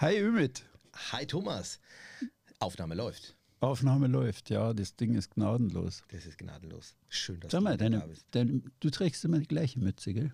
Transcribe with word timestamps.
Hi 0.00 0.18
Ümit. 0.18 0.64
Hi 1.12 1.26
Thomas. 1.26 1.78
Aufnahme 2.58 2.94
läuft. 2.94 3.36
Aufnahme 3.60 4.06
läuft, 4.06 4.48
ja, 4.48 4.72
das 4.72 4.96
Ding 4.96 5.14
ist 5.14 5.34
gnadenlos. 5.34 6.04
Das 6.08 6.24
ist 6.24 6.38
gnadenlos. 6.38 6.96
Schön, 7.10 7.38
dass 7.40 7.52
Sag 7.52 7.60
mal, 7.60 7.76
du 7.76 7.84
deine, 7.84 7.98
da 7.98 8.06
bist. 8.06 8.24
deine, 8.30 8.62
du 8.80 8.88
trägst 8.88 9.22
immer 9.26 9.40
die 9.40 9.46
gleiche 9.46 9.78
Mütze, 9.78 10.14
gell? 10.14 10.32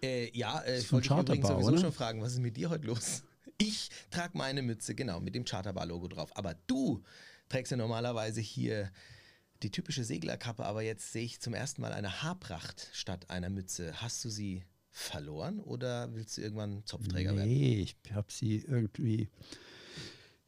Äh, 0.00 0.30
ja, 0.32 0.60
äh, 0.60 0.78
ich 0.78 0.92
wollte 0.92 1.12
übrigens 1.12 1.48
sowieso 1.48 1.72
oder? 1.72 1.80
schon 1.80 1.92
fragen, 1.92 2.22
was 2.22 2.34
ist 2.34 2.38
mit 2.38 2.56
dir 2.56 2.70
heute 2.70 2.86
los? 2.86 3.24
Ich 3.58 3.90
trage 4.10 4.38
meine 4.38 4.62
Mütze, 4.62 4.94
genau, 4.94 5.18
mit 5.18 5.34
dem 5.34 5.44
Charterbar-Logo 5.44 6.06
drauf. 6.06 6.34
Aber 6.36 6.54
du 6.68 7.02
trägst 7.48 7.72
ja 7.72 7.76
normalerweise 7.76 8.40
hier 8.40 8.92
die 9.64 9.72
typische 9.72 10.04
Seglerkappe, 10.04 10.64
aber 10.64 10.82
jetzt 10.82 11.12
sehe 11.12 11.24
ich 11.24 11.40
zum 11.40 11.52
ersten 11.52 11.82
Mal 11.82 11.92
eine 11.92 12.22
Haarpracht 12.22 12.88
statt 12.92 13.28
einer 13.28 13.50
Mütze. 13.50 14.00
Hast 14.00 14.24
du 14.24 14.30
sie 14.30 14.62
verloren 14.90 15.60
oder 15.60 16.12
willst 16.14 16.36
du 16.36 16.42
irgendwann 16.42 16.82
Zopfträger 16.84 17.34
werden? 17.34 17.48
Nee, 17.48 17.80
ich 17.80 17.96
habe 18.12 18.26
sie 18.30 18.64
irgendwie. 18.66 19.28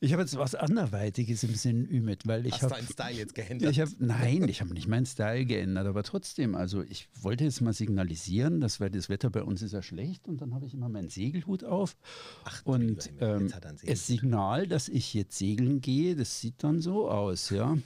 Ich 0.05 0.13
habe 0.13 0.23
jetzt 0.23 0.37
was 0.37 0.57
anderweitiges 0.57 1.45
im 1.45 1.55
Sinn, 1.55 1.89
Ümit, 1.89 2.27
weil 2.27 2.45
ich 2.45 2.55
Hast 2.55 2.63
habe. 2.63 2.75
deinen 2.75 2.89
Style 2.89 3.17
jetzt 3.17 3.37
geändert? 3.37 3.71
Ich 3.71 3.79
hab, 3.79 3.89
nein, 4.01 4.49
ich 4.49 4.61
habe 4.61 4.75
nicht 4.75 4.89
meinen 4.89 5.07
Style 5.07 5.45
geändert, 5.45 5.87
aber 5.87 6.03
trotzdem, 6.03 6.57
also 6.57 6.83
ich 6.83 7.09
wollte 7.21 7.45
jetzt 7.45 7.61
mal 7.61 7.73
signalisieren, 7.73 8.61
dass 8.61 8.81
weil 8.81 8.91
das 8.91 9.09
Wetter 9.09 9.31
bei 9.31 9.45
uns 9.45 9.63
ist 9.63 9.71
ja 9.71 9.81
schlecht 9.81 10.27
und 10.27 10.41
dann 10.41 10.55
habe 10.55 10.67
ich 10.67 10.75
immer 10.75 10.89
meinen 10.89 11.09
Segelhut 11.09 11.63
auf 11.63 11.97
Ach, 12.43 12.63
und 12.65 13.13
ähm, 13.21 13.53
das 13.87 14.09
Signal, 14.09 14.67
dass 14.67 14.89
ich 14.89 15.15
jetzt 15.15 15.39
segeln 15.39 15.81
gehe, 15.81 16.17
das 16.17 16.41
sieht 16.41 16.65
dann 16.65 16.81
so 16.81 17.09
aus, 17.09 17.51
ja, 17.51 17.79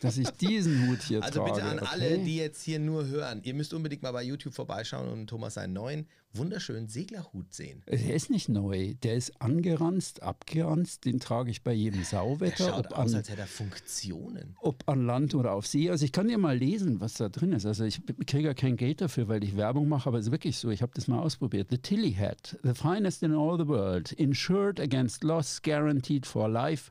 dass 0.00 0.18
ich 0.18 0.28
diesen 0.30 0.88
Hut 0.88 1.02
hier 1.02 1.22
Also 1.22 1.40
trage. 1.40 1.52
bitte 1.54 1.64
an 1.64 1.78
okay? 1.78 1.88
alle, 1.90 2.18
die 2.18 2.36
jetzt 2.36 2.62
hier 2.62 2.78
nur 2.78 3.06
hören, 3.06 3.40
ihr 3.42 3.54
müsst 3.54 3.74
unbedingt 3.74 4.02
mal 4.02 4.12
bei 4.12 4.22
YouTube 4.22 4.54
vorbeischauen 4.54 5.08
und 5.08 5.26
Thomas 5.28 5.54
seinen 5.54 5.72
neuen, 5.72 6.06
wunderschönen 6.32 6.88
Seglerhut 6.88 7.54
sehen. 7.54 7.82
Der 7.86 8.14
ist 8.14 8.28
nicht 8.28 8.48
neu, 8.48 8.94
der 9.02 9.14
ist 9.14 9.40
angeranzt, 9.40 10.22
abgeranzt, 10.22 11.04
den 11.04 11.20
trage 11.20 11.50
ich 11.50 11.62
bei 11.62 11.72
jedem 11.72 12.00
Der 12.00 12.06
Sauwetter, 12.06 12.68
schaut 12.70 12.86
ob 12.86 12.92
aus, 12.98 13.12
an, 13.12 13.18
als 13.18 13.30
hätte 13.30 13.40
er 13.40 13.46
Funktionen. 13.46 14.56
ob 14.60 14.82
an 14.88 15.06
Land 15.06 15.34
oder 15.34 15.52
auf 15.52 15.66
See. 15.66 15.90
Also 15.90 16.04
ich 16.04 16.12
kann 16.12 16.26
dir 16.28 16.38
mal 16.38 16.56
lesen, 16.56 17.00
was 17.00 17.14
da 17.14 17.28
drin 17.28 17.52
ist. 17.52 17.66
Also 17.66 17.84
ich 17.84 18.00
kriege 18.26 18.48
ja 18.48 18.54
kein 18.54 18.76
Geld 18.76 19.00
dafür, 19.00 19.28
weil 19.28 19.44
ich 19.44 19.56
Werbung 19.56 19.88
mache, 19.88 20.08
aber 20.08 20.18
es 20.18 20.26
ist 20.26 20.32
wirklich 20.32 20.58
so. 20.58 20.70
Ich 20.70 20.82
habe 20.82 20.92
das 20.94 21.06
mal 21.06 21.20
ausprobiert. 21.20 21.68
The 21.70 21.78
Tilly 21.78 22.14
Hat, 22.14 22.58
the 22.62 22.74
finest 22.74 23.22
in 23.22 23.32
all 23.32 23.56
the 23.56 23.68
world, 23.68 24.12
insured 24.12 24.80
against 24.80 25.22
loss, 25.22 25.62
guaranteed 25.62 26.26
for 26.26 26.48
life, 26.48 26.90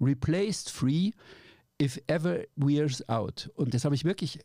replaced 0.00 0.70
free 0.70 1.12
if 1.78 1.98
ever 2.06 2.44
wears 2.56 3.06
out. 3.08 3.50
Und 3.54 3.74
das 3.74 3.84
habe 3.84 3.94
ich 3.94 4.04
wirklich 4.04 4.40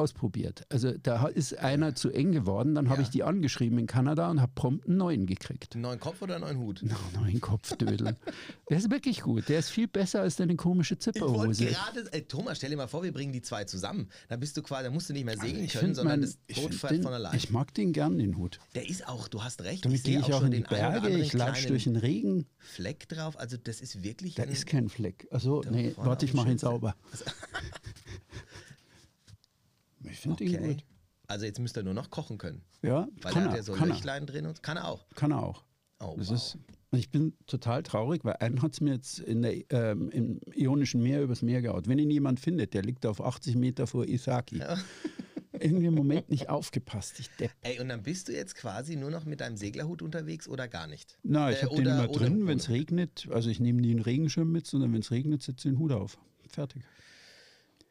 ausprobiert. 0.00 0.64
Also 0.70 0.92
da 1.00 1.26
ist 1.28 1.56
einer 1.58 1.94
zu 1.94 2.10
eng 2.10 2.32
geworden, 2.32 2.74
dann 2.74 2.88
habe 2.88 3.02
Ja. 3.02 3.06
ich 3.06 3.10
die 3.10 3.22
angeschrieben 3.22 3.78
in 3.78 3.86
Kanada 3.86 4.28
und 4.30 4.40
habe 4.40 4.50
prompt 4.54 4.88
einen 4.88 4.96
neuen 4.96 5.26
gekriegt. 5.26 5.74
Einen 5.74 5.82
neuen 5.82 6.00
Kopf 6.00 6.20
oder 6.22 6.34
einen 6.36 6.44
neuen 6.44 6.58
Hut? 6.58 6.82
No, 6.90 6.96
neuen 7.20 7.40
Kopfdödel. 7.40 8.16
der 8.68 8.76
ist 8.76 8.90
wirklich 8.90 9.20
gut. 9.20 9.48
Der 9.48 9.58
ist 9.60 9.68
viel 9.70 9.86
besser 9.86 10.22
als 10.22 10.36
deine 10.36 10.56
komische 10.56 10.94
Ich 10.94 11.00
Zipperhose. 11.00 11.66
gerade, 11.66 12.12
äh, 12.12 12.22
Thomas, 12.22 12.56
stell 12.58 12.70
dir 12.70 12.76
mal 12.76 12.88
vor, 12.88 13.02
wir 13.02 13.12
bringen 13.12 13.32
die 13.32 13.42
zwei 13.42 13.64
zusammen. 13.64 14.08
Dann 14.28 14.40
bist 14.40 14.56
du 14.56 14.62
quasi, 14.62 14.84
dann 14.84 14.94
musst 14.94 15.08
du 15.08 15.12
nicht 15.12 15.24
mehr 15.26 15.36
segeln 15.38 15.64
Ich 15.64 15.74
können, 15.74 15.94
sondern 15.94 16.20
mein- 16.20 16.28
das 16.28 16.38
ich 16.46 16.60
Boot 16.60 16.74
fährt 16.74 16.92
den- 16.94 17.02
von 17.02 17.12
allein. 17.12 17.36
Ich 17.36 17.50
mag 17.50 17.72
den 17.74 17.92
gern, 17.92 18.18
den 18.18 18.36
Hut. 18.36 18.58
Der 18.74 18.88
ist 18.88 19.06
auch, 19.06 19.28
du 19.28 19.42
hast 19.44 19.62
recht. 19.62 19.84
Damit 19.84 19.98
ich 19.98 20.04
gehe 20.04 20.18
ich 20.20 20.32
auch 20.32 20.42
in 20.42 20.50
die 20.50 20.60
Berge, 20.60 21.08
ich 21.10 21.32
latsch 21.32 21.52
kleinen 21.58 21.68
durch 21.68 21.84
den 21.84 21.96
Regen. 21.96 22.46
Fleck 22.58 23.08
drauf. 23.08 23.38
Also 23.38 23.56
das 23.56 23.80
ist 23.80 24.02
wirklich 24.02 24.34
Da 24.34 24.44
ist 24.44 24.66
kein 24.66 24.88
Fleck. 24.88 25.26
Also, 25.30 25.60
Da 25.62 25.70
nee, 25.70 25.92
warte, 25.96 26.24
ich 26.24 26.34
mache 26.34 26.50
ihn 26.50 26.58
sauber. 26.58 26.94
Ich 30.04 30.18
finde 30.18 30.44
ihn 30.44 30.56
okay. 30.56 30.74
gut. 30.74 30.84
Also 31.26 31.44
jetzt 31.46 31.60
müsste 31.60 31.80
er 31.80 31.84
nur 31.84 31.94
noch 31.94 32.10
kochen 32.10 32.38
können. 32.38 32.62
Ja, 32.82 33.06
Weil 33.22 33.32
kann 33.32 33.42
er 33.42 33.48
hat 33.48 33.52
er, 33.52 33.56
ja 33.58 33.62
so 33.62 33.72
kann 33.74 33.88
er. 33.88 33.94
Löchlein 33.94 34.26
drin 34.26 34.46
und 34.46 34.62
kann 34.62 34.76
er 34.76 34.88
auch. 34.88 35.06
Kann 35.14 35.30
er 35.30 35.42
auch. 35.42 35.64
Oh, 36.00 36.14
das 36.18 36.28
wow. 36.28 36.34
ist, 36.36 36.58
ich 36.92 37.10
bin 37.10 37.34
total 37.46 37.82
traurig, 37.82 38.24
weil 38.24 38.36
einen 38.40 38.62
hat 38.62 38.72
es 38.72 38.80
mir 38.80 38.94
jetzt 38.94 39.18
in 39.20 39.42
der, 39.42 39.70
ähm, 39.70 40.10
im 40.10 40.40
Ionischen 40.54 41.02
Meer 41.02 41.22
übers 41.22 41.42
Meer 41.42 41.60
gehauen. 41.62 41.82
Wenn 41.86 41.98
ihn 41.98 42.10
jemand 42.10 42.40
findet, 42.40 42.74
der 42.74 42.82
liegt 42.82 43.04
auf 43.06 43.20
80 43.20 43.54
Meter 43.56 43.86
vor 43.86 44.06
Isaki. 44.06 44.62
Irgendwie 45.52 45.86
im 45.86 45.94
Moment 45.94 46.30
nicht 46.30 46.48
aufgepasst, 46.48 47.20
ich 47.20 47.28
depp. 47.36 47.50
Ey, 47.60 47.80
und 47.80 47.90
dann 47.90 48.02
bist 48.02 48.28
du 48.28 48.32
jetzt 48.32 48.54
quasi 48.54 48.96
nur 48.96 49.10
noch 49.10 49.26
mit 49.26 49.42
deinem 49.42 49.58
Seglerhut 49.58 50.00
unterwegs 50.00 50.48
oder 50.48 50.68
gar 50.68 50.86
nicht? 50.86 51.18
Na, 51.22 51.50
ich 51.50 51.58
Äh, 51.58 51.66
habe 51.66 51.76
den 51.76 51.86
immer 51.86 52.08
drin, 52.08 52.46
wenn 52.46 52.56
es 52.58 52.70
regnet. 52.70 53.28
Also 53.30 53.50
ich 53.50 53.60
nehme 53.60 53.82
nie 53.82 53.90
einen 53.90 54.00
Regenschirm 54.00 54.50
mit, 54.50 54.66
sondern 54.66 54.92
wenn 54.94 55.00
es 55.00 55.10
regnet, 55.10 55.42
setze 55.42 55.68
ich 55.68 55.74
den 55.74 55.78
Hut 55.78 55.92
auf. 55.92 56.16
Fertig. 56.48 56.82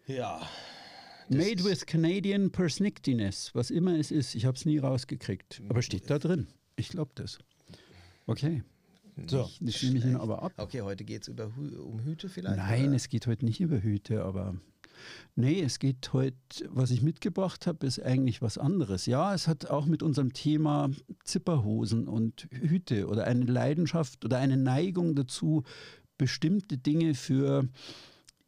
Ja. 0.07 0.41
Made 1.29 1.63
with 1.63 1.85
Canadian 1.85 2.51
Persnicktiness, 2.51 3.53
was 3.53 3.69
immer 3.69 3.97
es 3.97 4.11
ist. 4.11 4.35
Ich 4.35 4.45
habe 4.45 4.57
es 4.57 4.65
nie 4.65 4.79
rausgekriegt. 4.79 5.61
Aber 5.69 5.81
steht 5.81 6.09
da 6.09 6.17
drin. 6.17 6.47
Ich 6.75 6.89
glaube 6.89 7.11
das. 7.15 7.37
Okay. 8.25 8.63
So, 9.27 9.49
jetzt 9.59 9.83
nehme 9.83 9.99
ich 9.99 10.05
ihn 10.05 10.15
aber 10.15 10.43
ab. 10.43 10.53
Okay, 10.57 10.81
heute 10.81 11.03
geht 11.03 11.23
es 11.23 11.29
um 11.29 11.99
Hüte 12.03 12.29
vielleicht? 12.29 12.57
Nein, 12.57 12.87
oder? 12.87 12.95
es 12.95 13.09
geht 13.09 13.27
heute 13.27 13.45
nicht 13.45 13.59
über 13.59 13.81
Hüte, 13.81 14.23
aber 14.23 14.55
nee, 15.35 15.61
es 15.61 15.79
geht 15.79 16.13
heute, 16.13 16.37
was 16.69 16.91
ich 16.91 17.01
mitgebracht 17.01 17.67
habe, 17.67 17.85
ist 17.85 18.01
eigentlich 18.01 18.41
was 18.41 18.57
anderes. 18.57 19.05
Ja, 19.05 19.33
es 19.33 19.47
hat 19.47 19.67
auch 19.69 19.85
mit 19.85 20.03
unserem 20.03 20.33
Thema 20.33 20.89
Zipperhosen 21.25 22.07
und 22.07 22.47
Hüte 22.51 23.07
oder 23.07 23.25
eine 23.25 23.45
Leidenschaft 23.45 24.23
oder 24.25 24.37
eine 24.37 24.57
Neigung 24.57 25.15
dazu, 25.15 25.63
bestimmte 26.17 26.77
Dinge 26.77 27.13
für 27.13 27.67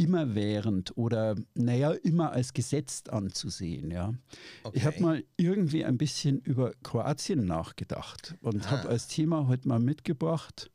immerwährend 0.01 0.97
oder 0.97 1.35
naja, 1.53 1.91
immer 1.91 2.31
als 2.31 2.53
gesetzt 2.53 3.11
anzusehen. 3.11 3.91
Ja. 3.91 4.13
Ich 4.13 4.63
Okay. 4.63 4.81
habe 4.85 5.01
mal 5.01 5.23
irgendwie 5.37 5.85
ein 5.85 5.97
bisschen 5.97 6.39
über 6.39 6.73
Kroatien 6.83 7.45
nachgedacht 7.45 8.35
und 8.41 8.65
Ah. 8.67 8.71
habe 8.71 8.89
als 8.89 9.07
Thema 9.07 9.47
heute 9.47 9.67
mal 9.67 9.79
mitgebracht, 9.79 10.71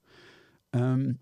ähm, 0.72 1.18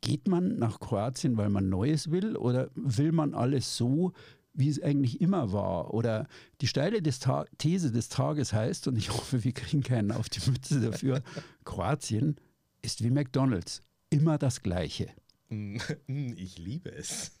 geht 0.00 0.28
man 0.28 0.58
nach 0.58 0.80
Kroatien, 0.80 1.36
weil 1.36 1.48
man 1.48 1.68
Neues 1.68 2.10
will 2.10 2.36
oder 2.36 2.70
will 2.74 3.12
man 3.12 3.34
alles 3.34 3.76
so, 3.76 4.12
wie 4.52 4.68
es 4.68 4.82
eigentlich 4.82 5.20
immer 5.20 5.52
war? 5.52 5.94
Oder 5.94 6.26
die 6.60 6.66
steile 6.66 7.00
des 7.00 7.20
These 7.58 7.90
des 7.92 8.08
Tages 8.08 8.52
heißt, 8.52 8.86
und 8.88 8.96
ich 8.96 9.08
hoffe, 9.16 9.44
wir 9.44 9.52
kriegen 9.52 9.82
keinen 9.82 10.12
auf 10.12 10.28
die 10.28 10.48
Mütze 10.50 10.80
dafür, 10.80 11.22
Kroatien 11.64 12.36
ist 12.82 13.02
wie 13.02 13.10
McDonald's, 13.10 13.82
immer 14.10 14.38
das 14.38 14.62
Gleiche. 14.62 15.08
Mm, 15.50 16.34
Ich 16.36 16.58
liebe 16.58 16.90
es. 16.90 17.32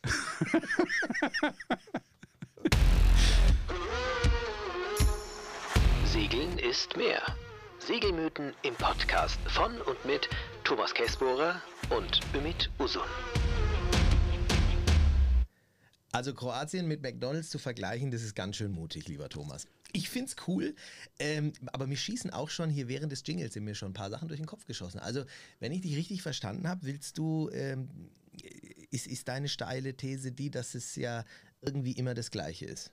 Segeln 6.04 6.58
ist 6.58 6.96
mehr. 6.96 7.20
Segelmythen 7.78 8.54
im 8.62 8.74
Podcast 8.74 9.38
von 9.46 9.80
und 9.82 10.04
mit 10.04 10.28
Thomas 10.64 10.92
Käsbohrer 10.94 11.60
und 11.90 12.20
Ümit 12.34 12.70
Usun. 12.78 13.02
Also 16.12 16.34
Kroatien 16.34 16.88
mit 16.88 17.02
McDonalds 17.02 17.50
zu 17.50 17.58
vergleichen, 17.58 18.10
das 18.10 18.22
ist 18.22 18.34
ganz 18.34 18.56
schön 18.56 18.72
mutig, 18.72 19.06
lieber 19.08 19.28
Thomas. 19.28 19.68
Ich 19.92 20.10
find's 20.10 20.36
cool, 20.46 20.74
ähm, 21.18 21.52
aber 21.72 21.86
mir 21.86 21.96
schießen 21.96 22.30
auch 22.30 22.50
schon 22.50 22.68
hier 22.68 22.88
während 22.88 23.10
des 23.10 23.22
Jingles 23.24 23.54
sind 23.54 23.64
mir 23.64 23.74
schon 23.74 23.90
ein 23.90 23.94
paar 23.94 24.10
Sachen 24.10 24.28
durch 24.28 24.38
den 24.40 24.46
Kopf 24.46 24.66
geschossen. 24.66 24.98
Also, 24.98 25.24
wenn 25.60 25.72
ich 25.72 25.80
dich 25.80 25.96
richtig 25.96 26.20
verstanden 26.22 26.68
habe, 26.68 26.84
willst 26.84 27.16
du, 27.16 27.48
ähm, 27.52 27.88
ist, 28.90 29.06
ist 29.06 29.28
deine 29.28 29.48
steile 29.48 29.96
These 29.96 30.32
die, 30.32 30.50
dass 30.50 30.74
es 30.74 30.94
ja 30.96 31.24
irgendwie 31.62 31.92
immer 31.92 32.14
das 32.14 32.30
Gleiche 32.30 32.66
ist? 32.66 32.92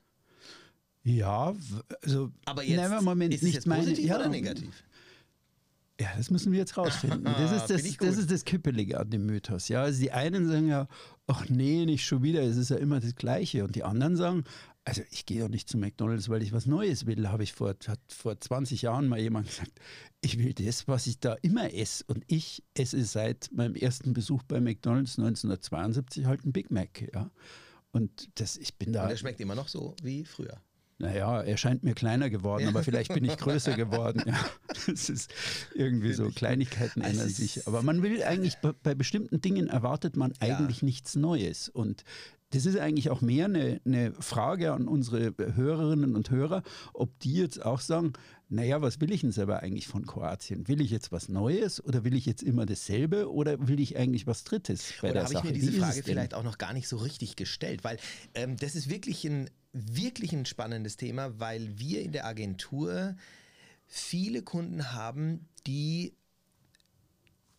Ja, 1.03 1.53
also 2.01 2.31
Aber 2.45 2.63
jetzt, 2.63 2.77
nein, 2.77 3.03
Moment, 3.03 3.33
ist 3.33 3.41
es 3.41 3.45
nicht 3.45 3.55
jetzt 3.55 3.67
meine- 3.67 3.83
positiv 3.83 4.05
ja, 4.05 4.15
oder 4.17 4.29
negativ? 4.29 4.83
Ja, 5.99 6.09
das 6.17 6.29
müssen 6.29 6.51
wir 6.51 6.59
jetzt 6.59 6.75
rausfinden. 6.77 7.23
Das 7.23 7.51
ist 7.51 7.69
das, 7.69 7.81
Finde 7.81 8.05
das, 8.07 8.17
ist 8.17 8.31
das 8.31 8.43
Kippelige 8.43 8.99
an 8.99 9.09
dem 9.09 9.25
Mythos. 9.25 9.67
Ja, 9.69 9.83
also 9.83 9.99
die 10.01 10.11
einen 10.11 10.47
sagen 10.47 10.67
ja, 10.67 10.87
ach 11.27 11.47
nee, 11.47 11.85
nicht 11.85 12.05
schon 12.05 12.23
wieder, 12.23 12.41
es 12.41 12.57
ist 12.57 12.69
ja 12.69 12.77
immer 12.77 12.99
das 12.99 13.15
Gleiche. 13.15 13.63
Und 13.63 13.75
die 13.75 13.83
anderen 13.83 14.17
sagen, 14.17 14.43
also 14.85 15.01
ich 15.09 15.25
gehe 15.25 15.41
doch 15.41 15.49
nicht 15.49 15.67
zu 15.67 15.77
McDonalds, 15.79 16.29
weil 16.29 16.43
ich 16.43 16.53
was 16.53 16.67
Neues 16.67 17.07
will. 17.07 17.27
Habe 17.27 17.43
ich 17.43 17.53
vor, 17.53 17.75
hat 17.87 17.99
vor 18.07 18.39
20 18.39 18.83
Jahren 18.83 19.07
mal 19.07 19.19
jemand 19.19 19.47
gesagt, 19.47 19.71
ich 20.21 20.37
will 20.37 20.53
das, 20.53 20.87
was 20.87 21.07
ich 21.07 21.19
da 21.19 21.33
immer 21.41 21.73
esse. 21.73 22.03
Und 22.07 22.23
ich 22.27 22.63
esse 22.75 23.03
seit 23.03 23.49
meinem 23.51 23.75
ersten 23.75 24.13
Besuch 24.13 24.43
bei 24.43 24.61
McDonalds 24.61 25.17
1972 25.17 26.25
halt 26.25 26.45
ein 26.45 26.53
Big 26.53 26.69
Mac. 26.69 27.09
Ja. 27.13 27.31
Und 27.91 28.29
das, 28.39 28.57
ich 28.57 28.75
bin 28.77 28.93
da. 28.93 29.03
Und 29.03 29.09
der 29.09 29.17
schmeckt 29.17 29.39
immer 29.39 29.55
noch 29.55 29.67
so 29.69 29.95
wie 30.03 30.23
früher. 30.23 30.61
Naja, 30.97 31.41
er 31.41 31.57
scheint 31.57 31.83
mir 31.83 31.93
kleiner 31.93 32.29
geworden, 32.29 32.69
aber 32.69 32.81
vielleicht 32.81 33.13
bin 33.13 33.25
ich 33.25 33.35
größer 33.35 33.73
geworden. 33.75 34.23
Ja, 34.25 34.39
das 34.87 35.09
ist 35.09 35.29
irgendwie 35.73 36.13
so, 36.13 36.29
Kleinigkeiten 36.29 37.01
ändern 37.01 37.27
sich. 37.27 37.67
Aber 37.67 37.81
man 37.81 38.01
will 38.01 38.23
eigentlich, 38.23 38.55
bei, 38.81 38.95
bestimmten 38.95 39.41
Dingen 39.41 39.67
erwartet 39.67 40.15
man 40.15 40.31
Ja. 40.41 40.57
eigentlich 40.57 40.83
nichts 40.83 41.15
Neues. 41.15 41.67
Und 41.67 42.05
das 42.51 42.65
ist 42.65 42.77
eigentlich 42.77 43.09
auch 43.09 43.21
mehr 43.21 43.45
eine, 43.45 43.81
eine 43.85 44.13
Frage 44.13 44.73
an 44.73 44.87
unsere 44.87 45.33
Hörerinnen 45.37 46.15
und 46.15 46.29
Hörer, 46.29 46.63
ob 46.93 47.17
die 47.19 47.33
jetzt 47.33 47.63
auch 47.63 47.79
sagen, 47.79 48.13
naja, 48.47 48.81
was 48.81 49.01
will 49.01 49.11
ich 49.11 49.21
denn 49.21 49.31
selber 49.31 49.61
eigentlich 49.61 49.87
von 49.87 50.05
Kroatien? 50.05 50.67
Will 50.67 50.79
ich 50.79 50.91
jetzt 50.91 51.11
was 51.11 51.27
Neues 51.27 51.83
oder 51.83 52.03
will 52.03 52.15
ich 52.15 52.25
jetzt 52.25 52.43
immer 52.43 52.65
dasselbe 52.65 53.31
oder 53.31 53.67
will 53.67 53.79
ich 53.79 53.97
eigentlich 53.97 54.27
was 54.27 54.43
Drittes 54.43 54.93
bei 55.01 55.09
Oder 55.09 55.23
der 55.23 55.23
habe 55.23 55.33
ich 55.33 55.43
mir 55.43 55.53
diese 55.53 55.71
Frage 55.73 56.03
vielleicht 56.03 56.33
auch 56.33 56.43
noch 56.43 56.57
gar 56.57 56.73
nicht 56.73 56.87
so 56.87 56.97
richtig 56.97 57.35
gestellt? 57.35 57.83
Weil 57.83 57.97
ähm, 58.35 58.57
das 58.57 58.75
ist 58.75 58.89
wirklich 58.89 59.25
ein, 59.25 59.49
wirklich 59.73 60.31
ein 60.33 60.45
spannendes 60.45 60.97
Thema, 60.97 61.39
weil 61.39 61.79
wir 61.79 62.03
in 62.03 62.11
der 62.11 62.25
Agentur 62.25 63.15
viele 63.87 64.43
Kunden 64.43 64.93
haben, 64.93 65.49
die 65.65 66.15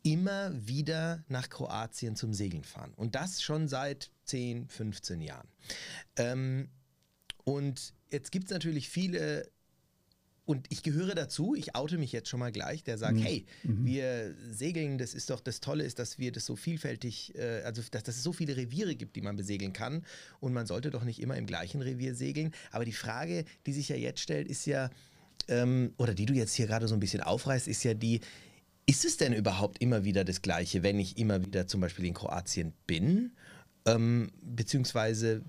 immer 0.04 0.52
wieder 0.66 1.24
nach 1.28 1.48
Kroatien 1.48 2.14
zum 2.14 2.32
Segeln 2.32 2.62
fahren. 2.62 2.92
Und 2.94 3.16
das 3.16 3.42
schon 3.42 3.66
seit 3.66 4.10
10, 4.26 4.68
15 4.68 5.20
Jahren. 5.20 5.48
Ähm, 6.16 6.68
und 7.44 7.94
jetzt 8.10 8.32
gibt 8.32 8.46
es 8.46 8.50
natürlich 8.50 8.88
viele 8.88 9.48
und 10.46 10.66
ich 10.70 10.84
gehöre 10.84 11.16
dazu, 11.16 11.56
ich 11.56 11.74
oute 11.74 11.98
mich 11.98 12.12
jetzt 12.12 12.28
schon 12.28 12.38
mal 12.38 12.52
gleich, 12.52 12.84
der 12.84 12.98
sagt, 12.98 13.16
mhm. 13.16 13.22
hey, 13.22 13.46
mhm. 13.64 13.84
wir 13.84 14.34
segeln, 14.48 14.96
das 14.96 15.12
ist 15.12 15.28
doch 15.28 15.40
das 15.40 15.60
Tolle 15.60 15.82
ist, 15.82 15.98
dass 15.98 16.20
wir 16.20 16.30
das 16.30 16.46
so 16.46 16.54
vielfältig, 16.54 17.34
äh, 17.34 17.62
also 17.64 17.82
dass, 17.90 18.04
dass 18.04 18.16
es 18.16 18.22
so 18.22 18.32
viele 18.32 18.56
Reviere 18.56 18.94
gibt, 18.94 19.16
die 19.16 19.22
man 19.22 19.34
besegeln 19.34 19.72
kann 19.72 20.04
und 20.38 20.52
man 20.52 20.66
sollte 20.66 20.90
doch 20.90 21.02
nicht 21.02 21.20
immer 21.20 21.36
im 21.36 21.46
gleichen 21.46 21.82
Revier 21.82 22.14
segeln. 22.14 22.52
Aber 22.70 22.84
die 22.84 22.92
Frage, 22.92 23.44
die 23.66 23.72
sich 23.72 23.88
ja 23.88 23.96
jetzt 23.96 24.20
stellt, 24.20 24.46
ist 24.46 24.66
ja, 24.66 24.88
ähm, 25.48 25.92
oder 25.98 26.14
die 26.14 26.26
du 26.26 26.32
jetzt 26.32 26.54
hier 26.54 26.68
gerade 26.68 26.86
so 26.86 26.94
ein 26.94 27.00
bisschen 27.00 27.22
aufreißt, 27.22 27.66
ist 27.66 27.82
ja 27.82 27.94
die, 27.94 28.20
ist 28.86 29.04
es 29.04 29.16
denn 29.16 29.32
überhaupt 29.32 29.82
immer 29.82 30.04
wieder 30.04 30.22
das 30.22 30.42
Gleiche, 30.42 30.84
wenn 30.84 31.00
ich 31.00 31.18
immer 31.18 31.44
wieder 31.44 31.66
zum 31.66 31.80
Beispiel 31.80 32.04
in 32.04 32.14
Kroatien 32.14 32.72
bin? 32.86 33.32
Ähm, 33.86 34.30
beziehungsweise 34.42 35.42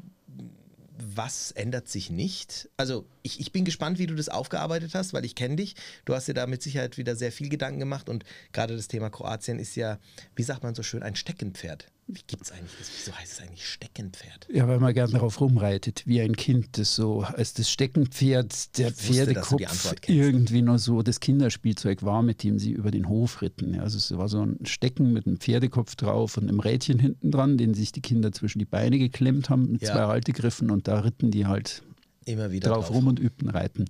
was 0.99 1.51
ändert 1.51 1.87
sich 1.87 2.09
nicht? 2.09 2.69
Also 2.77 3.05
ich, 3.21 3.39
ich 3.39 3.51
bin 3.51 3.65
gespannt, 3.65 3.99
wie 3.99 4.07
du 4.07 4.15
das 4.15 4.29
aufgearbeitet 4.29 4.95
hast, 4.95 5.13
weil 5.13 5.25
ich 5.25 5.35
kenne 5.35 5.55
dich. 5.55 5.75
Du 6.05 6.15
hast 6.15 6.27
dir 6.27 6.33
da 6.33 6.47
mit 6.47 6.63
Sicherheit 6.63 6.97
wieder 6.97 7.15
sehr 7.15 7.31
viel 7.31 7.49
Gedanken 7.49 7.79
gemacht 7.79 8.09
und 8.09 8.23
gerade 8.51 8.75
das 8.75 8.87
Thema 8.87 9.09
Kroatien 9.09 9.59
ist 9.59 9.75
ja, 9.75 9.99
wie 10.35 10.43
sagt 10.43 10.63
man 10.63 10.75
so 10.75 10.83
schön, 10.83 11.03
ein 11.03 11.15
Steckenpferd. 11.15 11.91
Wie 12.09 12.21
gibt 12.25 12.43
es 12.43 12.53
eigentlich 12.53 12.71
das? 12.79 12.89
Wieso 12.95 13.17
heißt 13.17 13.33
es 13.33 13.41
eigentlich 13.41 13.65
Steckenpferd? 13.65 14.47
Ja, 14.49 14.65
weil 14.67 14.79
man 14.79 14.93
gerne 14.93 15.11
darauf 15.11 15.41
rumreitet, 15.41 16.03
wie 16.05 16.21
ein 16.21 16.37
Kind, 16.37 16.77
das 16.77 16.95
so 16.95 17.21
als 17.21 17.53
das 17.53 17.69
Steckenpferd, 17.69 18.77
der 18.77 18.91
Pferdekopf 18.93 19.93
irgendwie 20.07 20.61
noch 20.61 20.77
so 20.77 21.01
das 21.01 21.19
Kinderspielzeug 21.19 22.03
war, 22.03 22.23
mit 22.23 22.43
dem 22.43 22.59
sie 22.59 22.71
über 22.71 22.91
den 22.91 23.09
Hof 23.09 23.41
ritten. 23.41 23.77
also 23.79 23.97
es 23.97 24.17
war 24.17 24.29
so 24.29 24.41
ein 24.41 24.65
Stecken 24.65 25.11
mit 25.11 25.27
einem 25.27 25.37
Pferdekopf 25.37 25.95
drauf 25.95 26.37
und 26.37 26.47
einem 26.47 26.61
Rädchen 26.61 26.97
hinten 26.97 27.29
dran, 27.29 27.57
den 27.57 27.73
sich 27.73 27.91
die 27.91 28.01
Kinder 28.01 28.31
zwischen 28.31 28.59
die 28.59 28.65
Beine 28.65 28.97
geklemmt 28.99 29.49
haben 29.49 29.73
mit 29.73 29.81
ja. 29.81 29.91
zwei 29.91 30.07
Haltegriffen 30.07 30.71
und 30.71 30.87
da 30.87 31.01
ritten 31.01 31.29
die 31.29 31.45
halt 31.45 31.83
immer 32.23 32.51
wieder 32.51 32.69
drauf, 32.69 32.85
drauf. 32.85 32.95
rum 32.95 33.07
und 33.07 33.19
übten 33.19 33.49
Reiten. 33.49 33.85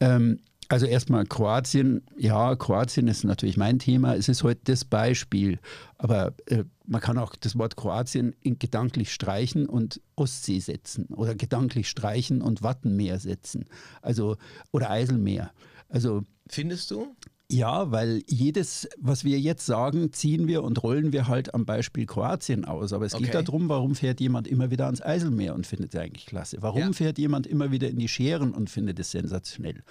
Ähm, 0.00 0.40
also 0.72 0.86
erstmal 0.86 1.26
Kroatien. 1.26 2.00
Ja, 2.16 2.56
Kroatien 2.56 3.06
ist 3.06 3.24
natürlich 3.24 3.58
mein 3.58 3.78
Thema. 3.78 4.14
Es 4.14 4.30
ist 4.30 4.42
heute 4.42 4.62
das 4.64 4.86
Beispiel. 4.86 5.58
Aber 5.98 6.32
äh, 6.46 6.64
man 6.86 7.02
kann 7.02 7.18
auch 7.18 7.36
das 7.36 7.58
Wort 7.58 7.76
Kroatien 7.76 8.34
gedanklich 8.42 9.12
streichen 9.12 9.66
und 9.66 10.00
Ostsee 10.16 10.60
setzen 10.60 11.08
oder 11.14 11.34
gedanklich 11.34 11.90
streichen 11.90 12.40
und 12.40 12.62
Wattenmeer 12.62 13.18
setzen. 13.18 13.66
Also 14.00 14.38
oder 14.70 14.90
Eiselmeer. 14.90 15.52
Also 15.90 16.22
findest 16.48 16.90
du? 16.90 17.14
Ja, 17.50 17.90
weil 17.90 18.22
jedes, 18.26 18.88
was 18.98 19.24
wir 19.24 19.38
jetzt 19.38 19.66
sagen, 19.66 20.10
ziehen 20.14 20.48
wir 20.48 20.62
und 20.64 20.82
rollen 20.82 21.12
wir 21.12 21.28
halt 21.28 21.52
am 21.52 21.66
Beispiel 21.66 22.06
Kroatien 22.06 22.64
aus. 22.64 22.94
Aber 22.94 23.04
es 23.04 23.12
okay. 23.12 23.24
geht 23.24 23.34
darum, 23.34 23.68
warum 23.68 23.94
fährt 23.94 24.20
jemand 24.20 24.48
immer 24.48 24.70
wieder 24.70 24.86
ans 24.86 25.02
Eiselmeer 25.02 25.54
und 25.54 25.66
findet 25.66 25.92
es 25.92 26.00
eigentlich 26.00 26.24
klasse? 26.24 26.56
Warum 26.60 26.80
ja. 26.80 26.92
fährt 26.92 27.18
jemand 27.18 27.46
immer 27.46 27.70
wieder 27.70 27.90
in 27.90 27.98
die 27.98 28.08
Scheren 28.08 28.54
und 28.54 28.70
findet 28.70 28.98
es 28.98 29.10
sensationell? 29.10 29.82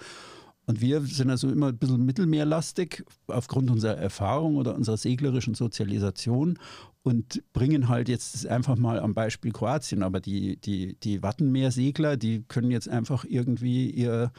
Und 0.66 0.80
wir 0.80 1.00
sind 1.00 1.28
also 1.28 1.50
immer 1.50 1.68
ein 1.68 1.78
bisschen 1.78 2.04
mittelmeerlastig 2.04 3.04
aufgrund 3.26 3.70
unserer 3.70 3.96
Erfahrung 3.96 4.56
oder 4.56 4.74
unserer 4.74 4.96
seglerischen 4.96 5.54
Sozialisation 5.54 6.58
und 7.02 7.42
bringen 7.52 7.88
halt 7.88 8.08
jetzt 8.08 8.46
einfach 8.46 8.76
mal 8.76 9.00
am 9.00 9.12
Beispiel 9.12 9.52
Kroatien. 9.52 10.02
Aber 10.04 10.20
die, 10.20 10.56
die, 10.58 10.94
die 11.02 11.22
Wattenmeersegler, 11.22 12.16
die 12.16 12.44
können 12.46 12.70
jetzt 12.70 12.88
einfach 12.88 13.24
irgendwie 13.24 13.90
ihr 13.90 14.30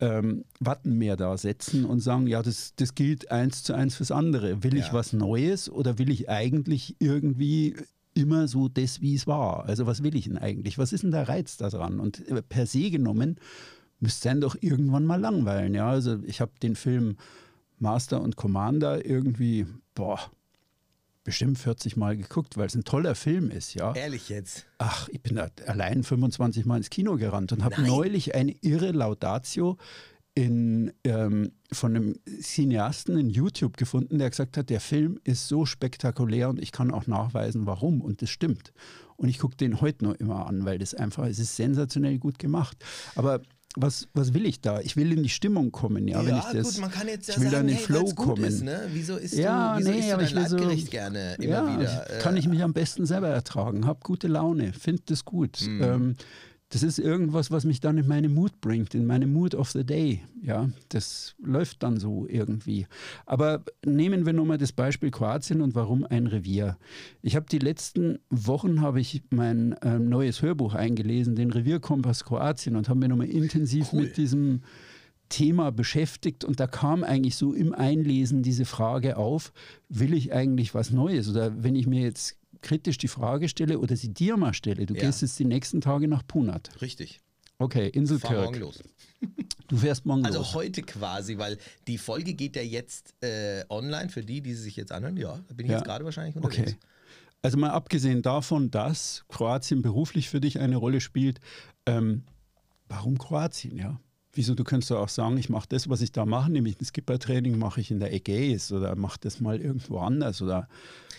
ähm, 0.00 0.44
Wattenmeer 0.60 1.16
da 1.16 1.36
setzen 1.36 1.84
und 1.84 2.00
sagen, 2.00 2.26
ja, 2.26 2.42
das, 2.42 2.74
das 2.76 2.94
gilt 2.94 3.30
eins 3.30 3.62
zu 3.62 3.74
eins 3.74 3.96
fürs 3.96 4.10
andere. 4.10 4.62
Will 4.62 4.76
ja. 4.76 4.84
ich 4.84 4.92
was 4.94 5.12
Neues 5.12 5.70
oder 5.70 5.98
will 5.98 6.10
ich 6.10 6.30
eigentlich 6.30 6.96
irgendwie 7.00 7.76
immer 8.14 8.48
so 8.48 8.68
das, 8.68 9.02
wie 9.02 9.14
es 9.14 9.26
war? 9.26 9.66
Also 9.66 9.86
was 9.86 10.02
will 10.02 10.16
ich 10.16 10.24
denn 10.24 10.38
eigentlich? 10.38 10.78
Was 10.78 10.94
ist 10.94 11.02
denn 11.02 11.10
der 11.10 11.28
Reiz 11.28 11.58
daran? 11.58 12.00
Und 12.00 12.26
äh, 12.28 12.42
per 12.42 12.66
se 12.66 12.90
genommen 12.90 13.36
müsste 14.00 14.28
dann 14.28 14.40
doch 14.40 14.56
irgendwann 14.60 15.04
mal 15.04 15.20
langweilen. 15.20 15.74
Ja, 15.74 15.90
also 15.90 16.18
ich 16.24 16.40
habe 16.40 16.52
den 16.62 16.76
Film 16.76 17.16
Master 17.78 18.20
und 18.20 18.36
Commander 18.36 19.04
irgendwie, 19.04 19.66
boah, 19.94 20.18
bestimmt 21.24 21.58
40 21.58 21.96
Mal 21.96 22.16
geguckt, 22.16 22.56
weil 22.56 22.66
es 22.66 22.74
ein 22.74 22.84
toller 22.84 23.14
Film 23.14 23.50
ist, 23.50 23.74
ja. 23.74 23.94
Ehrlich 23.94 24.28
jetzt? 24.28 24.66
Ach, 24.78 25.08
ich 25.10 25.22
bin 25.22 25.36
da 25.36 25.48
allein 25.66 26.02
25 26.02 26.64
Mal 26.64 26.78
ins 26.78 26.90
Kino 26.90 27.16
gerannt 27.16 27.52
und 27.52 27.64
habe 27.64 27.82
neulich 27.82 28.34
eine 28.34 28.54
irre 28.62 28.92
Laudatio 28.92 29.76
in, 30.34 30.92
ähm, 31.04 31.52
von 31.72 31.96
einem 31.96 32.14
Cineasten 32.40 33.18
in 33.18 33.28
YouTube 33.28 33.76
gefunden, 33.76 34.18
der 34.18 34.30
gesagt 34.30 34.56
hat, 34.56 34.70
der 34.70 34.80
Film 34.80 35.18
ist 35.24 35.48
so 35.48 35.66
spektakulär 35.66 36.48
und 36.48 36.60
ich 36.60 36.72
kann 36.72 36.90
auch 36.90 37.06
nachweisen, 37.06 37.66
warum. 37.66 38.00
Und 38.00 38.22
das 38.22 38.30
stimmt. 38.30 38.72
Und 39.16 39.28
ich 39.28 39.38
gucke 39.38 39.56
den 39.56 39.80
heute 39.80 40.04
noch 40.04 40.14
immer 40.14 40.46
an, 40.46 40.64
weil 40.64 40.78
das 40.78 40.94
einfach, 40.94 41.26
es 41.26 41.38
ist 41.38 41.56
sensationell 41.56 42.18
gut 42.18 42.38
gemacht. 42.38 42.82
Aber 43.14 43.42
was, 43.76 44.08
was 44.14 44.34
will 44.34 44.46
ich 44.46 44.60
da? 44.60 44.80
Ich 44.80 44.96
will 44.96 45.12
in 45.12 45.22
die 45.22 45.28
Stimmung 45.28 45.70
kommen, 45.70 46.08
ja. 46.08 46.20
ja 46.20 46.26
wenn 46.26 46.36
ich 46.38 46.44
das, 46.44 46.74
gut, 46.74 46.80
man 46.80 46.90
kann 46.90 47.06
jetzt 47.06 47.28
ja 47.28 47.34
ich 47.34 47.40
will 47.40 47.50
sagen, 47.50 47.68
dann 47.68 47.68
in 47.68 47.74
den 47.74 47.76
hey, 47.76 47.84
Flow 47.84 48.14
kommen. 48.14 48.44
Ist, 48.44 48.62
ne? 48.62 48.88
Wieso 48.92 49.16
ist 49.16 49.34
ja, 49.34 49.74
du, 49.74 49.80
wieso 49.80 49.90
nee, 49.90 49.98
isst 49.98 50.12
aber 50.12 50.22
du 50.22 50.28
ich 50.28 50.34
will 50.34 50.78
so, 50.78 50.90
gerne 50.90 51.34
immer 51.34 51.46
ja, 51.46 51.78
wieder? 51.78 52.06
Kann 52.20 52.36
ich 52.36 52.48
mich 52.48 52.62
am 52.62 52.72
besten 52.72 53.06
selber 53.06 53.28
ertragen, 53.28 53.86
habe 53.86 54.00
gute 54.02 54.26
Laune, 54.26 54.72
finde 54.72 55.02
das 55.06 55.24
gut. 55.24 55.60
Mhm. 55.62 55.82
Ähm, 55.82 56.16
das 56.70 56.84
ist 56.84 57.00
irgendwas, 57.00 57.50
was 57.50 57.64
mich 57.64 57.80
dann 57.80 57.98
in 57.98 58.06
meine 58.06 58.28
Mood 58.28 58.60
bringt, 58.60 58.94
in 58.94 59.04
meine 59.04 59.26
Mood 59.26 59.56
of 59.56 59.72
the 59.72 59.84
Day. 59.84 60.22
Ja, 60.40 60.70
das 60.88 61.34
läuft 61.42 61.82
dann 61.82 61.98
so 61.98 62.26
irgendwie. 62.28 62.86
Aber 63.26 63.64
nehmen 63.84 64.24
wir 64.24 64.32
nochmal 64.32 64.56
das 64.56 64.70
Beispiel 64.70 65.10
Kroatien 65.10 65.62
und 65.62 65.74
warum 65.74 66.04
ein 66.04 66.28
Revier. 66.28 66.78
Ich 67.22 67.34
habe 67.34 67.46
die 67.50 67.58
letzten 67.58 68.20
Wochen 68.30 68.80
habe 68.80 69.00
ich 69.00 69.20
mein 69.30 69.72
äh, 69.82 69.98
neues 69.98 70.42
Hörbuch 70.42 70.74
eingelesen, 70.74 71.34
den 71.34 71.50
Revierkompass 71.50 72.24
Kroatien 72.24 72.76
und 72.76 72.88
habe 72.88 73.00
mir 73.00 73.08
nochmal 73.08 73.28
intensiv 73.28 73.92
cool. 73.92 74.02
mit 74.02 74.16
diesem 74.16 74.62
Thema 75.28 75.72
beschäftigt 75.72 76.44
und 76.44 76.60
da 76.60 76.68
kam 76.68 77.02
eigentlich 77.02 77.36
so 77.36 77.52
im 77.52 77.72
Einlesen 77.72 78.42
diese 78.42 78.64
Frage 78.64 79.16
auf, 79.16 79.52
will 79.88 80.14
ich 80.14 80.32
eigentlich 80.32 80.74
was 80.74 80.90
Neues? 80.90 81.28
Oder 81.28 81.64
wenn 81.64 81.74
ich 81.74 81.88
mir 81.88 82.02
jetzt 82.02 82.39
kritisch 82.62 82.98
die 82.98 83.08
Frage 83.08 83.48
stelle 83.48 83.78
oder 83.78 83.96
sie 83.96 84.12
dir 84.12 84.36
mal 84.36 84.54
stelle, 84.54 84.86
du 84.86 84.94
ja. 84.94 85.00
gehst 85.00 85.22
jetzt 85.22 85.38
die 85.38 85.44
nächsten 85.44 85.80
Tage 85.80 86.08
nach 86.08 86.26
Punat. 86.26 86.70
Richtig. 86.80 87.20
Okay, 87.58 87.88
Inselkirk. 87.88 88.32
Fahr 88.32 88.44
morgen 88.44 88.60
los. 88.60 88.82
Du 89.68 89.76
fährst 89.76 90.06
morgen 90.06 90.24
also 90.24 90.38
los. 90.38 90.48
Also 90.48 90.58
heute 90.58 90.82
quasi, 90.82 91.38
weil 91.38 91.58
die 91.86 91.98
Folge 91.98 92.34
geht 92.34 92.56
ja 92.56 92.62
jetzt 92.62 93.14
äh, 93.22 93.64
online 93.68 94.08
für 94.08 94.24
die, 94.24 94.40
die 94.40 94.54
sich 94.54 94.76
jetzt 94.76 94.90
anhören. 94.92 95.16
Ja, 95.16 95.38
da 95.46 95.54
bin 95.54 95.66
ich 95.66 95.70
ja. 95.70 95.78
jetzt 95.78 95.86
gerade 95.86 96.04
wahrscheinlich 96.04 96.34
unterwegs. 96.36 96.72
Okay. 96.72 96.76
Also 97.42 97.56
mal 97.58 97.70
abgesehen 97.70 98.22
davon, 98.22 98.70
dass 98.70 99.24
Kroatien 99.28 99.82
beruflich 99.82 100.28
für 100.28 100.40
dich 100.40 100.58
eine 100.58 100.76
Rolle 100.76 101.00
spielt, 101.00 101.40
ähm, 101.86 102.24
warum 102.88 103.18
Kroatien, 103.18 103.76
ja? 103.76 104.00
Wieso, 104.32 104.54
du 104.54 104.62
könntest 104.62 104.92
auch 104.92 105.08
sagen, 105.08 105.36
ich 105.38 105.48
mache 105.48 105.66
das, 105.68 105.88
was 105.88 106.02
ich 106.02 106.12
da 106.12 106.24
mache, 106.24 106.52
nämlich 106.52 106.80
ein 106.80 106.84
Skippertraining 106.84 107.58
mache 107.58 107.80
ich 107.80 107.90
in 107.90 107.98
der 107.98 108.12
Ägäis 108.12 108.70
oder 108.70 108.94
mache 108.94 109.18
das 109.20 109.40
mal 109.40 109.60
irgendwo 109.60 109.98
anders 109.98 110.40
oder 110.40 110.68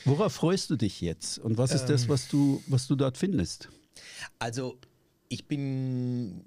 Worauf 0.05 0.33
freust 0.33 0.69
du 0.69 0.75
dich 0.75 1.01
jetzt 1.01 1.37
und 1.39 1.57
was 1.57 1.73
ist 1.73 1.83
ähm, 1.83 1.87
das, 1.89 2.09
was 2.09 2.27
du, 2.27 2.63
was 2.67 2.87
du 2.87 2.95
dort 2.95 3.17
findest? 3.17 3.69
Also 4.39 4.77
ich 5.29 5.47
bin 5.47 6.43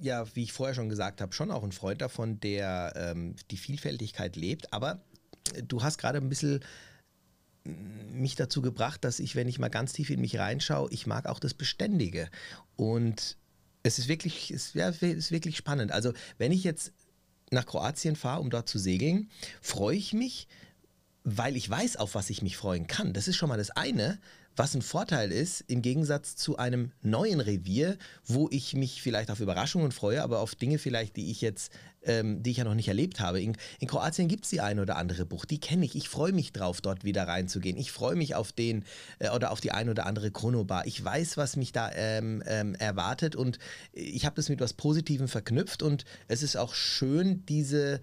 ja, 0.00 0.24
wie 0.34 0.44
ich 0.44 0.52
vorher 0.52 0.74
schon 0.74 0.88
gesagt 0.88 1.20
habe, 1.20 1.32
schon 1.32 1.50
auch 1.50 1.62
ein 1.62 1.72
Freund 1.72 2.00
davon, 2.00 2.40
der 2.40 2.92
ähm, 2.96 3.34
die 3.50 3.58
Vielfältigkeit 3.58 4.34
lebt. 4.34 4.72
Aber 4.72 5.02
du 5.62 5.82
hast 5.82 5.98
gerade 5.98 6.18
ein 6.18 6.28
bisschen 6.28 6.60
mich 7.64 8.34
dazu 8.34 8.62
gebracht, 8.62 9.04
dass 9.04 9.20
ich, 9.20 9.36
wenn 9.36 9.48
ich 9.48 9.58
mal 9.58 9.68
ganz 9.68 9.92
tief 9.92 10.10
in 10.10 10.20
mich 10.20 10.38
reinschaue, 10.38 10.90
ich 10.90 11.06
mag 11.06 11.26
auch 11.26 11.38
das 11.38 11.54
Beständige. 11.54 12.30
Und 12.76 13.36
es 13.82 13.98
ist 13.98 14.08
wirklich, 14.08 14.50
es 14.50 14.72
ja, 14.74 14.88
ist 14.88 15.30
wirklich 15.30 15.56
spannend. 15.56 15.92
Also 15.92 16.12
wenn 16.38 16.52
ich 16.52 16.64
jetzt 16.64 16.92
nach 17.50 17.66
Kroatien 17.66 18.16
fahre, 18.16 18.40
um 18.40 18.50
dort 18.50 18.68
zu 18.68 18.78
segeln, 18.78 19.28
freue 19.60 19.96
ich 19.96 20.12
mich, 20.12 20.48
weil 21.36 21.56
ich 21.56 21.68
weiß, 21.68 21.96
auf 21.96 22.14
was 22.14 22.30
ich 22.30 22.42
mich 22.42 22.56
freuen 22.56 22.86
kann. 22.86 23.12
Das 23.12 23.28
ist 23.28 23.36
schon 23.36 23.48
mal 23.48 23.58
das 23.58 23.70
eine, 23.70 24.18
was 24.56 24.74
ein 24.74 24.82
Vorteil 24.82 25.30
ist 25.30 25.64
im 25.68 25.80
Gegensatz 25.80 26.34
zu 26.36 26.58
einem 26.58 26.92
neuen 27.02 27.40
Revier, 27.40 27.96
wo 28.26 28.48
ich 28.50 28.74
mich 28.74 29.00
vielleicht 29.00 29.30
auf 29.30 29.40
Überraschungen 29.40 29.92
freue, 29.92 30.22
aber 30.22 30.40
auf 30.40 30.54
Dinge 30.54 30.78
vielleicht, 30.78 31.16
die 31.16 31.30
ich 31.30 31.40
jetzt, 31.40 31.72
ähm, 32.02 32.42
die 32.42 32.50
ich 32.50 32.56
ja 32.56 32.64
noch 32.64 32.74
nicht 32.74 32.88
erlebt 32.88 33.20
habe. 33.20 33.40
In, 33.40 33.56
in 33.78 33.88
Kroatien 33.88 34.28
gibt 34.28 34.44
es 34.44 34.50
die 34.50 34.60
eine 34.60 34.82
oder 34.82 34.96
andere 34.96 35.24
Bucht, 35.24 35.50
die 35.50 35.60
kenne 35.60 35.84
ich. 35.84 35.94
Ich 35.94 36.08
freue 36.08 36.32
mich 36.32 36.52
drauf, 36.52 36.80
dort 36.80 37.04
wieder 37.04 37.28
reinzugehen. 37.28 37.76
Ich 37.76 37.92
freue 37.92 38.16
mich 38.16 38.34
auf 38.34 38.52
den 38.52 38.84
äh, 39.18 39.30
oder 39.30 39.52
auf 39.52 39.60
die 39.60 39.70
eine 39.70 39.92
oder 39.92 40.04
andere 40.06 40.30
Chronobar. 40.30 40.86
Ich 40.86 41.02
weiß, 41.02 41.36
was 41.36 41.56
mich 41.56 41.72
da 41.72 41.90
ähm, 41.94 42.42
ähm, 42.46 42.74
erwartet 42.74 43.36
und 43.36 43.58
ich 43.92 44.26
habe 44.26 44.36
das 44.36 44.48
mit 44.48 44.60
was 44.60 44.72
Positivem 44.72 45.28
verknüpft 45.28 45.82
und 45.82 46.04
es 46.26 46.42
ist 46.42 46.56
auch 46.56 46.74
schön, 46.74 47.46
diese 47.46 48.00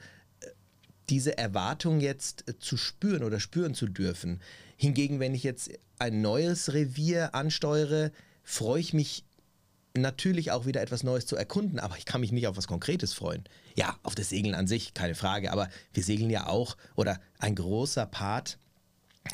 diese 1.10 1.38
Erwartung 1.38 2.00
jetzt 2.00 2.48
äh, 2.48 2.60
zu 2.60 2.78
spüren 2.78 3.24
oder 3.24 3.40
spüren 3.40 3.74
zu 3.74 3.88
dürfen. 3.88 4.42
Hingegen, 4.76 5.20
wenn 5.20 5.34
ich 5.34 5.44
jetzt 5.44 5.72
ein 6.00 6.22
neues 6.22 6.74
Revier 6.74 7.34
ansteuere, 7.34 8.12
freue 8.44 8.80
ich 8.80 8.94
mich 8.94 9.24
natürlich 9.96 10.52
auch 10.52 10.66
wieder 10.66 10.82
etwas 10.82 11.04
Neues 11.04 11.26
zu 11.26 11.36
erkunden, 11.36 11.80
aber 11.80 11.98
ich 11.98 12.06
kann 12.06 12.22
mich 12.22 12.32
nicht 12.32 12.48
auf 12.48 12.58
was 12.58 12.68
Konkretes 12.68 13.14
freuen. 13.14 13.44
Ja, 13.76 13.98
auf 14.04 14.16
das 14.16 14.30
Segeln 14.30 14.56
an 14.56 14.68
sich, 14.68 14.94
keine 14.94 15.16
Frage, 15.16 15.52
aber 15.52 15.70
wir 15.94 16.04
segeln 16.04 16.30
ja 16.30 16.48
auch, 16.48 16.78
oder 16.96 17.20
ein 17.40 17.56
großer 17.56 18.06
Part 18.06 18.60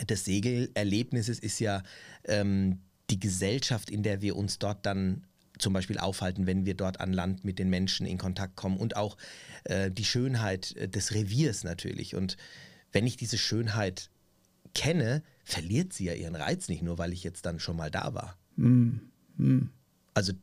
des 0.10 0.26
Segelerlebnisses 0.26 1.40
ist 1.40 1.60
ja 1.60 1.84
ähm, 2.24 2.80
die 3.10 3.20
Gesellschaft, 3.20 3.90
in 3.90 4.04
der 4.04 4.22
wir 4.22 4.36
uns 4.36 4.58
dort 4.58 4.86
dann 4.86 5.26
zum 5.64 5.74
Beispiel 5.74 5.98
aufhalten, 5.98 6.46
wenn 6.46 6.66
wir 6.66 6.76
dort 6.76 7.00
an 7.00 7.14
Land 7.14 7.44
mit 7.44 7.58
den 7.58 7.70
Menschen 7.70 8.06
in 8.06 8.20
Kontakt 8.20 8.56
kommen 8.56 8.78
und 8.78 8.96
auch 8.96 9.18
äh, 9.64 9.90
die 9.90 10.06
Schönheit 10.06 10.76
äh, 10.76 10.88
des 10.88 11.14
Reviers 11.14 11.64
natürlich. 11.64 12.16
Und 12.16 12.38
wenn 12.92 13.08
ich 13.08 13.18
diese 13.18 13.38
Schönheit 13.38 14.10
kenne, 14.76 15.24
verliert 15.44 15.94
sie 15.94 16.06
ja 16.06 16.14
ihren 16.14 16.36
Reiz 16.36 16.68
nicht 16.68 16.84
nur, 16.84 16.98
weil 16.98 17.14
ich 17.14 17.24
jetzt 17.24 17.46
dann 17.46 17.60
schon 17.60 17.78
mal 17.78 17.90
da 17.90 18.14
war. 18.14 18.38
Mm, 18.58 19.00
mm. 19.38 19.70
Also. 20.14 20.34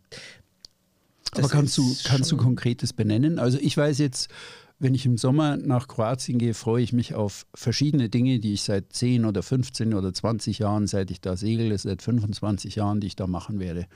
Aber 1.32 1.48
kannst 1.48 1.78
du, 1.78 1.96
kannst 2.04 2.32
du 2.32 2.36
Konkretes 2.36 2.92
benennen? 2.92 3.38
Also 3.38 3.58
ich 3.60 3.76
weiß 3.76 3.98
jetzt, 3.98 4.28
wenn 4.80 4.94
ich 4.94 5.06
im 5.06 5.16
Sommer 5.16 5.56
nach 5.58 5.86
Kroatien 5.86 6.38
gehe, 6.38 6.54
freue 6.54 6.82
ich 6.82 6.92
mich 6.92 7.14
auf 7.14 7.46
verschiedene 7.54 8.08
Dinge, 8.08 8.40
die 8.40 8.54
ich 8.54 8.62
seit 8.62 8.92
10 8.92 9.26
oder 9.26 9.42
15 9.42 9.94
oder 9.94 10.12
20 10.12 10.58
Jahren, 10.58 10.86
seit 10.86 11.10
ich 11.10 11.20
da 11.20 11.36
segle, 11.36 11.76
seit 11.78 12.02
25 12.02 12.74
Jahren, 12.76 12.98
die 13.00 13.08
ich 13.08 13.16
da 13.16 13.26
machen 13.26 13.60
werde. 13.60 13.86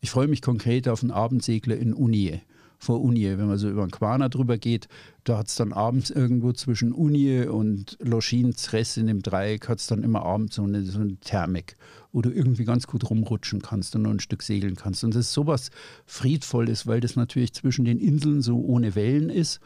Ich 0.00 0.10
freue 0.10 0.28
mich 0.28 0.40
konkret 0.40 0.88
auf 0.88 1.02
einen 1.02 1.10
Abendsegler 1.10 1.76
in 1.76 1.92
Unie, 1.92 2.40
vor 2.78 3.02
Unie. 3.02 3.36
Wenn 3.36 3.48
man 3.48 3.58
so 3.58 3.68
über 3.68 3.86
den 3.86 3.90
Quana 3.90 4.30
drüber 4.30 4.56
geht, 4.56 4.88
da 5.24 5.36
hat 5.36 5.48
es 5.48 5.56
dann 5.56 5.74
abends 5.74 6.08
irgendwo 6.08 6.52
zwischen 6.54 6.92
Unie 6.92 7.46
und 7.46 7.98
Loschin 8.00 8.54
Zres 8.54 8.96
in 8.96 9.06
dem 9.06 9.20
Dreieck, 9.22 9.68
hat 9.68 9.78
es 9.78 9.86
dann 9.86 10.02
immer 10.02 10.22
abends 10.22 10.56
so 10.56 10.62
eine, 10.62 10.82
so 10.84 11.00
eine 11.00 11.16
Thermik, 11.16 11.76
wo 12.12 12.22
du 12.22 12.30
irgendwie 12.30 12.64
ganz 12.64 12.86
gut 12.86 13.10
rumrutschen 13.10 13.60
kannst 13.60 13.94
und 13.94 14.02
noch 14.02 14.10
ein 14.10 14.20
Stück 14.20 14.42
segeln 14.42 14.74
kannst. 14.74 15.04
Und 15.04 15.14
das 15.14 15.26
ist 15.26 15.34
sowas 15.34 15.70
Friedvolles, 16.06 16.86
weil 16.86 17.00
das 17.00 17.16
natürlich 17.16 17.52
zwischen 17.52 17.84
den 17.84 17.98
Inseln 17.98 18.40
so 18.40 18.58
ohne 18.58 18.94
Wellen 18.94 19.28
ist 19.28 19.60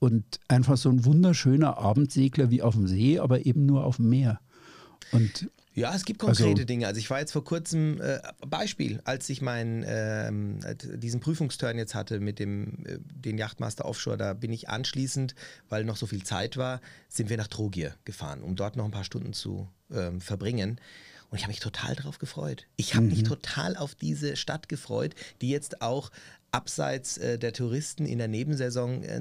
und 0.00 0.24
einfach 0.48 0.76
so 0.76 0.88
ein 0.88 1.04
wunderschöner 1.04 1.78
Abendsegler 1.78 2.50
wie 2.50 2.62
auf 2.62 2.74
dem 2.74 2.88
See, 2.88 3.20
aber 3.20 3.46
eben 3.46 3.66
nur 3.66 3.84
auf 3.84 3.96
dem 3.96 4.08
Meer. 4.08 4.40
Und 5.12 5.48
ja, 5.76 5.94
es 5.94 6.04
gibt 6.06 6.18
konkrete 6.18 6.48
also, 6.48 6.64
Dinge. 6.64 6.86
Also 6.86 6.98
ich 6.98 7.10
war 7.10 7.20
jetzt 7.20 7.32
vor 7.32 7.44
kurzem, 7.44 8.00
äh, 8.00 8.18
Beispiel, 8.46 9.00
als 9.04 9.28
ich 9.28 9.42
meinen, 9.42 9.84
ähm, 9.86 10.60
diesen 10.96 11.20
Prüfungsturn 11.20 11.76
jetzt 11.76 11.94
hatte 11.94 12.18
mit 12.18 12.38
dem, 12.38 12.84
äh, 12.86 12.98
den 12.98 13.36
Yachtmaster 13.36 13.84
Offshore, 13.84 14.16
da 14.16 14.32
bin 14.32 14.52
ich 14.52 14.70
anschließend, 14.70 15.34
weil 15.68 15.84
noch 15.84 15.96
so 15.96 16.06
viel 16.06 16.22
Zeit 16.22 16.56
war, 16.56 16.80
sind 17.08 17.28
wir 17.28 17.36
nach 17.36 17.48
Trogir 17.48 17.94
gefahren, 18.04 18.42
um 18.42 18.56
dort 18.56 18.76
noch 18.76 18.86
ein 18.86 18.90
paar 18.90 19.04
Stunden 19.04 19.34
zu 19.34 19.68
ähm, 19.90 20.22
verbringen. 20.22 20.80
Und 21.30 21.36
ich 21.36 21.42
habe 21.42 21.50
mich 21.50 21.60
total 21.60 21.94
darauf 21.94 22.18
gefreut. 22.18 22.66
Ich 22.76 22.94
habe 22.94 23.04
mhm. 23.04 23.10
mich 23.10 23.22
total 23.24 23.76
auf 23.76 23.94
diese 23.94 24.36
Stadt 24.36 24.70
gefreut, 24.70 25.14
die 25.42 25.50
jetzt 25.50 25.82
auch 25.82 26.10
abseits 26.52 27.18
äh, 27.18 27.38
der 27.38 27.52
Touristen 27.52 28.06
in 28.06 28.16
der 28.16 28.28
Nebensaison 28.28 29.02
äh, 29.02 29.20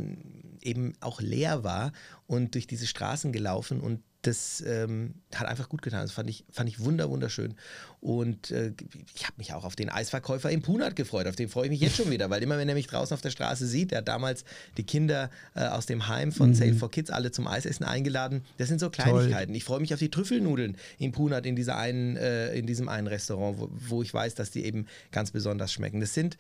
eben 0.62 0.94
auch 1.02 1.20
leer 1.20 1.66
war 1.66 1.92
und 2.28 2.54
durch 2.54 2.66
diese 2.66 2.88
Straßen 2.88 3.34
gelaufen 3.34 3.82
und 3.82 4.02
das 4.28 4.64
ähm, 4.66 5.16
hat 5.34 5.48
einfach 5.48 5.70
gut 5.70 5.82
getan. 5.82 6.02
Das 6.02 6.12
fand 6.12 6.30
ich, 6.30 6.46
fand 6.52 6.70
ich 6.70 6.80
wunder, 6.80 7.10
wunderschön. 7.10 7.56
Und 8.02 8.52
äh, 8.52 8.74
ich 9.14 9.24
habe 9.24 9.34
mich 9.38 9.54
auch 9.54 9.64
auf 9.64 9.76
den 9.76 9.90
Eisverkäufer 9.90 10.50
im 10.50 10.62
Punat 10.62 10.96
gefreut. 10.96 11.28
Auf 11.28 11.36
den 11.36 11.50
freue 11.50 11.66
ich 11.66 11.72
mich 11.72 11.80
jetzt 11.80 11.96
schon 11.96 12.10
wieder, 12.10 12.30
weil 12.30 12.42
immer, 12.42 12.58
wenn 12.58 12.68
er 12.68 12.76
mich 12.76 12.88
draußen 12.88 13.14
auf 13.14 13.22
der 13.22 13.30
Straße 13.30 13.68
sieht, 13.68 13.92
der 13.92 14.00
hat 14.00 14.08
damals 14.08 14.46
die 14.78 14.84
Kinder 14.84 15.30
äh, 15.54 15.66
aus 15.66 15.86
dem 15.86 16.08
Heim 16.08 16.32
von 16.32 16.50
mhm. 16.50 16.56
Sale 16.56 16.74
for 16.74 16.90
Kids 16.90 17.12
alle 17.12 17.32
zum 17.32 17.48
Eisessen 17.48 17.86
eingeladen. 17.86 18.44
Das 18.58 18.68
sind 18.68 18.80
so 18.80 18.90
Kleinigkeiten. 18.90 19.52
Toll. 19.52 19.58
Ich 19.58 19.64
freue 19.64 19.80
mich 19.80 19.94
auf 19.94 20.00
die 20.00 20.10
Trüffelnudeln 20.10 20.78
im 20.98 21.12
Punat 21.12 21.46
in, 21.46 21.56
dieser 21.56 21.78
einen, 21.78 22.18
äh, 22.18 22.56
in 22.56 22.66
diesem 22.66 22.90
einen 22.90 23.08
Restaurant, 23.08 23.60
wo, 23.60 23.70
wo 23.72 24.02
ich 24.02 24.14
weiß, 24.14 24.36
dass 24.36 24.52
die 24.52 24.66
eben 24.66 24.88
ganz 25.12 25.32
besonders 25.32 25.72
schmecken. 25.72 26.00
Das 26.00 26.14
sind 26.14 26.38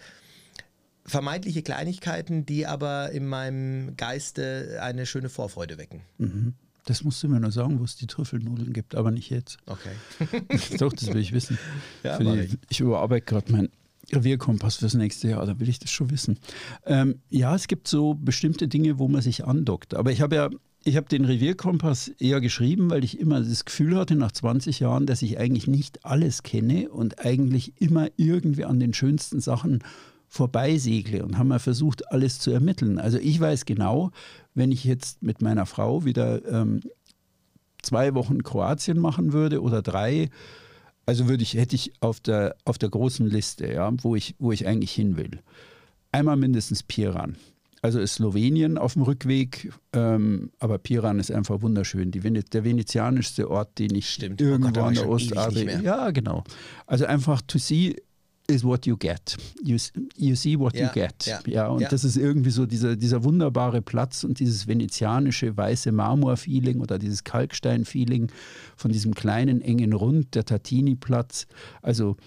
vermeintliche 1.05 1.61
Kleinigkeiten, 1.61 2.45
die 2.45 2.65
aber 2.65 3.11
in 3.11 3.27
meinem 3.27 3.95
Geiste 3.95 4.79
eine 4.81 5.05
schöne 5.05 5.29
Vorfreude 5.29 5.77
wecken. 5.77 6.01
Mhm. 6.17 6.53
Das 6.85 7.03
musst 7.03 7.21
du 7.23 7.27
mir 7.27 7.39
nur 7.39 7.51
sagen, 7.51 7.79
wo 7.79 7.83
es 7.83 7.95
die 7.95 8.07
Trüffelnudeln 8.07 8.71
gibt, 8.71 8.95
aber 8.95 9.11
nicht 9.11 9.29
jetzt. 9.29 9.57
Okay. 9.65 10.37
Doch, 10.77 10.93
das 10.93 11.07
will 11.13 11.21
ich 11.21 11.33
wissen. 11.33 11.57
Ja, 12.03 12.19
die, 12.19 12.39
ich. 12.41 12.57
ich 12.69 12.79
überarbeite 12.79 13.25
gerade 13.25 13.51
meinen 13.51 13.69
Revierkompass 14.13 14.77
fürs 14.77 14.93
nächste 14.93 15.29
Jahr, 15.29 15.45
da 15.45 15.59
will 15.59 15.69
ich 15.69 15.79
das 15.79 15.91
schon 15.91 16.11
wissen. 16.11 16.37
Ähm, 16.85 17.21
ja, 17.29 17.55
es 17.55 17.67
gibt 17.67 17.87
so 17.87 18.13
bestimmte 18.13 18.67
Dinge, 18.67 18.99
wo 18.99 19.07
man 19.07 19.21
sich 19.21 19.45
andockt. 19.45 19.95
Aber 19.95 20.11
ich 20.11 20.21
habe 20.21 20.35
ja, 20.35 20.49
ich 20.83 20.97
habe 20.97 21.09
den 21.09 21.25
Revierkompass 21.25 22.09
eher 22.19 22.41
geschrieben, 22.41 22.91
weil 22.91 23.03
ich 23.03 23.19
immer 23.19 23.41
das 23.41 23.65
Gefühl 23.65 23.97
hatte, 23.97 24.15
nach 24.15 24.31
20 24.31 24.79
Jahren, 24.79 25.07
dass 25.07 25.23
ich 25.23 25.39
eigentlich 25.39 25.67
nicht 25.67 26.05
alles 26.05 26.43
kenne 26.43 26.89
und 26.89 27.25
eigentlich 27.25 27.81
immer 27.81 28.09
irgendwie 28.17 28.65
an 28.65 28.79
den 28.79 28.93
schönsten 28.93 29.39
Sachen 29.39 29.83
vorbeisegle 30.35 31.23
und 31.23 31.37
haben 31.37 31.47
mal 31.47 31.59
versucht, 31.59 32.11
alles 32.11 32.39
zu 32.39 32.51
ermitteln. 32.51 32.99
Also 32.99 33.17
ich 33.17 33.39
weiß 33.39 33.65
genau, 33.65 34.11
wenn 34.53 34.69
ich 34.69 34.83
jetzt 34.83 35.23
mit 35.23 35.41
meiner 35.41 35.65
Frau 35.65 36.03
wieder 36.03 36.45
ähm, 36.45 36.81
zwei 37.81 38.13
Wochen 38.15 38.43
Kroatien 38.43 38.99
machen 38.99 39.31
würde 39.31 39.61
oder 39.61 39.81
drei, 39.81 40.29
also 41.05 41.29
würde 41.29 41.43
ich, 41.43 41.53
hätte 41.53 41.75
ich 41.75 41.93
auf 42.01 42.19
der, 42.19 42.57
auf 42.65 42.77
der 42.77 42.89
großen 42.89 43.25
Liste, 43.27 43.71
ja, 43.71 43.89
wo 44.01 44.17
ich, 44.17 44.35
wo 44.37 44.51
ich 44.51 44.67
eigentlich 44.67 44.91
hin 44.91 45.15
will. 45.15 45.39
Einmal 46.11 46.35
mindestens 46.35 46.83
Piran. 46.83 47.37
Also 47.81 47.99
ist 47.99 48.15
Slowenien 48.15 48.77
auf 48.77 48.93
dem 48.93 49.03
Rückweg, 49.03 49.71
ähm, 49.93 50.51
aber 50.59 50.79
Piran 50.79 51.19
ist 51.19 51.31
einfach 51.31 51.61
wunderschön. 51.61 52.11
Die 52.11 52.23
Vene 52.23 52.43
der 52.43 52.65
venezianischste 52.65 53.49
Ort, 53.49 53.79
den 53.79 53.95
ich 53.95 54.09
Stimmt. 54.09 54.41
irgendwo 54.41 54.69
oh 54.69 54.73
Gott, 54.73 54.83
an 54.83 54.93
der 54.95 55.07
Ostasee. 55.07 55.79
Ja, 55.81 56.11
genau. 56.11 56.43
Also 56.87 57.05
einfach 57.05 57.41
to 57.43 57.57
see 57.57 57.95
is 58.47 58.63
what 58.63 58.85
you 58.85 58.97
get. 58.97 59.37
You, 59.63 59.77
you 60.17 60.35
see 60.35 60.57
what 60.57 60.75
ja, 60.75 60.87
you 60.87 60.93
get. 60.93 61.25
Ja, 61.25 61.39
ja 61.45 61.67
und 61.67 61.81
ja. 61.81 61.89
das 61.89 62.03
ist 62.03 62.17
irgendwie 62.17 62.51
so 62.51 62.65
dieser, 62.65 62.95
dieser 62.95 63.23
wunderbare 63.23 63.81
Platz 63.81 64.23
und 64.23 64.39
dieses 64.39 64.67
venezianische 64.67 65.55
weiße 65.55 65.91
Marmor-Feeling 65.91 66.79
oder 66.79 66.99
dieses 66.99 67.23
Kalkstein-Feeling 67.23 68.31
von 68.75 68.91
diesem 68.91 69.13
kleinen, 69.13 69.61
engen 69.61 69.93
Rund, 69.93 70.35
der 70.35 70.45
Tatini-Platz. 70.45 71.47
Also, 71.81 72.17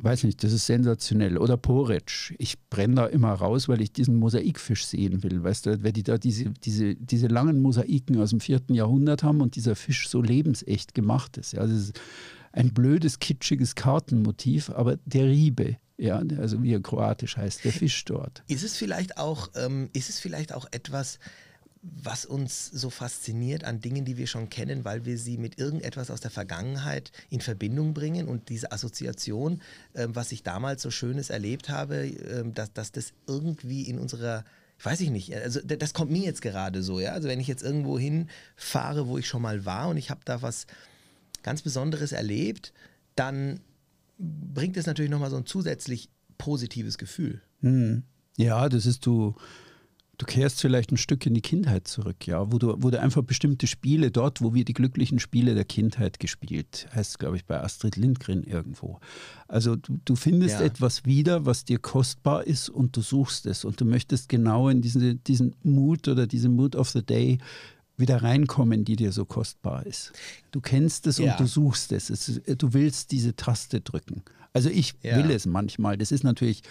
weiß 0.00 0.24
nicht, 0.24 0.42
das 0.42 0.52
ist 0.52 0.66
sensationell. 0.66 1.38
Oder 1.38 1.56
Poretsch. 1.56 2.34
Ich 2.38 2.58
brenne 2.70 2.94
da 2.94 3.06
immer 3.06 3.32
raus, 3.32 3.68
weil 3.68 3.80
ich 3.80 3.92
diesen 3.92 4.16
Mosaikfisch 4.16 4.86
sehen 4.86 5.22
will. 5.22 5.44
Weißt 5.44 5.66
du, 5.66 5.82
wenn 5.82 5.92
die 5.92 6.02
da 6.02 6.18
diese, 6.18 6.50
diese, 6.64 6.94
diese 6.96 7.28
langen 7.28 7.60
Mosaiken 7.60 8.18
aus 8.20 8.30
dem 8.30 8.40
vierten 8.40 8.74
Jahrhundert 8.74 9.22
haben 9.22 9.40
und 9.40 9.54
dieser 9.54 9.76
Fisch 9.76 10.08
so 10.08 10.22
lebensecht 10.22 10.94
gemacht 10.94 11.36
ist. 11.36 11.52
Ja, 11.52 11.62
das 11.62 11.72
ist 11.72 12.00
ein 12.52 12.72
blödes, 12.72 13.18
kitschiges 13.18 13.74
Kartenmotiv, 13.74 14.70
aber 14.70 14.98
der 15.04 15.26
Riebe, 15.26 15.76
ja, 15.96 16.22
also 16.38 16.62
wie 16.62 16.72
er 16.72 16.80
kroatisch 16.80 17.36
heißt, 17.36 17.64
der 17.64 17.72
Fisch 17.72 18.04
dort. 18.04 18.42
Ist 18.48 18.62
es 18.62 18.76
vielleicht 18.76 19.18
auch, 19.18 19.50
ähm, 19.56 19.90
ist 19.92 20.10
es 20.10 20.20
vielleicht 20.20 20.52
auch 20.52 20.66
etwas, 20.70 21.18
was 21.82 22.24
uns 22.24 22.66
so 22.66 22.90
fasziniert 22.90 23.64
an 23.64 23.80
Dingen, 23.80 24.04
die 24.04 24.16
wir 24.16 24.28
schon 24.28 24.48
kennen, 24.50 24.84
weil 24.84 25.04
wir 25.04 25.18
sie 25.18 25.36
mit 25.36 25.58
irgendetwas 25.58 26.10
aus 26.10 26.20
der 26.20 26.30
Vergangenheit 26.30 27.10
in 27.28 27.40
Verbindung 27.40 27.92
bringen 27.92 28.28
und 28.28 28.48
diese 28.50 28.70
Assoziation, 28.70 29.60
äh, 29.94 30.06
was 30.08 30.30
ich 30.30 30.44
damals 30.44 30.82
so 30.82 30.90
Schönes 30.90 31.30
erlebt 31.30 31.68
habe, 31.68 32.06
äh, 32.06 32.44
dass, 32.52 32.72
dass 32.72 32.92
das 32.92 33.12
irgendwie 33.26 33.82
in 33.82 33.98
unserer 33.98 34.44
weiß 34.84 35.00
ich 35.00 35.10
nicht, 35.10 35.32
also 35.32 35.60
das 35.60 35.94
kommt 35.94 36.10
mir 36.10 36.24
jetzt 36.24 36.42
gerade 36.42 36.82
so, 36.82 36.98
ja. 36.98 37.12
Also 37.12 37.28
wenn 37.28 37.38
ich 37.38 37.46
jetzt 37.46 37.62
irgendwo 37.62 38.00
hinfahre, 38.00 39.06
wo 39.06 39.16
ich 39.16 39.28
schon 39.28 39.42
mal 39.42 39.64
war 39.64 39.88
und 39.88 39.96
ich 39.96 40.10
habe 40.10 40.22
da 40.24 40.42
was 40.42 40.66
ganz 41.42 41.62
Besonderes 41.62 42.12
erlebt, 42.12 42.72
dann 43.16 43.60
bringt 44.18 44.76
es 44.76 44.86
natürlich 44.86 45.10
nochmal 45.10 45.30
so 45.30 45.36
ein 45.36 45.46
zusätzlich 45.46 46.08
positives 46.38 46.98
Gefühl. 46.98 47.40
Hm. 47.60 48.02
Ja, 48.36 48.68
das 48.68 48.86
ist 48.86 49.04
du, 49.04 49.34
du 50.18 50.26
kehrst 50.26 50.60
vielleicht 50.60 50.92
ein 50.92 50.96
Stück 50.96 51.26
in 51.26 51.34
die 51.34 51.40
Kindheit 51.40 51.88
zurück, 51.88 52.26
ja, 52.26 52.52
wo 52.52 52.58
du, 52.58 52.76
wo 52.78 52.90
du 52.90 53.00
einfach 53.00 53.22
bestimmte 53.22 53.66
Spiele 53.66 54.10
dort, 54.10 54.40
wo 54.40 54.54
wir 54.54 54.64
die 54.64 54.72
glücklichen 54.72 55.18
Spiele 55.18 55.54
der 55.54 55.64
Kindheit 55.64 56.18
gespielt, 56.20 56.86
heißt 56.94 57.18
glaube 57.18 57.36
ich 57.36 57.44
bei 57.44 57.60
Astrid 57.60 57.96
Lindgren 57.96 58.44
irgendwo. 58.44 59.00
Also 59.48 59.76
du, 59.76 59.98
du 60.04 60.16
findest 60.16 60.60
ja. 60.60 60.66
etwas 60.66 61.04
wieder, 61.04 61.44
was 61.44 61.64
dir 61.64 61.78
kostbar 61.78 62.46
ist 62.46 62.68
und 62.68 62.96
du 62.96 63.00
suchst 63.00 63.46
es 63.46 63.64
und 63.64 63.80
du 63.80 63.84
möchtest 63.84 64.28
genau 64.28 64.68
in 64.68 64.80
diese, 64.80 65.14
diesen 65.14 65.54
Mut 65.62 66.08
oder 66.08 66.26
diese 66.26 66.48
Mood 66.48 66.76
of 66.76 66.90
the 66.90 67.04
Day 67.04 67.38
wieder 68.02 68.22
reinkommen, 68.22 68.84
die 68.84 68.96
dir 68.96 69.12
so 69.12 69.24
kostbar 69.24 69.86
ist. 69.86 70.12
Du 70.50 70.60
kennst 70.60 71.06
es 71.06 71.16
ja. 71.16 71.32
und 71.32 71.40
du 71.40 71.46
suchst 71.46 71.92
es. 71.92 72.10
es. 72.10 72.42
Du 72.58 72.74
willst 72.74 73.12
diese 73.12 73.34
Taste 73.34 73.80
drücken. 73.80 74.22
Also 74.52 74.68
ich 74.68 74.92
ja. 75.02 75.16
will 75.16 75.30
es 75.30 75.46
manchmal. 75.46 75.96
Das 75.96 76.12
ist 76.12 76.24
natürlich 76.24 76.62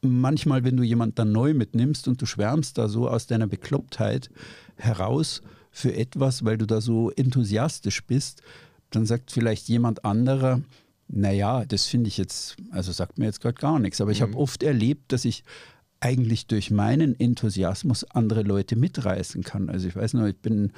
manchmal, 0.00 0.64
wenn 0.64 0.76
du 0.76 0.82
jemand 0.82 1.18
dann 1.18 1.32
neu 1.32 1.52
mitnimmst 1.52 2.08
und 2.08 2.22
du 2.22 2.26
schwärmst 2.26 2.78
da 2.78 2.88
so 2.88 3.08
aus 3.08 3.26
deiner 3.26 3.46
Beklopptheit 3.46 4.30
heraus 4.76 5.42
für 5.70 5.94
etwas, 5.94 6.44
weil 6.44 6.56
du 6.56 6.66
da 6.66 6.80
so 6.80 7.10
enthusiastisch 7.10 8.04
bist, 8.04 8.42
dann 8.90 9.04
sagt 9.04 9.30
vielleicht 9.30 9.68
jemand 9.68 10.04
anderer, 10.04 10.62
naja, 11.08 11.64
das 11.64 11.86
finde 11.86 12.08
ich 12.08 12.16
jetzt, 12.16 12.56
also 12.70 12.92
sagt 12.92 13.18
mir 13.18 13.26
jetzt 13.26 13.40
gerade 13.40 13.60
gar 13.60 13.78
nichts. 13.78 14.00
Aber 14.00 14.10
ich 14.10 14.20
mhm. 14.20 14.24
habe 14.24 14.38
oft 14.38 14.62
erlebt, 14.62 15.12
dass 15.12 15.24
ich 15.24 15.42
eigentlich 16.00 16.46
durch 16.46 16.70
meinen 16.70 17.18
Enthusiasmus 17.18 18.04
andere 18.04 18.42
Leute 18.42 18.76
mitreißen 18.76 19.42
kann. 19.42 19.68
Also 19.68 19.88
ich 19.88 19.96
weiß 19.96 20.14
noch, 20.14 20.26
ich 20.26 20.38
bin 20.38 20.72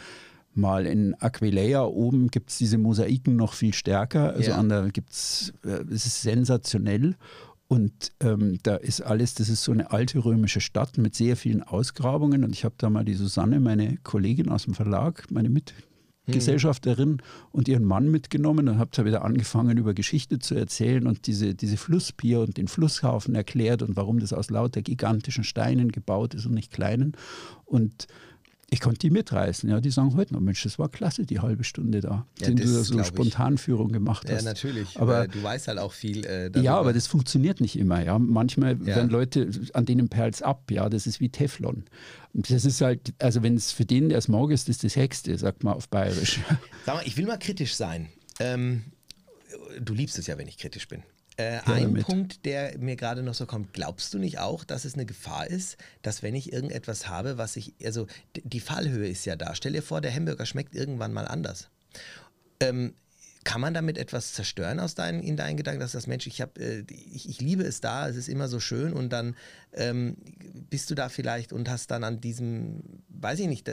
mal 0.55 0.87
in 0.87 1.15
Aquileia 1.15 1.85
oben, 1.85 2.29
gibt 2.29 2.51
es 2.51 2.59
diese 2.59 2.79
Mosaiken 2.79 3.37
noch 3.37 3.53
viel 3.53 3.75
stärker. 3.75 4.35
Also 4.35 4.51
ja. 4.51 4.57
an 4.57 4.69
der 4.69 4.91
gibt 4.91 5.11
es, 5.11 5.53
äh, 5.65 5.85
es 5.93 6.07
ist 6.07 6.23
sensationell. 6.23 7.17
Und 7.69 8.11
ähm, 8.21 8.59
da 8.65 8.75
ist 8.75 9.01
alles, 9.01 9.35
das 9.35 9.49
ist 9.49 9.63
so 9.63 9.71
eine 9.71 9.93
alte 9.93 10.25
römische 10.25 10.61
Stadt 10.61 10.99
mit 10.99 11.15
sehr 11.15 11.37
vielen 11.37 11.63
Ausgrabungen. 11.63 12.43
Und 12.43 12.53
ich 12.53 12.65
habe 12.65 12.75
da 12.79 12.91
mal 12.91 13.05
die 13.05 13.15
Susanne, 13.15 13.61
meine 13.61 13.97
Kollegin 13.99 14.49
aus 14.49 14.65
dem 14.65 14.75
Verlag, 14.75 15.31
meine 15.31 15.51
Mitgesellschafterin 16.27 17.19
und 17.51 17.69
ihren 17.69 17.85
Mann 17.85 18.11
mitgenommen 18.11 18.69
und 18.69 18.79
habe 18.79 18.91
da 18.95 19.05
wieder 19.05 19.25
angefangen, 19.25 19.79
über 19.79 19.95
Geschichte 19.95 20.39
zu 20.39 20.55
erzählen 20.55 21.07
und 21.07 21.27
diese, 21.27 21.55
diese 21.55 21.77
Flusspier 21.77 22.41
und 22.41 22.57
den 22.57 22.69
Flusshafen 22.69 23.35
erklärt 23.35 23.83
und 23.83 23.97
warum 23.97 24.21
das 24.21 24.33
aus 24.33 24.51
lauter 24.51 24.83
gigantischen 24.83 25.45
Steinen 25.45 25.93
gebaut 25.93 26.35
ist 26.35 26.47
und 26.47 26.55
nicht 26.55 26.73
kleinen. 26.73 27.17
Und 27.65 28.07
ich 28.73 28.81
konnte 28.81 28.99
die 29.01 29.11
mitreißen. 29.11 29.69
Ja, 29.69 29.81
die 29.81 29.91
sagen 29.91 30.15
heute 30.15 30.33
noch, 30.33 30.41
Mensch, 30.41 30.63
das 30.63 30.79
war 30.79 30.89
klasse, 30.89 31.27
die 31.27 31.41
halbe 31.41 31.65
Stunde 31.65 32.01
da, 32.01 32.27
ja, 32.39 32.47
den 32.47 32.57
du 32.57 32.63
da 32.63 32.85
so 32.85 33.03
Spontanführung 33.03 33.91
gemacht 33.91 34.31
hast. 34.31 34.45
Ja, 34.45 34.49
natürlich. 34.49 34.99
Aber 34.99 35.27
du 35.27 35.43
weißt 35.43 35.69
halt 35.69 35.79
auch 35.79 35.93
viel. 35.93 36.25
Äh, 36.25 36.53
ja, 36.61 36.77
aber 36.77 36.93
das 36.93 37.09
funktioniert 37.09 37.61
nicht 37.61 37.77
immer. 37.77 38.03
Ja, 38.03 38.19
manchmal 38.19 38.79
ja. 38.79 38.87
werden 38.87 39.11
Leute 39.11 39.51
an 39.75 39.87
denen 39.87 40.09
perls 40.09 40.41
ab. 40.41 40.71
Ja, 40.71 40.89
das 40.89 41.09
ist 41.09 41.21
wie 41.21 41.29
Teflon. 41.29 41.85
Und 42.33 42.49
das 42.49 42.65
ist 42.65 42.81
halt, 42.81 43.13
also 43.19 43.43
wenn 43.43 43.57
es 43.57 43.73
für 43.73 43.85
den 43.85 44.09
der 44.09 44.21
Smog 44.21 44.53
ist, 44.53 44.69
ist 44.69 44.85
das 44.85 44.95
Hexte, 44.95 45.37
sagt 45.37 45.65
man 45.65 45.75
auf 45.75 45.89
Bayerisch. 45.89 46.39
Sag 46.87 46.95
mal, 46.95 47.03
ich 47.05 47.17
will 47.17 47.27
mal 47.27 47.39
kritisch 47.39 47.75
sein. 47.75 48.09
Ähm, 48.39 48.85
du 49.81 49.95
liebst 49.95 50.17
es 50.19 50.29
ja, 50.29 50.39
wenn 50.39 50.47
ich 50.47 50.59
kritisch 50.59 50.87
bin. 50.87 51.03
Äh, 51.37 51.61
ein 51.65 51.93
mit. 51.93 52.05
Punkt, 52.05 52.45
der 52.45 52.79
mir 52.79 52.97
gerade 52.97 53.23
noch 53.23 53.35
so 53.35 53.47
kommt, 53.47 53.73
glaubst 53.73 54.13
du 54.13 54.19
nicht 54.19 54.39
auch, 54.39 54.65
dass 54.65 54.85
es 54.85 54.95
eine 54.95 55.07
Gefahr 55.07 55.47
ist, 55.47 55.79
dass 56.03 56.23
wenn 56.23 56.35
ich 56.35 56.53
irgendetwas 56.53 57.09
habe, 57.09 57.39
was 57.39 57.57
ich, 57.57 57.75
also 57.85 58.07
die 58.35 58.61
Fallhöhe 58.61 59.09
ist 59.09 59.25
ja 59.25 59.37
da. 59.37 59.55
Stell 59.55 59.73
dir 59.73 59.83
vor, 59.83 60.01
der 60.01 60.15
Hamburger 60.15 60.45
schmeckt 60.45 60.75
irgendwann 60.75 61.13
mal 61.13 61.27
anders. 61.27 61.71
Ähm, 62.61 62.95
kann 63.45 63.61
man 63.61 63.73
damit 63.73 63.97
etwas 63.97 64.35
zerstören 64.35 64.81
aus 64.81 64.95
deinen, 64.95 65.23
in 65.23 65.37
deinen 65.37 65.57
Gedanken, 65.57 65.81
dass 65.81 65.93
das 65.93 66.07
Mensch, 66.07 66.27
ich, 66.27 66.43
hab, 66.43 66.59
äh, 66.59 66.85
ich, 67.11 67.29
ich 67.29 67.41
liebe 67.41 67.63
es 67.63 67.81
da, 67.81 68.09
es 68.09 68.17
ist 68.17 68.29
immer 68.29 68.49
so 68.49 68.61
schön 68.61 68.93
und 68.93 69.11
dann 69.11 69.35
ähm, 69.73 70.17
bist 70.69 70.91
du 70.91 70.95
da 70.95 71.09
vielleicht 71.09 71.53
und 71.53 71.69
hast 71.71 71.91
dann 71.91 72.05
an 72.05 72.21
diesem, 72.21 72.83
weiß 73.09 73.39
ich 73.41 73.47
nicht, 73.47 73.71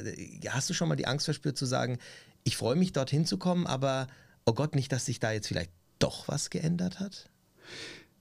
hast 0.49 0.69
du 0.69 0.73
schon 0.73 0.87
mal 0.87 0.95
die 0.95 1.07
Angst 1.07 1.25
verspürt 1.25 1.57
zu 1.57 1.65
sagen, 1.65 1.97
ich 2.45 2.55
freue 2.55 2.77
mich 2.77 2.93
dorthin 2.93 3.25
zu 3.25 3.37
kommen, 3.37 3.67
aber 3.67 4.07
oh 4.45 4.53
Gott, 4.53 4.73
nicht, 4.73 4.91
dass 4.93 5.05
sich 5.05 5.19
da 5.19 5.33
jetzt 5.33 5.47
vielleicht 5.47 5.71
doch 5.99 6.29
was 6.29 6.49
geändert 6.49 7.01
hat? 7.01 7.29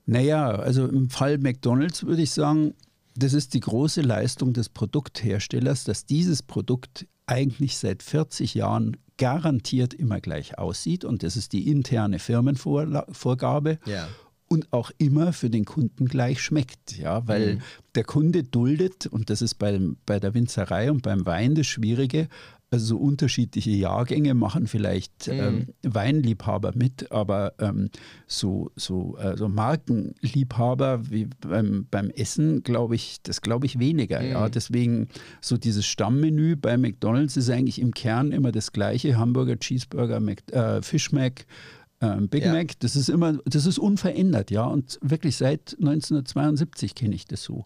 Naja, 0.05 0.49
also 0.51 0.87
im 0.87 1.09
Fall 1.09 1.37
McDonald's 1.37 2.05
würde 2.05 2.21
ich 2.21 2.31
sagen, 2.31 2.73
das 3.15 3.33
ist 3.33 3.53
die 3.53 3.59
große 3.59 4.01
Leistung 4.01 4.53
des 4.53 4.69
Produktherstellers, 4.69 5.83
dass 5.83 6.05
dieses 6.05 6.43
Produkt 6.43 7.07
eigentlich 7.25 7.77
seit 7.77 8.03
40 8.03 8.53
Jahren 8.53 8.97
garantiert 9.17 9.93
immer 9.93 10.21
gleich 10.21 10.57
aussieht 10.57 11.03
und 11.03 11.23
das 11.23 11.35
ist 11.35 11.51
die 11.53 11.69
interne 11.69 12.19
Firmenvorgabe. 12.19 13.79
Ja. 13.85 14.07
Und 14.49 14.71
auch 14.71 14.91
immer 14.97 15.33
für 15.33 15.49
den 15.49 15.65
Kunden 15.65 16.07
gleich 16.07 16.41
schmeckt, 16.41 16.97
ja, 16.97 17.27
weil 17.27 17.55
mhm. 17.55 17.61
der 17.95 18.05
Kunde 18.05 18.45
duldet, 18.45 19.05
und 19.05 19.29
das 19.29 19.41
ist 19.41 19.55
bei, 19.55 19.77
bei 20.05 20.21
der 20.21 20.33
Winzerei 20.33 20.89
und 20.89 21.01
beim 21.01 21.25
Wein 21.25 21.53
das 21.53 21.67
Schwierige, 21.67 22.29
also 22.69 22.85
so 22.85 22.97
unterschiedliche 22.97 23.71
Jahrgänge 23.71 24.33
machen 24.33 24.67
vielleicht 24.67 25.27
mhm. 25.27 25.33
ähm, 25.33 25.67
Weinliebhaber 25.83 26.73
mit, 26.75 27.11
aber 27.11 27.53
ähm, 27.59 27.89
so, 28.27 28.71
so 28.75 29.15
also 29.15 29.47
Markenliebhaber 29.47 31.09
wie 31.09 31.27
beim, 31.39 31.87
beim 31.89 32.09
Essen, 32.09 32.63
glaube 32.63 32.95
ich, 32.95 33.21
das 33.23 33.41
glaube 33.41 33.65
ich 33.65 33.79
weniger. 33.79 34.21
Mhm. 34.21 34.31
Ja. 34.31 34.49
Deswegen 34.49 35.07
so 35.39 35.57
dieses 35.57 35.85
Stammmenü 35.85 36.57
bei 36.57 36.77
McDonalds 36.77 37.37
ist 37.37 37.49
eigentlich 37.49 37.79
im 37.79 37.93
Kern 37.93 38.31
immer 38.31 38.51
das 38.51 38.73
gleiche: 38.73 39.17
Hamburger, 39.17 39.57
Cheeseburger, 39.57 40.19
Mac, 40.19 40.43
äh, 40.51 40.81
Fish 40.81 41.11
Mac. 41.11 41.45
Ähm, 41.99 42.29
Big 42.29 42.43
ja. 42.43 42.53
Mac, 42.53 42.79
das 42.79 42.95
ist 42.95 43.09
immer, 43.09 43.39
das 43.45 43.65
ist 43.65 43.79
unverändert, 43.79 44.51
ja. 44.51 44.65
Und 44.65 44.99
wirklich 45.01 45.35
seit 45.35 45.75
1972 45.79 46.93
kenne 46.93 47.15
ich 47.15 47.25
das 47.25 47.41
so. 47.41 47.65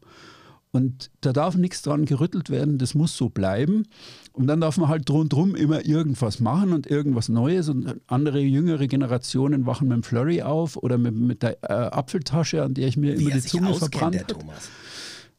Und 0.73 1.11
da 1.19 1.33
darf 1.33 1.55
nichts 1.55 1.81
dran 1.81 2.05
gerüttelt 2.05 2.49
werden, 2.49 2.77
das 2.77 2.95
muss 2.95 3.17
so 3.17 3.27
bleiben. 3.27 3.83
Und 4.31 4.47
dann 4.47 4.61
darf 4.61 4.77
man 4.77 4.87
halt 4.87 5.09
rundherum 5.09 5.53
immer 5.55 5.85
irgendwas 5.85 6.39
machen 6.39 6.71
und 6.71 6.89
irgendwas 6.89 7.27
Neues. 7.27 7.67
Und 7.67 7.99
andere 8.07 8.39
jüngere 8.39 8.87
Generationen 8.87 9.65
wachen 9.65 9.89
mit 9.89 9.97
dem 9.97 10.03
Flurry 10.03 10.41
auf 10.41 10.77
oder 10.77 10.97
mit, 10.97 11.15
mit 11.15 11.43
der 11.43 11.57
äh, 11.63 11.73
Apfeltasche, 11.73 12.63
an 12.63 12.73
der 12.73 12.87
ich 12.87 12.95
mir 12.95 13.19
Wie 13.19 13.23
immer 13.23 13.35
die 13.35 13.41
Zunge 13.41 13.73
verbrannt 13.73 14.33
habe. 14.33 14.45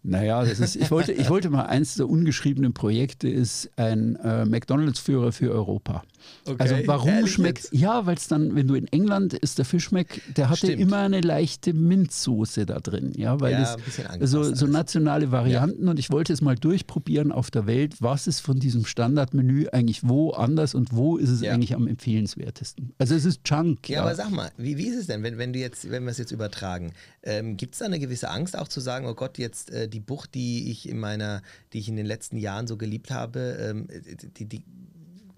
Naja, 0.04 0.44
das 0.44 0.58
ist, 0.58 0.74
ich, 0.74 0.90
wollte, 0.90 1.12
ich 1.12 1.30
wollte 1.30 1.48
mal 1.48 1.66
eins 1.66 1.94
der 1.94 2.08
ungeschriebenen 2.08 2.74
Projekte 2.74 3.28
ist 3.28 3.70
ein 3.76 4.16
äh, 4.16 4.44
McDonalds-Führer 4.44 5.30
für 5.30 5.52
Europa. 5.52 6.02
Okay. 6.44 6.56
Also 6.58 6.76
warum 6.86 7.26
schmeckt, 7.26 7.64
jetzt? 7.64 7.74
ja, 7.74 8.04
weil 8.04 8.16
es 8.16 8.26
dann, 8.26 8.54
wenn 8.56 8.66
du 8.66 8.74
in 8.74 8.88
England 8.88 9.34
ist, 9.34 9.58
der 9.58 9.64
Fischmeck, 9.64 10.20
der 10.36 10.48
hatte 10.48 10.66
Stimmt. 10.66 10.80
immer 10.80 10.98
eine 10.98 11.20
leichte 11.20 11.72
Minzsoße 11.72 12.66
da 12.66 12.80
drin, 12.80 13.12
ja, 13.16 13.40
weil 13.40 13.52
ja, 13.52 13.76
das 14.18 14.30
so, 14.30 14.42
so 14.54 14.66
nationale 14.66 15.30
Varianten 15.30 15.84
ja. 15.84 15.90
und 15.90 15.98
ich 15.98 16.10
wollte 16.10 16.32
es 16.32 16.40
mal 16.40 16.56
durchprobieren 16.56 17.30
auf 17.30 17.50
der 17.50 17.66
Welt, 17.66 17.96
was 18.00 18.26
ist 18.26 18.40
von 18.40 18.58
diesem 18.58 18.84
Standardmenü 18.84 19.68
eigentlich 19.72 20.08
wo 20.08 20.30
anders 20.30 20.74
und 20.74 20.94
wo 20.94 21.16
ist 21.16 21.30
es 21.30 21.42
ja. 21.42 21.52
eigentlich 21.52 21.74
am 21.74 21.86
empfehlenswertesten. 21.86 22.92
Also 22.98 23.14
es 23.14 23.24
ist 23.24 23.40
Junk. 23.44 23.88
Ja, 23.88 24.02
aber 24.02 24.14
sag 24.14 24.30
mal, 24.30 24.50
wie, 24.56 24.76
wie 24.76 24.88
ist 24.88 24.98
es 24.98 25.06
denn, 25.06 25.22
wenn, 25.22 25.38
wenn 25.38 25.52
du 25.52 25.60
jetzt, 25.60 25.90
wenn 25.90 26.04
wir 26.04 26.10
es 26.10 26.18
jetzt 26.18 26.32
übertragen, 26.32 26.92
ähm, 27.22 27.56
gibt 27.56 27.74
es 27.74 27.78
da 27.78 27.86
eine 27.86 27.98
gewisse 27.98 28.30
Angst 28.30 28.56
auch 28.58 28.68
zu 28.68 28.80
sagen, 28.80 29.06
oh 29.06 29.14
Gott, 29.14 29.38
jetzt 29.38 29.70
äh, 29.70 29.88
die 29.88 30.00
Bucht, 30.00 30.34
die 30.34 30.70
ich 30.70 30.88
in 30.88 30.98
meiner, 30.98 31.42
die 31.72 31.78
ich 31.78 31.88
in 31.88 31.96
den 31.96 32.06
letzten 32.06 32.36
Jahren 32.36 32.66
so 32.66 32.76
geliebt 32.76 33.10
habe, 33.10 33.56
ähm, 33.60 33.88
die, 34.36 34.46
die 34.46 34.64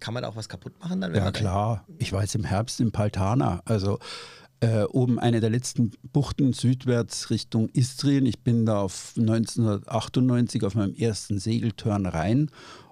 kann 0.00 0.14
man 0.14 0.22
da 0.22 0.28
auch 0.28 0.36
was 0.36 0.48
kaputt 0.48 0.78
machen 0.80 1.00
dann? 1.00 1.14
ja, 1.14 1.30
klar. 1.32 1.86
Ich 1.98 2.12
war 2.12 2.20
jetzt 2.20 2.34
im 2.34 2.44
Herbst 2.44 2.80
in 2.80 2.92
Paltana. 2.92 3.62
Also 3.64 3.98
äh, 4.60 4.84
oben 4.84 5.18
eine 5.18 5.40
der 5.40 5.50
letzten 5.50 5.92
Buchten 6.12 6.52
südwärts 6.52 7.30
Richtung 7.30 7.68
Istrien. 7.70 8.26
Ich 8.26 8.40
bin 8.40 8.66
da 8.66 8.80
auf 8.80 9.14
1998 9.16 10.62
auf 10.64 10.74
meinem 10.74 10.94
ersten 10.94 11.38
Segeltörn 11.38 12.06
rein. 12.06 12.50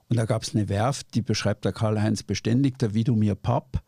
Und 0.08 0.16
da 0.16 0.26
gab 0.26 0.42
es 0.42 0.54
eine 0.54 0.68
Werft, 0.68 1.14
die 1.14 1.22
beschreibt 1.22 1.64
der 1.64 1.72
Karl-Heinz 1.72 2.22
beständig, 2.22 2.78
der 2.78 2.92
Vidomir 2.92 3.34
Papp. 3.34 3.82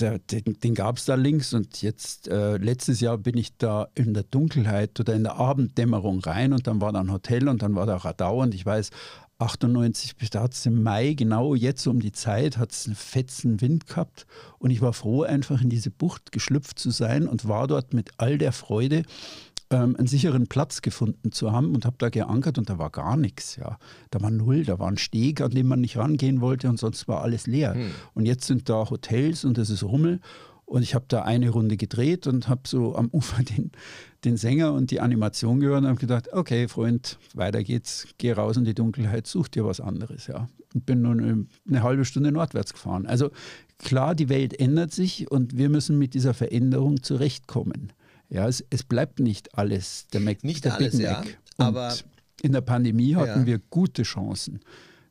Den, 0.00 0.58
den 0.60 0.74
gab 0.74 0.96
es 0.96 1.04
da 1.04 1.14
links 1.14 1.54
und 1.54 1.80
jetzt 1.80 2.26
äh, 2.26 2.56
letztes 2.56 3.00
Jahr 3.00 3.16
bin 3.16 3.36
ich 3.36 3.56
da 3.56 3.88
in 3.94 4.12
der 4.12 4.24
Dunkelheit 4.24 4.98
oder 4.98 5.14
in 5.14 5.22
der 5.22 5.36
Abenddämmerung 5.36 6.18
rein 6.20 6.52
und 6.52 6.66
dann 6.66 6.80
war 6.80 6.92
da 6.92 7.00
ein 7.00 7.12
Hotel 7.12 7.48
und 7.48 7.62
dann 7.62 7.76
war 7.76 7.86
da 7.86 7.96
Radau 7.96 8.42
und 8.42 8.54
ich 8.54 8.66
weiß, 8.66 8.90
98, 9.38 10.14
da 10.30 10.42
hat 10.42 10.54
es 10.54 10.64
im 10.66 10.82
Mai, 10.82 11.14
genau 11.14 11.54
jetzt 11.54 11.86
um 11.86 12.00
die 12.00 12.12
Zeit, 12.12 12.56
hat 12.56 12.72
es 12.72 12.86
einen 12.86 12.94
fetzen 12.94 13.60
Wind 13.60 13.86
gehabt 13.86 14.26
und 14.58 14.70
ich 14.70 14.80
war 14.80 14.92
froh, 14.92 15.22
einfach 15.22 15.60
in 15.60 15.70
diese 15.70 15.90
Bucht 15.90 16.32
geschlüpft 16.32 16.78
zu 16.78 16.90
sein 16.90 17.26
und 17.26 17.48
war 17.48 17.66
dort 17.66 17.94
mit 17.94 18.10
all 18.16 18.38
der 18.38 18.52
Freude, 18.52 19.02
ähm, 19.74 19.96
einen 19.96 20.06
sicheren 20.06 20.46
Platz 20.46 20.82
gefunden 20.82 21.32
zu 21.32 21.52
haben 21.52 21.74
und 21.74 21.84
habe 21.84 21.96
da 21.98 22.08
geankert 22.08 22.58
und 22.58 22.70
da 22.70 22.78
war 22.78 22.90
gar 22.90 23.16
nichts. 23.16 23.56
Ja. 23.56 23.78
Da 24.10 24.22
war 24.22 24.30
null, 24.30 24.64
da 24.64 24.78
war 24.78 24.88
ein 24.88 24.96
Steg, 24.96 25.40
an 25.40 25.50
dem 25.50 25.66
man 25.66 25.80
nicht 25.80 25.96
rangehen 25.96 26.40
wollte 26.40 26.68
und 26.68 26.78
sonst 26.78 27.08
war 27.08 27.22
alles 27.22 27.46
leer. 27.46 27.74
Hm. 27.74 27.90
Und 28.14 28.26
jetzt 28.26 28.46
sind 28.46 28.68
da 28.68 28.88
Hotels 28.88 29.44
und 29.44 29.58
es 29.58 29.70
ist 29.70 29.82
Rummel 29.82 30.20
und 30.64 30.82
ich 30.82 30.94
habe 30.94 31.04
da 31.08 31.22
eine 31.22 31.50
Runde 31.50 31.76
gedreht 31.76 32.26
und 32.26 32.48
habe 32.48 32.62
so 32.66 32.96
am 32.96 33.08
Ufer 33.08 33.42
den, 33.56 33.72
den 34.24 34.36
Sänger 34.36 34.72
und 34.72 34.90
die 34.90 35.00
Animation 35.00 35.60
gehört 35.60 35.82
und 35.82 35.88
habe 35.88 36.00
gedacht, 36.00 36.32
okay, 36.32 36.68
Freund, 36.68 37.18
weiter 37.34 37.62
geht's, 37.62 38.08
geh 38.18 38.32
raus 38.32 38.56
in 38.56 38.64
die 38.64 38.74
Dunkelheit, 38.74 39.26
such 39.26 39.48
dir 39.48 39.64
was 39.64 39.80
anderes. 39.80 40.26
Ja. 40.26 40.48
Und 40.72 40.86
bin 40.86 41.02
nun 41.02 41.20
eine, 41.20 41.46
eine 41.68 41.82
halbe 41.82 42.04
Stunde 42.04 42.32
nordwärts 42.32 42.72
gefahren. 42.72 43.06
Also 43.06 43.30
klar, 43.78 44.14
die 44.14 44.28
Welt 44.28 44.58
ändert 44.58 44.92
sich 44.92 45.30
und 45.30 45.56
wir 45.56 45.68
müssen 45.68 45.98
mit 45.98 46.14
dieser 46.14 46.34
Veränderung 46.34 47.02
zurechtkommen. 47.02 47.92
Ja, 48.34 48.48
es, 48.48 48.64
es 48.70 48.82
bleibt 48.82 49.20
nicht 49.20 49.56
alles 49.56 50.06
der 50.12 50.20
Mac, 50.20 50.42
nicht 50.42 50.64
der 50.64 50.74
alles, 50.74 50.96
Big 50.96 51.06
Mac. 51.06 51.26
Ja, 51.26 51.66
aber 51.66 51.94
in 52.42 52.52
der 52.52 52.60
Pandemie 52.60 53.14
hatten 53.14 53.40
ja. 53.40 53.46
wir 53.46 53.58
gute 53.70 54.02
Chancen 54.02 54.60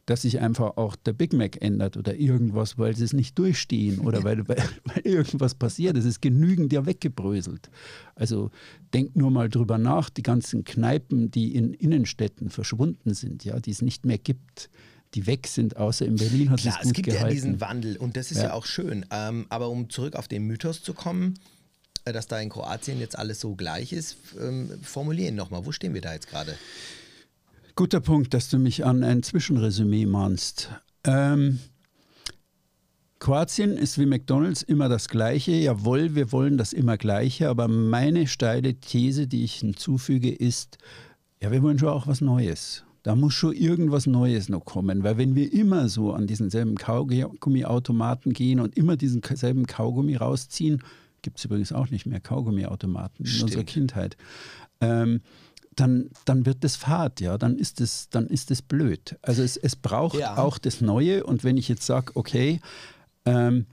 dass 0.06 0.24
sich 0.24 0.40
einfach 0.40 0.76
auch 0.78 0.96
der 0.96 1.14
Big 1.14 1.34
Mac 1.34 1.62
ändert 1.62 1.96
oder 1.96 2.16
irgendwas, 2.16 2.78
weil 2.78 2.96
sie 2.96 3.06
es 3.06 3.14
nicht 3.14 3.40
durchstehen 3.40 4.00
oder 4.00 4.24
weil, 4.24 4.48
weil, 4.48 4.58
weil, 4.84 5.00
irgendwas 5.06 5.56
passiert. 5.56 5.98
Es 5.98 6.06
ist 6.06 6.22
genügend 6.22 6.74
ja 6.74 6.86
weggebröselt. 6.86 7.70
Also 8.16 8.52
denk 8.94 9.16
nur 9.16 9.32
mal 9.32 9.48
drüber 9.50 9.78
nach, 9.78 10.10
die 10.10 10.24
ganzen 10.24 10.66
Kneipen, 10.66 11.32
die 11.32 11.56
in 11.56 11.74
Innenstädten 11.74 12.50
verschwunden 12.50 13.14
sind, 13.14 13.46
ja, 13.46 13.60
die 13.60 13.72
es 13.72 13.82
nicht 13.82 14.06
mehr 14.06 14.18
gibt 14.18 14.70
die 15.14 15.28
weg 15.28 15.46
sind, 15.46 15.78
außer 15.78 16.08
in 16.08 16.16
Berlin 16.16 16.50
hat 16.50 16.62
Klar, 16.62 16.76
es 16.76 16.82
gut 16.82 16.88
es 16.88 16.94
gibt 16.94 17.08
gehalten. 17.10 17.28
ja 17.28 17.34
diesen 17.34 17.62
Wandel 17.62 17.98
und 17.98 18.18
das 18.18 18.32
ist 18.32 18.38
ja, 18.38 18.46
ja 18.46 18.54
auch 18.54 18.66
schön. 18.66 19.06
Ähm, 19.12 19.46
aber 19.50 19.70
um 19.70 19.90
zurück 19.90 20.16
auf 20.16 20.28
den 20.28 20.48
Mythos 20.48 20.82
zu 20.82 20.94
kommen, 20.94 21.36
dass 22.12 22.28
da 22.28 22.40
in 22.40 22.50
Kroatien 22.50 23.00
jetzt 23.00 23.18
alles 23.18 23.40
so 23.40 23.56
gleich 23.56 23.94
ist, 23.94 24.18
ähm, 24.42 24.80
formulieren 24.82 25.36
nochmal, 25.36 25.66
wo 25.66 25.72
stehen 25.72 25.94
wir 25.94 26.02
da 26.02 26.14
jetzt 26.14 26.30
gerade? 26.30 26.56
Guter 27.76 28.02
Punkt, 28.02 28.34
dass 28.34 28.50
du 28.50 28.60
mich 28.60 28.86
an 28.86 29.04
ein 29.04 29.24
Zwischenresümee 29.24 30.06
mahnst. 30.06 30.70
Ähm, 31.06 31.60
Kroatien 33.20 33.78
ist 33.78 33.98
wie 33.98 34.06
McDonald's 34.06 34.64
immer 34.64 34.90
das 34.90 35.08
Gleiche. 35.08 35.54
Jawohl, 35.54 36.14
wir 36.14 36.34
wollen 36.34 36.58
das 36.58 36.74
immer 36.74 36.98
Gleiche, 36.98 37.48
aber 37.48 37.70
meine 37.70 38.28
steile 38.28 38.76
These, 38.76 39.28
die 39.28 39.46
ich 39.46 39.56
hinzufüge, 39.56 40.30
ist, 40.30 40.78
ja, 41.42 41.50
wir 41.52 41.64
wollen 41.64 41.80
schon 41.80 41.90
auch 41.90 42.06
was 42.06 42.20
Neues. 42.20 42.84
Da 43.02 43.16
muss 43.16 43.34
schon 43.34 43.54
irgendwas 43.54 44.08
Neues 44.08 44.50
noch 44.50 44.66
kommen, 44.66 45.04
weil 45.04 45.18
wenn 45.18 45.36
wir 45.36 45.52
immer 45.52 45.90
so 45.90 46.14
an 46.14 46.28
diesen 46.28 46.50
selben 46.50 46.76
Kaugummiautomaten 46.76 48.34
gehen 48.34 48.60
und 48.60 48.78
immer 48.78 48.98
diesen 48.98 49.22
selben 49.24 49.68
Kaugummi 49.68 50.16
rausziehen, 50.16 50.82
gibt 51.24 51.40
es 51.40 51.46
übrigens 51.46 51.74
auch 51.74 51.90
nicht 51.90 52.06
mehr, 52.06 52.20
Kaugummiautomaten 52.20 53.26
in 53.26 53.42
unserer 53.42 53.64
Kindheit. 53.64 54.16
Ähm, 54.80 55.22
dann, 55.76 56.12
dann 56.26 56.46
wird 56.46 56.64
das 56.64 56.76
fad, 56.76 57.20
ja, 57.20 57.40
dann 57.40 57.58
ist 57.58 57.82
es, 57.82 58.10
dann 58.10 58.28
ist 58.28 58.52
es 58.52 58.62
blöd. 58.62 59.18
Also 59.24 59.42
es, 59.42 59.58
es 59.58 59.76
braucht 59.76 60.20
ja. 60.20 60.38
auch 60.38 60.60
das 60.60 60.82
Neue 60.82 61.24
und 61.24 61.44
wenn 61.44 61.58
ich 61.58 61.68
jetzt 61.68 61.86
sage, 61.86 62.12
okay, 62.14 62.60
ähm, 63.26 63.66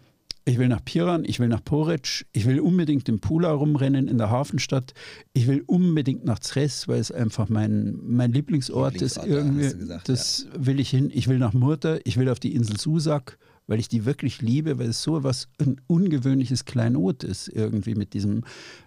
ich 0.47 0.59
will 0.59 0.69
nach 0.69 0.85
Piran, 0.85 1.25
ich 1.25 1.39
will 1.39 1.49
nach 1.49 1.63
Poreč, 1.63 2.25
ich 2.33 2.47
will 2.47 2.61
unbedingt 2.61 3.09
im 3.09 3.21
Pula 3.21 3.53
rumrennen 3.53 4.09
in 4.09 4.19
der 4.19 4.31
Hafenstadt, 4.31 4.95
ich 5.35 5.47
will 5.47 5.63
unbedingt 5.67 6.25
nach 6.25 6.39
Zres, 6.39 6.89
weil 6.89 6.99
es 6.99 7.13
einfach 7.13 7.49
mein, 7.49 7.99
mein 8.03 8.33
Lieblingsort, 8.33 8.95
Lieblingsort 8.95 9.27
ist. 9.27 9.33
Irgendwie, 9.33 9.79
gesagt, 9.79 10.09
das 10.09 10.47
ja. 10.53 10.67
will 10.67 10.81
ich 10.81 10.91
hin. 10.91 11.11
Ich 11.13 11.29
will 11.29 11.39
nach 11.39 11.53
Murta, 11.53 11.99
ich 12.05 12.17
will 12.17 12.29
auf 12.29 12.41
die 12.41 12.55
Insel 12.55 12.79
Susak, 12.79 13.39
weil 13.71 13.79
ich 13.79 13.89
die 13.89 14.05
wirklich 14.05 14.43
liebe, 14.43 14.81
weil 14.81 14.89
es 14.89 15.01
so 15.01 15.23
was 15.23 15.47
ein 15.61 15.81
ungewöhnliches 15.87 16.65
Kleinod 16.65 17.23
ist, 17.23 17.47
irgendwie 17.47 17.95
mit 17.95 18.15
diesem 18.15 18.43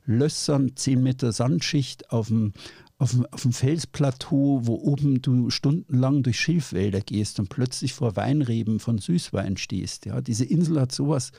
Lössern, 0.05 0.75
10 0.75 1.01
Meter 1.01 1.31
Sandschicht 1.31 2.11
auf 2.11 2.27
dem 2.27 2.51
auf, 2.97 3.15
auf 3.31 3.41
dem 3.41 3.53
Felsplateau, 3.53 4.61
wo 4.63 4.75
oben 4.75 5.21
du 5.21 5.49
stundenlang 5.49 6.23
durch 6.23 6.39
Schilfwälder 6.39 7.01
gehst 7.01 7.39
und 7.39 7.49
plötzlich 7.49 7.93
vor 7.93 8.15
Weinreben 8.15 8.79
von 8.79 8.97
Süßwein 8.97 9.57
stehst. 9.57 10.05
Ja, 10.05 10.21
diese 10.21 10.45
Insel 10.45 10.79
hat 10.79 10.91
sowas 10.91 11.31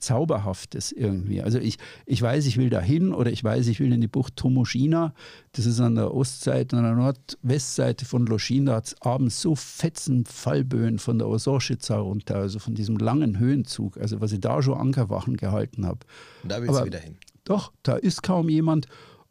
Zauberhaftes 0.00 0.92
irgendwie. 0.92 1.42
Also 1.42 1.58
ich, 1.58 1.76
ich 2.06 2.20
weiß, 2.20 2.46
ich 2.46 2.56
will 2.56 2.70
da 2.70 2.80
hin 2.80 3.12
oder 3.12 3.30
ich 3.30 3.44
weiß, 3.44 3.66
ich 3.68 3.80
will 3.80 3.92
in 3.92 4.00
die 4.00 4.08
Bucht 4.08 4.36
Tomoshina. 4.36 5.14
Das 5.52 5.66
ist 5.66 5.80
an 5.80 5.94
der 5.94 6.14
Ostseite, 6.14 6.76
an 6.76 6.84
der 6.84 6.94
Nordwestseite 6.94 8.04
von 8.04 8.26
Loschin. 8.26 8.66
Da 8.66 8.76
hat 8.76 8.86
es 8.86 9.02
abends 9.02 9.40
so 9.40 9.54
fetzen 9.54 10.24
Fallböen 10.24 10.98
von 10.98 11.18
der 11.18 11.28
Osorschitza 11.28 11.98
runter, 11.98 12.36
also 12.36 12.58
von 12.58 12.74
diesem 12.74 12.96
langen 12.96 13.38
Höhenzug. 13.38 13.98
Also 13.98 14.20
was 14.20 14.32
ich 14.32 14.40
da 14.40 14.62
schon 14.62 14.78
Ankerwachen 14.78 15.36
gehalten 15.36 15.86
habe. 15.86 16.00
Da 16.44 16.62
willst 16.62 16.80
du 16.80 16.84
wieder 16.86 16.98
hin. 16.98 17.16
Doch, 17.44 17.72
da 17.82 17.96
ist 17.96 18.22
kaum 18.22 18.48
jemand. 18.48 18.86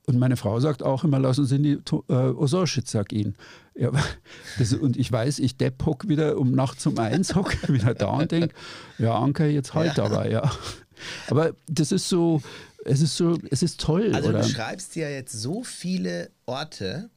Und 0.10 0.18
meine 0.18 0.38
Frau 0.38 0.60
sagt 0.60 0.82
auch 0.82 1.04
immer, 1.04 1.20
lass 1.20 1.38
uns 1.38 1.52
in 1.52 1.62
die 1.62 1.74
äh, 1.74 2.14
Osorschitzer 2.14 3.04
gehen. 3.04 3.36
Ja, 3.76 3.92
das, 4.58 4.74
und 4.74 4.98
ich 4.98 5.12
weiß, 5.12 5.38
ich 5.38 5.56
depp 5.56 5.86
hock 5.86 6.08
wieder 6.08 6.40
um 6.40 6.52
nachts 6.52 6.88
um 6.88 6.98
eins, 6.98 7.36
hock 7.36 7.56
wieder 7.70 7.94
da 7.94 8.08
und 8.08 8.32
denke, 8.32 8.56
ja, 8.98 9.16
Anker, 9.16 9.46
jetzt 9.46 9.76
halt 9.76 9.98
ja. 9.98 10.06
aber, 10.06 10.28
ja. 10.28 10.52
Aber 11.28 11.54
das 11.68 11.92
ist 11.92 12.10
so, 12.10 12.42
es 12.86 13.02
ist 13.02 13.18
so, 13.18 13.38
es 13.52 13.62
ist 13.62 13.80
toll. 13.80 14.10
Also 14.16 14.30
oder? 14.30 14.40
du 14.40 14.48
beschreibst 14.48 14.96
ja 14.96 15.10
jetzt 15.10 15.34
so 15.34 15.64
viele 15.64 16.32
Orte 16.48 17.12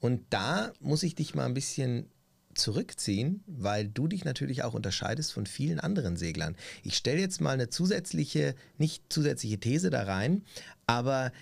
und 0.00 0.20
da 0.28 0.72
muss 0.80 1.04
ich 1.04 1.14
dich 1.14 1.34
mal 1.34 1.46
ein 1.46 1.54
bisschen 1.54 2.10
zurückziehen, 2.54 3.42
weil 3.46 3.88
du 3.88 4.08
dich 4.08 4.26
natürlich 4.26 4.62
auch 4.62 4.74
unterscheidest 4.74 5.32
von 5.32 5.46
vielen 5.46 5.80
anderen 5.80 6.18
Seglern. 6.18 6.54
Ich 6.82 6.98
stelle 6.98 7.20
jetzt 7.20 7.40
mal 7.40 7.52
eine 7.52 7.70
zusätzliche, 7.70 8.54
nicht 8.76 9.04
zusätzliche 9.08 9.58
These 9.58 9.88
da 9.88 10.02
rein, 10.02 10.42
aber 10.86 11.32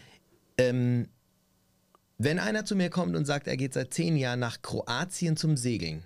ähm, 0.59 1.09
wenn 2.19 2.39
einer 2.39 2.65
zu 2.65 2.77
mir 2.77 2.91
kommt 2.91 3.17
und 3.17 3.25
sagt, 3.25 3.49
er 3.49 3.57
geht 3.57 3.75
seit 3.75 3.93
zehn 3.93 4.17
Jahren 4.17 4.41
nach 4.41 4.63
Kroatien 4.63 5.37
zum 5.37 5.57
Segeln, 5.57 6.05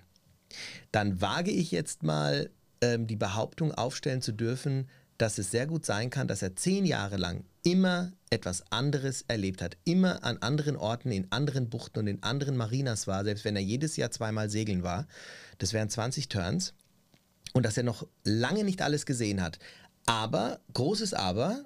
dann 0.91 1.21
wage 1.21 1.51
ich 1.51 1.71
jetzt 1.71 2.03
mal 2.03 2.49
ähm, 2.81 3.07
die 3.07 3.15
Behauptung 3.15 3.71
aufstellen 3.73 4.21
zu 4.21 4.31
dürfen, 4.31 4.89
dass 5.17 5.37
es 5.37 5.51
sehr 5.51 5.67
gut 5.67 5.85
sein 5.85 6.09
kann, 6.09 6.27
dass 6.27 6.41
er 6.41 6.55
zehn 6.55 6.85
Jahre 6.85 7.17
lang 7.17 7.43
immer 7.63 8.11
etwas 8.29 8.63
anderes 8.71 9.23
erlebt 9.27 9.61
hat, 9.61 9.77
immer 9.83 10.23
an 10.23 10.37
anderen 10.37 10.77
Orten, 10.77 11.11
in 11.11 11.31
anderen 11.31 11.69
Buchten 11.69 11.99
und 11.99 12.07
in 12.07 12.23
anderen 12.23 12.55
Marinas 12.55 13.05
war, 13.05 13.23
selbst 13.25 13.43
wenn 13.43 13.55
er 13.55 13.61
jedes 13.61 13.97
Jahr 13.97 14.11
zweimal 14.11 14.49
segeln 14.49 14.81
war. 14.81 15.07
Das 15.57 15.73
wären 15.73 15.89
20 15.89 16.29
Turns. 16.29 16.73
Und 17.53 17.65
dass 17.65 17.77
er 17.77 17.83
noch 17.83 18.07
lange 18.23 18.63
nicht 18.63 18.81
alles 18.81 19.05
gesehen 19.05 19.41
hat. 19.41 19.59
Aber, 20.05 20.59
großes 20.73 21.13
Aber, 21.13 21.65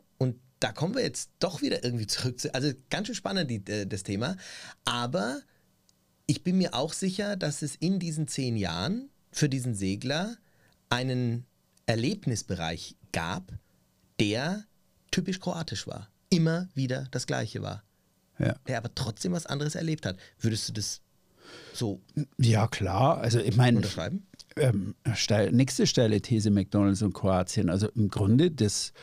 da 0.64 0.72
kommen 0.72 0.96
wir 0.96 1.02
jetzt 1.02 1.30
doch 1.40 1.62
wieder 1.62 1.84
irgendwie 1.84 2.08
zurück 2.08 2.40
zu. 2.40 2.54
Also 2.56 2.72
ganz 2.90 3.08
schön 3.08 3.16
spannend 3.16 3.52
die, 3.52 3.64
äh, 3.70 3.86
das 3.86 4.04
Thema. 4.04 4.38
Aber 4.86 5.42
ich 6.26 6.44
bin 6.44 6.58
mir 6.58 6.74
auch 6.74 6.94
sicher, 6.94 7.36
dass 7.36 7.62
es 7.62 7.76
in 7.76 8.00
diesen 8.00 8.28
zehn 8.28 8.56
Jahren 8.56 9.10
für 9.32 9.50
diesen 9.50 9.76
Segler 9.76 10.38
einen 10.90 11.46
Erlebnisbereich 11.86 12.96
gab, 13.12 13.52
der 14.22 14.64
typisch 15.12 15.42
kroatisch 15.42 15.86
war. 15.86 16.10
Immer 16.30 16.70
wieder 16.76 17.08
das 17.12 17.28
Gleiche 17.28 17.62
war. 17.62 17.84
Ja. 18.40 18.56
Der 18.68 18.78
aber 18.78 18.96
trotzdem 18.96 19.34
was 19.34 19.46
anderes 19.46 19.76
erlebt 19.76 20.06
hat. 20.06 20.18
Würdest 20.40 20.70
du 20.70 20.74
das 20.74 21.02
so 21.74 22.02
ja, 22.38 22.68
klar. 22.68 23.18
Also 23.18 23.40
ich 23.40 23.58
meine, 23.58 23.78
unterschreiben? 23.78 24.26
Ähm, 24.56 24.96
steil, 25.14 25.52
nächste 25.52 25.86
steile 25.88 26.22
These 26.22 26.52
McDonalds 26.52 27.02
und 27.02 27.14
Kroatien. 27.14 27.70
Also 27.70 27.90
im 27.90 28.10
Grunde 28.10 28.50
das 28.50 28.94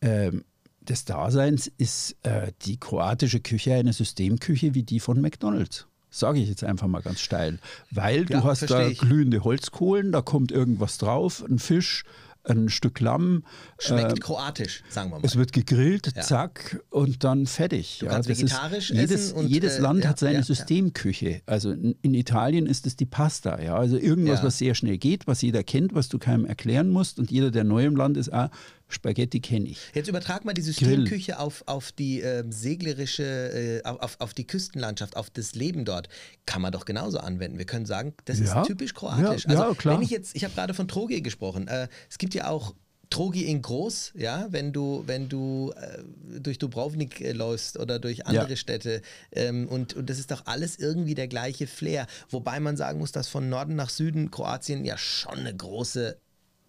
ähm, 0.00 0.44
des 0.90 1.04
Daseins 1.04 1.70
ist 1.78 2.16
äh, 2.22 2.52
die 2.62 2.78
kroatische 2.78 3.40
Küche 3.40 3.74
eine 3.74 3.92
Systemküche 3.92 4.74
wie 4.74 4.82
die 4.82 5.00
von 5.00 5.20
McDonald's. 5.20 5.86
Sage 6.10 6.38
ich 6.38 6.48
jetzt 6.48 6.64
einfach 6.64 6.86
mal 6.86 7.02
ganz 7.02 7.20
steil. 7.20 7.58
Weil 7.90 8.24
du 8.24 8.42
hast 8.42 8.70
da 8.70 8.86
ich. 8.86 8.98
glühende 8.98 9.44
Holzkohlen, 9.44 10.12
da 10.12 10.22
kommt 10.22 10.50
irgendwas 10.50 10.96
drauf, 10.98 11.44
ein 11.46 11.58
Fisch, 11.58 12.04
ein 12.48 12.68
Stück 12.68 13.00
Lamm. 13.00 13.44
Schmeckt 13.78 14.12
äh, 14.12 14.20
kroatisch, 14.20 14.82
sagen 14.88 15.10
wir 15.10 15.18
mal. 15.18 15.26
Es 15.26 15.36
wird 15.36 15.52
gegrillt, 15.52 16.12
ja. 16.14 16.22
zack, 16.22 16.82
und 16.90 17.24
dann 17.24 17.46
fertig. 17.46 17.98
Du 17.98 18.06
ja, 18.06 18.12
kannst 18.12 18.28
vegetarisch 18.28 18.90
ist, 18.90 18.98
jedes, 18.98 19.32
und, 19.32 19.48
jedes 19.48 19.78
Land 19.78 20.04
äh, 20.04 20.08
hat 20.08 20.18
seine 20.18 20.38
ja, 20.38 20.42
Systemküche. 20.42 21.42
Also 21.46 21.72
in, 21.72 21.96
in, 22.02 22.14
Italien 22.14 22.66
ist 22.66 22.86
es 22.86 22.96
die 22.96 23.06
Pasta. 23.06 23.60
Ja? 23.60 23.76
Also 23.76 23.98
irgendwas, 23.98 24.42
was 24.42 24.58
sehr 24.58 24.74
schnell 24.74 24.98
geht, 24.98 25.26
was 25.26 25.42
jeder 25.42 25.62
kennt, 25.62 25.94
was 25.94 26.08
du 26.08 26.18
keinem 26.18 26.44
erklären 26.44 26.90
musst. 26.90 27.18
Und 27.18 27.30
jeder, 27.30 27.50
der 27.50 27.64
neu 27.64 27.84
im 27.84 27.96
Land 27.96 28.16
ist, 28.16 28.32
ah, 28.32 28.50
Spaghetti 28.88 29.40
kenne 29.40 29.68
ich. 29.68 29.78
Jetzt 29.94 30.08
übertrag 30.08 30.44
mal 30.44 30.54
die 30.54 30.62
Systemküche 30.62 31.38
auf, 31.38 31.64
auf 31.66 31.92
die 31.92 32.22
äh, 32.22 32.44
seglerische, 32.50 33.24
äh, 33.24 33.82
auf, 33.84 34.20
auf 34.20 34.32
die 34.32 34.46
Küstenlandschaft, 34.46 35.16
auf 35.16 35.28
das 35.30 35.54
Leben 35.54 35.84
dort. 35.84 36.08
Kann 36.46 36.62
man 36.62 36.72
doch 36.72 36.84
genauso 36.84 37.18
anwenden. 37.18 37.58
Wir 37.58 37.66
können 37.66 37.86
sagen, 37.86 38.14
das 38.26 38.38
ja. 38.38 38.60
ist 38.60 38.66
typisch 38.68 38.94
kroatisch. 38.94 39.44
Ja, 39.44 39.50
also, 39.50 39.62
ja, 39.64 39.74
klar. 39.74 39.96
wenn 39.96 40.02
ich 40.02 40.10
jetzt, 40.10 40.36
ich 40.36 40.44
habe 40.44 40.54
gerade 40.54 40.74
von 40.74 40.86
Troge 40.86 41.20
gesprochen. 41.20 41.66
Äh, 41.66 41.88
es 42.08 42.18
gibt 42.18 42.34
ja 42.34 42.48
auch 42.48 42.74
Trogi 43.10 43.44
in 43.44 43.62
groß, 43.62 44.12
ja, 44.16 44.46
wenn 44.50 44.72
du, 44.72 45.04
wenn 45.06 45.28
du 45.28 45.72
äh, 45.76 46.02
durch 46.40 46.58
Dubrovnik 46.58 47.20
äh, 47.20 47.32
läufst 47.32 47.78
oder 47.78 47.98
durch 47.98 48.26
andere 48.26 48.50
ja. 48.50 48.56
Städte. 48.56 49.02
Ähm, 49.32 49.68
und, 49.68 49.94
und 49.94 50.10
das 50.10 50.18
ist 50.18 50.30
doch 50.30 50.46
alles 50.46 50.78
irgendwie 50.78 51.14
der 51.14 51.28
gleiche 51.28 51.66
Flair. 51.66 52.06
Wobei 52.30 52.58
man 52.60 52.76
sagen 52.76 52.98
muss, 52.98 53.12
dass 53.12 53.28
von 53.28 53.48
Norden 53.48 53.76
nach 53.76 53.90
Süden 53.90 54.30
Kroatien 54.30 54.84
ja 54.84 54.98
schon 54.98 55.38
eine 55.38 55.54
große 55.54 56.18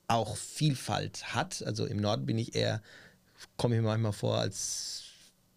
auch 0.07 0.37
Vielfalt 0.37 1.35
hat. 1.35 1.63
Also 1.63 1.85
im 1.85 1.97
Norden 1.97 2.25
bin 2.25 2.37
ich 2.37 2.55
eher, 2.55 2.81
komme 3.57 3.75
ich 3.75 3.81
mir 3.81 3.87
manchmal 3.87 4.13
vor, 4.13 4.37
als 4.37 5.03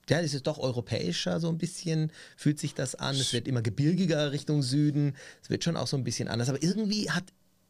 ja, 0.08 0.18
es 0.20 0.34
ist 0.34 0.48
doch 0.48 0.58
europäischer 0.58 1.38
so 1.38 1.48
ein 1.48 1.58
bisschen, 1.58 2.10
fühlt 2.36 2.58
sich 2.58 2.74
das 2.74 2.96
an. 2.96 3.14
Es 3.14 3.32
wird 3.32 3.46
immer 3.46 3.62
gebirgiger 3.62 4.32
Richtung 4.32 4.62
Süden. 4.62 5.14
Es 5.40 5.50
wird 5.50 5.62
schon 5.62 5.76
auch 5.76 5.86
so 5.86 5.96
ein 5.96 6.02
bisschen 6.02 6.26
anders. 6.26 6.48
Aber 6.48 6.60
irgendwie 6.62 7.10
hat, 7.10 7.24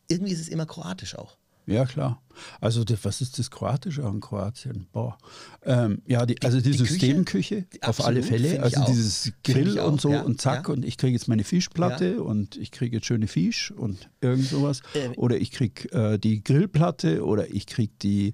irgendwie 0.09 0.33
ist 0.33 0.41
es 0.41 0.49
immer 0.49 0.65
kroatisch 0.65 1.17
auch. 1.17 1.37
Ja, 1.71 1.87
klar. 1.87 2.21
Also 2.61 2.85
das, 2.85 3.05
was 3.05 3.21
ist 3.21 3.39
das 3.39 3.51
Kroatische 3.51 4.05
an 4.05 4.21
Kroatien? 4.21 4.87
Boah. 4.93 5.17
Ähm, 5.63 6.03
ja, 6.07 6.27
die, 6.27 6.41
also 6.43 6.61
die, 6.61 6.73
die 6.73 6.79
Systemküche 6.79 7.63
Küche, 7.63 7.81
auf 7.83 8.05
alle 8.05 8.23
Fälle. 8.23 8.63
Also 8.63 8.85
dieses 8.87 9.33
Grill 9.45 9.79
und 9.79 10.01
so 10.01 10.11
ja, 10.11 10.23
und 10.23 10.41
zack 10.41 10.69
ja. 10.69 10.75
und 10.75 10.85
ich 10.85 10.97
kriege 10.97 11.13
jetzt 11.13 11.29
meine 11.29 11.45
Fischplatte 11.45 12.15
ja. 12.15 12.21
und 12.21 12.57
ich 12.57 12.73
kriege 12.73 12.97
jetzt 12.97 13.07
schöne 13.07 13.29
Fisch 13.29 13.71
und 13.71 14.11
irgend 14.21 14.47
sowas. 14.47 14.83
Ähm. 14.95 15.13
Oder 15.17 15.37
ich 15.41 15.53
kriege 15.53 15.93
äh, 15.93 16.19
die 16.19 16.43
Grillplatte 16.43 17.25
oder 17.25 17.49
ich 17.51 17.67
kriege 17.67 17.93
die 18.03 18.33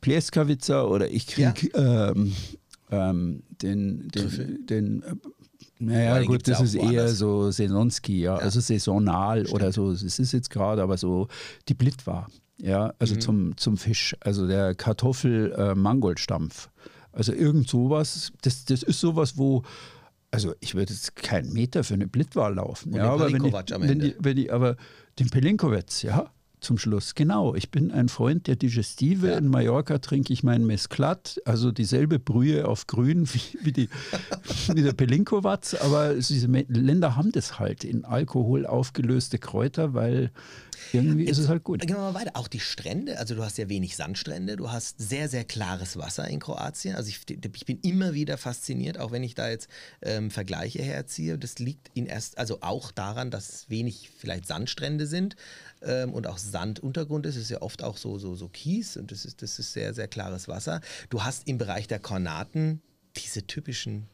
Plieskavica 0.00 0.84
oder 0.84 1.08
ich 1.08 1.26
kriege 1.26 1.68
ähm, 1.74 2.34
ähm, 2.90 3.42
den, 3.62 4.08
den, 4.08 4.66
den 4.66 5.02
äh, 5.02 5.14
naja, 5.80 6.22
gut, 6.24 6.48
das 6.48 6.60
ist 6.60 6.74
eher 6.74 7.08
so 7.08 7.52
Saisonski, 7.52 8.20
ja, 8.20 8.34
also 8.34 8.58
saisonal 8.58 9.46
Stimmt. 9.46 9.54
oder 9.54 9.72
so. 9.72 9.92
Es 9.92 10.18
ist 10.18 10.32
jetzt 10.32 10.50
gerade 10.50 10.82
aber 10.82 10.96
so 10.96 11.28
die 11.68 11.74
Blitwa. 11.74 12.26
Ja, 12.60 12.92
also 12.98 13.14
mhm. 13.14 13.20
zum, 13.20 13.56
zum 13.56 13.76
Fisch, 13.76 14.16
also 14.20 14.46
der 14.46 14.74
Kartoffel-Mangoldstampf. 14.74 16.66
Äh, 16.66 16.88
also 17.12 17.32
irgend 17.32 17.68
sowas, 17.68 18.32
das, 18.42 18.64
das 18.64 18.82
ist 18.82 19.00
sowas, 19.00 19.36
wo, 19.38 19.62
also 20.30 20.54
ich 20.60 20.74
würde 20.74 20.92
jetzt 20.92 21.16
keinen 21.16 21.52
Meter 21.52 21.84
für 21.84 21.94
eine 21.94 22.06
Blitwa 22.06 22.48
laufen. 22.48 22.92
Und 22.92 22.98
ja, 22.98 23.10
aber 23.10 23.32
wenn 23.32 23.44
ich, 23.44 23.52
wenn, 23.52 23.98
die, 24.00 24.14
wenn 24.18 24.36
die, 24.36 24.50
aber 24.50 24.76
den 25.18 25.30
Pelinkowitz, 25.30 26.02
ja, 26.02 26.30
zum 26.60 26.78
Schluss. 26.78 27.14
Genau, 27.14 27.54
ich 27.54 27.70
bin 27.70 27.92
ein 27.92 28.08
Freund 28.08 28.46
der 28.46 28.56
Digestive. 28.56 29.28
Ja. 29.28 29.38
In 29.38 29.48
Mallorca 29.48 29.98
trinke 29.98 30.32
ich 30.32 30.42
meinen 30.42 30.66
Mesclat, 30.66 31.40
also 31.44 31.70
dieselbe 31.70 32.18
Brühe 32.18 32.66
auf 32.66 32.86
grün 32.86 33.28
wie, 33.32 33.58
wie, 33.62 33.72
die, 33.72 33.88
wie 34.74 34.82
der 34.82 34.92
Pelinkowatz, 34.92 35.74
aber 35.74 36.14
diese 36.14 36.46
Länder 36.46 37.16
haben 37.16 37.32
das 37.32 37.58
halt 37.58 37.84
in 37.84 38.04
Alkohol 38.04 38.66
aufgelöste 38.66 39.38
Kräuter, 39.38 39.94
weil 39.94 40.30
irgendwie 40.92 41.24
Jetzt, 41.24 41.32
ist 41.32 41.38
es 41.44 41.48
halt 41.48 41.64
gut. 41.64 41.80
Gehen 41.80 41.96
wir 41.96 41.98
mal 41.98 42.14
weiter. 42.14 42.32
Auch 42.34 42.48
die 42.48 42.60
Strände, 42.60 43.18
also 43.18 43.34
du 43.34 43.44
hast 43.44 43.58
ja 43.58 43.68
wenig 43.68 43.96
Sandstrände, 43.96 44.56
du 44.56 44.70
hast 44.70 44.98
sehr, 44.98 45.28
sehr 45.28 45.44
klares 45.44 45.96
Wasser 45.96 46.28
in 46.28 46.40
Kroatien. 46.40 46.94
Also 46.94 47.08
ich, 47.08 47.20
ich 47.28 47.66
bin 47.66 47.80
immer 47.80 48.14
wieder 48.14 48.38
fasziniert, 48.38 48.98
auch 48.98 49.12
wenn 49.12 49.22
ich 49.22 49.34
da 49.34 49.48
jetzt 49.48 49.68
ähm, 50.02 50.30
Vergleiche 50.30 50.82
herziehe. 50.82 51.38
Das 51.38 51.58
liegt 51.58 51.90
in 51.94 52.06
erst, 52.06 52.38
also 52.38 52.58
auch 52.60 52.92
daran, 52.92 53.30
dass 53.30 53.68
wenig 53.68 54.10
vielleicht 54.16 54.46
Sandstrände 54.46 55.06
sind 55.06 55.36
ähm, 55.82 56.12
und 56.12 56.26
auch 56.26 56.38
Sanduntergrund 56.38 57.26
ist. 57.26 57.36
Es 57.36 57.44
ist 57.44 57.50
ja 57.50 57.62
oft 57.62 57.82
auch 57.82 57.96
so, 57.96 58.18
so, 58.18 58.34
so 58.34 58.48
Kies 58.48 58.96
und 58.96 59.12
das 59.12 59.24
ist, 59.24 59.42
das 59.42 59.58
ist 59.58 59.72
sehr, 59.72 59.94
sehr 59.94 60.08
klares 60.08 60.48
Wasser. 60.48 60.80
Du 61.10 61.22
hast 61.22 61.48
im 61.48 61.58
Bereich 61.58 61.86
der 61.86 61.98
Kornaten 61.98 62.82
diese 63.16 63.46
typischen 63.46 64.08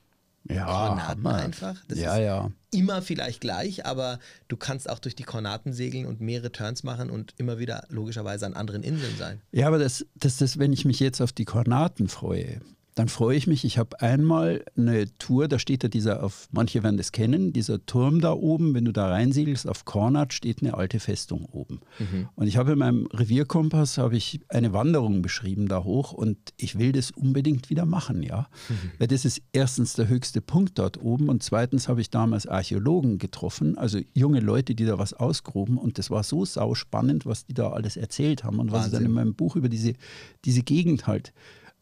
ja, 0.48 0.64
Kornaten 0.64 1.26
einfach. 1.26 1.76
Das 1.88 1.98
ja, 1.98 2.18
ja. 2.18 2.50
Immer 2.70 3.02
vielleicht 3.02 3.40
gleich, 3.40 3.87
aber 3.87 4.18
du 4.48 4.57
kannst 4.57 4.90
auch 4.90 4.98
durch 4.98 5.16
die 5.16 5.22
Kornaten 5.22 5.72
segeln 5.72 6.07
und 6.07 6.20
mehrere 6.20 6.52
Turns 6.52 6.83
machen 6.83 7.11
und 7.11 7.35
immer 7.38 7.59
wieder 7.59 7.87
logischerweise 7.88 8.44
an 8.46 8.54
anderen 8.54 8.83
Inseln 8.83 9.16
sein. 9.16 9.40
Ja, 9.52 9.68
aber 9.68 9.78
das, 9.78 10.04
das, 10.16 10.37
das, 10.37 10.59
wenn 10.59 10.72
ich 10.72 10.85
mich 10.85 11.00
jetzt 11.00 11.20
auf 11.20 11.33
die 11.33 11.44
Kornaten 11.44 12.09
freue, 12.09 12.61
dann 12.94 13.09
freue 13.09 13.37
ich 13.37 13.48
mich. 13.48 13.64
Ich 13.64 13.76
habe 13.76 14.00
einmal 14.00 14.64
eine 14.76 15.07
Tour, 15.18 15.48
da 15.48 15.59
steht 15.59 15.83
ja 15.83 15.88
dieser, 15.88 16.22
auf 16.22 16.48
manche 16.52 16.85
werden 16.85 16.96
das 16.96 17.11
kennen, 17.11 17.52
dieser 17.52 17.85
Turm 17.87 18.20
da 18.20 18.33
oben, 18.33 18.72
wenn 18.74 18.85
du 18.85 18.92
da 18.92 19.09
reinsegelst, 19.09 19.68
auf 19.68 19.85
Kornat 19.85 20.33
steht 20.33 20.62
eine 20.62 20.74
alte 20.74 21.00
Festung 21.00 21.44
oben. 21.46 21.80
Mhm. 21.98 22.28
Und 22.37 22.46
ich 22.46 22.57
habe 22.57 22.72
in 22.72 22.78
meinem 22.78 23.07
Revierkompass 23.07 23.98
habe 23.98 24.16
ich 24.16 24.40
eine 24.48 24.72
Wanderung 24.72 25.22
beschrieben 25.22 25.66
da 25.66 25.83
hoch 25.83 26.12
und 26.12 26.38
ich 26.57 26.78
will 26.78 26.92
das 26.92 27.11
unbedingt 27.11 27.68
wieder 27.68 27.85
machen, 27.85 28.22
ja. 28.22 28.48
Mhm. 28.68 28.92
Weil 28.98 29.09
das 29.09 29.24
ist 29.24 29.42
erstens 29.52 29.94
der 29.94 30.07
höchste 30.07 30.40
Punkt 30.40 30.78
dort 30.78 31.02
oben 31.02 31.28
und 31.28 31.42
zweitens 31.42 31.88
habe 31.88 32.00
ich 32.00 32.11
damals 32.11 32.46
Archäologen 32.46 33.18
getroffen, 33.18 33.76
also 33.76 33.98
junge 34.14 34.38
Leute, 34.38 34.76
die 34.76 34.85
da 34.85 34.98
was 34.98 35.14
ausgruben 35.14 35.78
und 35.78 35.98
das 35.98 36.11
war 36.11 36.22
so 36.22 36.44
sauspannend, 36.44 37.26
was 37.26 37.44
die 37.44 37.54
da 37.54 37.70
alles 37.70 37.96
erzählt 37.96 38.44
haben 38.44 38.61
und 38.61 38.70
Wahnsinn. 38.70 38.78
was 38.78 38.87
ich 38.87 38.92
dann 38.92 39.04
in 39.04 39.12
meinem 39.12 39.35
Buch 39.35 39.57
über 39.57 39.68
diese, 39.68 39.94
diese 40.44 40.62
Gegend 40.62 41.09
halt 41.09 41.33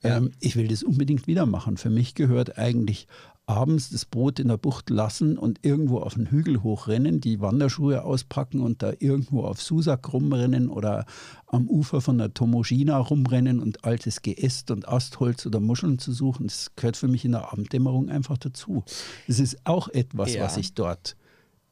ähm, 0.03 0.33
ich 0.41 0.57
will 0.57 0.69
das 0.69 0.83
unbedingt 0.83 1.27
wieder 1.27 1.47
machen. 1.47 1.77
Für 1.77 1.91
mich 1.91 2.15
gehört 2.15 2.59
eigentlich 2.59 3.07
abends 3.47 3.91
das 3.91 4.05
Boot 4.05 4.39
in 4.39 4.49
der 4.49 4.57
Bucht 4.57 4.89
lassen 4.89 5.37
und 5.37 5.59
irgendwo 5.63 5.99
auf 5.99 6.15
den 6.15 6.31
Hügel 6.31 6.63
hochrennen, 6.63 7.21
die 7.21 7.41
Wanderschuhe 7.41 8.05
auspacken 8.05 8.61
und 8.61 8.83
da 8.83 8.93
irgendwo 8.99 9.43
auf 9.43 9.61
Susak 9.61 10.13
rumrennen 10.13 10.69
oder 10.69 11.07
am 11.47 11.69
Ufer 11.69 12.01
von 12.01 12.19
der 12.19 12.33
Tomoschina 12.33 12.97
rumrennen 12.99 13.59
und 13.59 13.85
altes 13.85 14.23
Geäst 14.23 14.71
und 14.71 14.89
Astholz 14.89 15.45
oder 15.45 15.61
Muscheln 15.61 15.99
zu 15.99 16.13
suchen. 16.13 16.47
Das 16.47 16.71
gehört 16.77 16.97
für 16.97 17.09
mich 17.09 17.25
in 17.25 17.33
der 17.33 17.53
Abenddämmerung 17.53 18.11
einfach 18.11 18.39
dazu. 18.39 18.85
Das 19.27 19.41
ist 19.41 19.59
auch 19.65 19.89
etwas, 19.89 20.35
ja. 20.35 20.45
was 20.45 20.57
ich 20.57 20.75
dort 20.75 21.17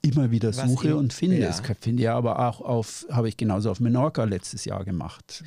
immer 0.02 0.30
wieder 0.30 0.52
suche 0.52 0.88
ich, 0.88 0.94
und 0.94 1.12
finde. 1.12 1.38
Ja. 1.38 1.46
Das 1.46 1.62
finde 1.80 2.02
ich 2.02 2.10
aber 2.10 2.48
auch 2.48 2.60
auf, 2.60 3.06
habe 3.10 3.28
ich 3.28 3.36
genauso 3.36 3.70
auf 3.70 3.80
Menorca 3.80 4.24
letztes 4.24 4.64
Jahr 4.64 4.84
gemacht. 4.84 5.44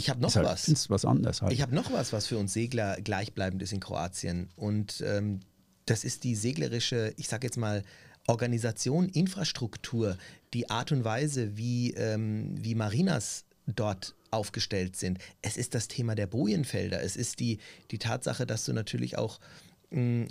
Ich 0.00 0.08
habe 0.08 0.20
noch 0.20 0.34
halt, 0.34 0.46
was. 0.46 0.88
was 0.88 1.04
anderes 1.04 1.42
halt. 1.42 1.52
Ich 1.52 1.60
habe 1.60 1.74
noch 1.74 1.92
was, 1.92 2.12
was 2.14 2.26
für 2.26 2.38
uns 2.38 2.54
Segler 2.54 2.96
gleichbleibend 3.02 3.62
ist 3.62 3.72
in 3.72 3.80
Kroatien. 3.80 4.48
Und 4.56 5.02
ähm, 5.06 5.40
das 5.84 6.04
ist 6.04 6.24
die 6.24 6.34
seglerische, 6.34 7.12
ich 7.18 7.28
sage 7.28 7.46
jetzt 7.46 7.58
mal, 7.58 7.82
Organisation, 8.26 9.10
Infrastruktur, 9.10 10.16
die 10.54 10.70
Art 10.70 10.90
und 10.90 11.04
Weise, 11.04 11.58
wie, 11.58 11.92
ähm, 11.92 12.54
wie 12.58 12.74
Marinas 12.74 13.44
dort 13.66 14.14
aufgestellt 14.30 14.96
sind. 14.96 15.18
Es 15.42 15.58
ist 15.58 15.74
das 15.74 15.88
Thema 15.88 16.14
der 16.14 16.26
Bojenfelder. 16.26 17.02
Es 17.02 17.16
ist 17.16 17.38
die, 17.40 17.58
die 17.90 17.98
Tatsache, 17.98 18.46
dass 18.46 18.64
du 18.64 18.72
natürlich 18.72 19.18
auch 19.18 19.38
mh, 19.90 20.28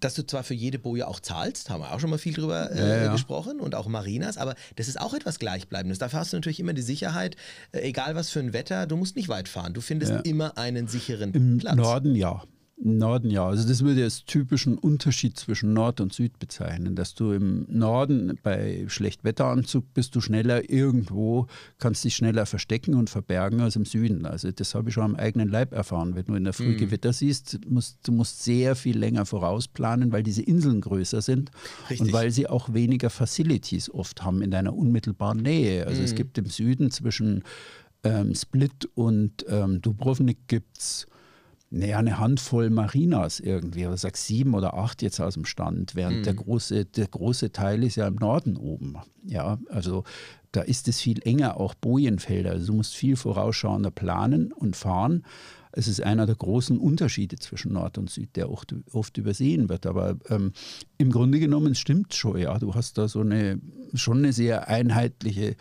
dass 0.00 0.14
du 0.14 0.26
zwar 0.26 0.42
für 0.42 0.54
jede 0.54 0.78
Boje 0.78 1.06
auch 1.06 1.20
zahlst, 1.20 1.70
haben 1.70 1.82
wir 1.82 1.92
auch 1.92 2.00
schon 2.00 2.10
mal 2.10 2.18
viel 2.18 2.34
drüber 2.34 2.70
äh, 2.70 3.04
ja, 3.04 3.12
gesprochen 3.12 3.60
und 3.60 3.74
auch 3.74 3.86
Marinas, 3.86 4.38
aber 4.38 4.54
das 4.76 4.88
ist 4.88 5.00
auch 5.00 5.14
etwas 5.14 5.38
Gleichbleibendes. 5.38 5.98
Dafür 5.98 6.20
hast 6.20 6.32
du 6.32 6.36
natürlich 6.36 6.60
immer 6.60 6.72
die 6.72 6.82
Sicherheit, 6.82 7.36
äh, 7.72 7.80
egal 7.80 8.14
was 8.14 8.30
für 8.30 8.40
ein 8.40 8.52
Wetter, 8.52 8.86
du 8.86 8.96
musst 8.96 9.16
nicht 9.16 9.28
weit 9.28 9.48
fahren. 9.48 9.74
Du 9.74 9.80
findest 9.80 10.26
immer 10.26 10.56
einen 10.58 10.88
sicheren 10.88 11.32
Im 11.32 11.58
Platz. 11.58 11.74
Im 11.74 11.82
Norden 11.82 12.14
ja. 12.14 12.42
Norden 12.80 13.30
ja. 13.30 13.46
Also 13.46 13.66
das 13.66 13.82
würde 13.82 14.04
als 14.04 14.24
typischen 14.24 14.78
Unterschied 14.78 15.36
zwischen 15.38 15.72
Nord 15.72 16.00
und 16.00 16.12
Süd 16.12 16.38
bezeichnen, 16.38 16.94
dass 16.94 17.14
du 17.14 17.32
im 17.32 17.66
Norden 17.68 18.38
bei 18.42 18.84
Schlechtwetteranzug 18.86 19.92
bist 19.94 20.14
du 20.14 20.20
schneller 20.20 20.70
irgendwo, 20.70 21.48
kannst 21.78 22.04
dich 22.04 22.14
schneller 22.14 22.46
verstecken 22.46 22.94
und 22.94 23.10
verbergen 23.10 23.60
als 23.60 23.76
im 23.76 23.84
Süden. 23.84 24.26
Also 24.26 24.52
das 24.52 24.74
habe 24.74 24.88
ich 24.88 24.94
schon 24.94 25.04
am 25.04 25.16
eigenen 25.16 25.48
Leib 25.48 25.72
erfahren. 25.72 26.14
Wenn 26.14 26.26
du 26.26 26.34
in 26.34 26.44
der 26.44 26.52
Früh 26.52 26.72
mhm. 26.72 26.78
Gewitter 26.78 27.12
siehst, 27.12 27.58
musst, 27.68 27.98
du 28.06 28.12
musst 28.12 28.44
sehr 28.44 28.76
viel 28.76 28.96
länger 28.96 29.26
vorausplanen, 29.26 30.12
weil 30.12 30.22
diese 30.22 30.42
Inseln 30.42 30.80
größer 30.80 31.20
sind 31.20 31.50
Richtig. 31.90 32.00
und 32.00 32.12
weil 32.12 32.30
sie 32.30 32.46
auch 32.46 32.72
weniger 32.72 33.10
Facilities 33.10 33.92
oft 33.92 34.22
haben 34.22 34.40
in 34.40 34.50
deiner 34.50 34.74
unmittelbaren 34.74 35.38
Nähe. 35.38 35.86
Also 35.86 35.98
mhm. 35.98 36.04
es 36.04 36.14
gibt 36.14 36.38
im 36.38 36.46
Süden 36.46 36.90
zwischen 36.92 37.42
ähm, 38.04 38.34
Split 38.34 38.88
und 38.94 39.44
ähm, 39.48 39.82
Dubrovnik 39.82 40.46
gibt 40.46 40.78
es 40.78 41.06
naja, 41.70 41.98
eine 41.98 42.18
Handvoll 42.18 42.70
Marinas 42.70 43.40
irgendwie, 43.40 43.86
oder 43.86 43.96
sag 43.96 44.16
sieben 44.16 44.54
oder 44.54 44.74
acht 44.74 45.02
jetzt 45.02 45.20
aus 45.20 45.34
dem 45.34 45.44
Stand, 45.44 45.94
während 45.94 46.18
mhm. 46.18 46.22
der, 46.22 46.34
große, 46.34 46.84
der 46.86 47.06
große 47.06 47.52
Teil 47.52 47.84
ist 47.84 47.96
ja 47.96 48.06
im 48.06 48.16
Norden 48.16 48.56
oben. 48.56 48.96
Ja, 49.24 49.58
also 49.68 50.04
da 50.52 50.62
ist 50.62 50.88
es 50.88 51.00
viel 51.00 51.20
enger, 51.24 51.58
auch 51.58 51.74
Bojenfelder. 51.74 52.52
Also 52.52 52.68
du 52.68 52.72
musst 52.72 52.94
viel 52.94 53.16
vorausschauender 53.16 53.90
planen 53.90 54.52
und 54.52 54.76
fahren. 54.76 55.24
Es 55.72 55.88
ist 55.88 56.02
einer 56.02 56.24
der 56.24 56.36
großen 56.36 56.78
Unterschiede 56.78 57.36
zwischen 57.36 57.74
Nord 57.74 57.98
und 57.98 58.08
Süd, 58.08 58.34
der 58.36 58.50
oft, 58.50 58.74
oft 58.92 59.18
übersehen 59.18 59.68
wird. 59.68 59.84
Aber 59.84 60.16
ähm, 60.30 60.52
im 60.96 61.12
Grunde 61.12 61.38
genommen 61.38 61.74
stimmt 61.74 62.14
schon, 62.14 62.38
ja. 62.38 62.58
Du 62.58 62.74
hast 62.74 62.96
da 62.96 63.08
so 63.08 63.20
eine 63.20 63.60
schon 63.92 64.18
eine 64.18 64.32
sehr 64.32 64.68
einheitliche 64.68 65.56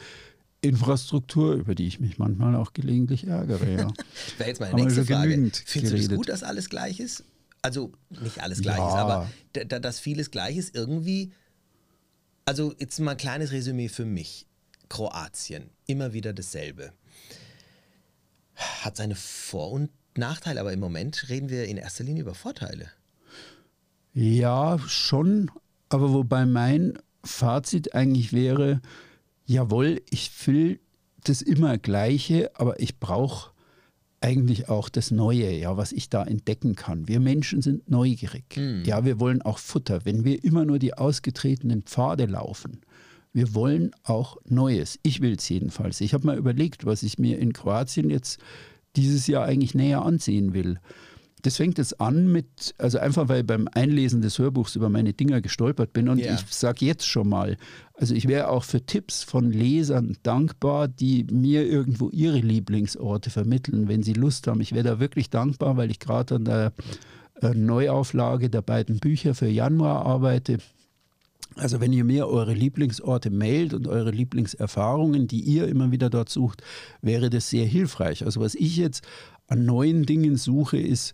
Infrastruktur, 0.61 1.53
über 1.53 1.75
die 1.75 1.87
ich 1.87 1.99
mich 1.99 2.17
manchmal 2.17 2.55
auch 2.55 2.73
gelegentlich 2.73 3.27
ärgere. 3.27 3.69
Ja. 3.69 3.87
Wäre 4.37 4.49
jetzt 4.49 4.59
meine 4.59 4.75
nächste 4.75 5.05
Frage. 5.05 5.33
Findest 5.33 5.67
geredet. 5.73 5.93
du 5.93 5.97
es 5.97 6.09
gut, 6.09 6.29
dass 6.29 6.43
alles 6.43 6.69
gleich 6.69 6.99
ist? 6.99 7.23
Also 7.61 7.91
nicht 8.21 8.41
alles 8.41 8.61
gleich 8.61 8.77
ja. 8.77 8.87
ist, 8.87 8.95
aber 8.95 9.79
dass 9.79 9.99
vieles 9.99 10.31
gleich 10.31 10.57
ist, 10.57 10.75
irgendwie. 10.75 11.31
Also 12.45 12.73
jetzt 12.79 12.99
mal 12.99 13.11
ein 13.11 13.17
kleines 13.17 13.51
Resümee 13.51 13.89
für 13.89 14.05
mich. 14.05 14.45
Kroatien, 14.89 15.69
immer 15.85 16.13
wieder 16.13 16.33
dasselbe. 16.33 16.93
Hat 18.55 18.95
seine 18.95 19.15
Vor- 19.15 19.71
und 19.71 19.89
Nachteile, 20.15 20.61
aber 20.61 20.73
im 20.73 20.79
Moment 20.79 21.29
reden 21.29 21.49
wir 21.49 21.65
in 21.65 21.77
erster 21.77 22.03
Linie 22.03 22.21
über 22.21 22.33
Vorteile. 22.33 22.89
Ja, 24.13 24.79
schon, 24.87 25.51
aber 25.89 26.11
wobei 26.13 26.45
mein 26.45 26.97
Fazit 27.23 27.93
eigentlich 27.93 28.33
wäre, 28.33 28.81
jawohl, 29.47 30.01
ich 30.09 30.31
will 30.45 30.79
das 31.23 31.41
immer 31.41 31.77
Gleiche, 31.77 32.51
aber 32.55 32.79
ich 32.79 32.99
brauche 32.99 33.51
eigentlich 34.21 34.69
auch 34.69 34.89
das 34.89 35.11
Neue, 35.11 35.51
ja, 35.51 35.77
was 35.77 35.91
ich 35.91 36.09
da 36.09 36.23
entdecken 36.23 36.75
kann. 36.75 37.07
Wir 37.07 37.19
Menschen 37.19 37.61
sind 37.61 37.89
neugierig. 37.89 38.45
Mhm. 38.55 38.83
Ja, 38.85 39.05
wir 39.05 39.19
wollen 39.19 39.41
auch 39.41 39.57
Futter. 39.57 40.05
Wenn 40.05 40.23
wir 40.23 40.43
immer 40.43 40.65
nur 40.65 40.79
die 40.79 40.93
ausgetretenen 40.93 41.83
Pfade 41.83 42.25
laufen, 42.25 42.81
wir 43.33 43.53
wollen 43.53 43.91
auch 44.03 44.37
Neues. 44.45 44.99
Ich 45.03 45.21
will 45.21 45.33
es 45.33 45.47
jedenfalls. 45.47 46.01
Ich 46.01 46.13
habe 46.13 46.25
mal 46.25 46.37
überlegt, 46.37 46.85
was 46.85 47.03
ich 47.03 47.19
mir 47.19 47.37
in 47.37 47.53
Kroatien 47.53 48.09
jetzt 48.09 48.39
dieses 48.95 49.27
Jahr 49.27 49.45
eigentlich 49.45 49.75
näher 49.75 50.01
ansehen 50.01 50.53
will. 50.53 50.79
Das 51.43 51.57
fängt 51.57 51.77
jetzt 51.77 52.01
an 52.01 52.31
mit, 52.31 52.73
also 52.77 52.97
einfach 52.97 53.29
weil 53.29 53.41
ich 53.41 53.47
beim 53.47 53.67
Einlesen 53.71 54.21
des 54.21 54.39
Hörbuchs 54.39 54.75
über 54.75 54.89
meine 54.89 55.13
Dinger 55.13 55.39
gestolpert 55.39 55.93
bin 55.93 56.09
und 56.09 56.17
yeah. 56.19 56.33
ich 56.33 56.53
sage 56.53 56.85
jetzt 56.85 57.07
schon 57.07 57.29
mal, 57.29 57.57
also 57.93 58.15
ich 58.15 58.27
wäre 58.27 58.49
auch 58.49 58.63
für 58.63 58.85
Tipps 58.85 59.23
von 59.23 59.51
Lesern 59.51 60.17
dankbar, 60.23 60.87
die 60.87 61.25
mir 61.31 61.65
irgendwo 61.65 62.09
ihre 62.09 62.39
Lieblingsorte 62.39 63.29
vermitteln, 63.29 63.87
wenn 63.87 64.03
sie 64.03 64.13
Lust 64.13 64.47
haben. 64.47 64.61
Ich 64.61 64.73
wäre 64.73 64.83
da 64.83 64.99
wirklich 64.99 65.29
dankbar, 65.29 65.77
weil 65.77 65.91
ich 65.91 65.99
gerade 65.99 66.35
an 66.35 66.45
der 66.45 66.73
äh, 67.41 67.53
Neuauflage 67.53 68.49
der 68.49 68.61
beiden 68.61 68.99
Bücher 68.99 69.35
für 69.35 69.47
Januar 69.47 70.05
arbeite. 70.05 70.57
Also 71.57 71.81
wenn 71.81 71.93
ihr 71.93 72.03
mir 72.03 72.27
eure 72.27 72.53
Lieblingsorte 72.53 73.29
mailt 73.29 73.73
und 73.73 73.87
eure 73.87 74.11
Lieblingserfahrungen, 74.11 75.27
die 75.27 75.41
ihr 75.41 75.67
immer 75.67 75.91
wieder 75.91 76.09
dort 76.09 76.29
sucht, 76.29 76.61
wäre 77.01 77.29
das 77.29 77.49
sehr 77.49 77.65
hilfreich. 77.65 78.23
Also 78.25 78.41
was 78.41 78.55
ich 78.55 78.77
jetzt 78.77 79.05
an 79.47 79.65
neuen 79.65 80.05
Dingen 80.05 80.35
suche, 80.35 80.77
ist, 80.77 81.13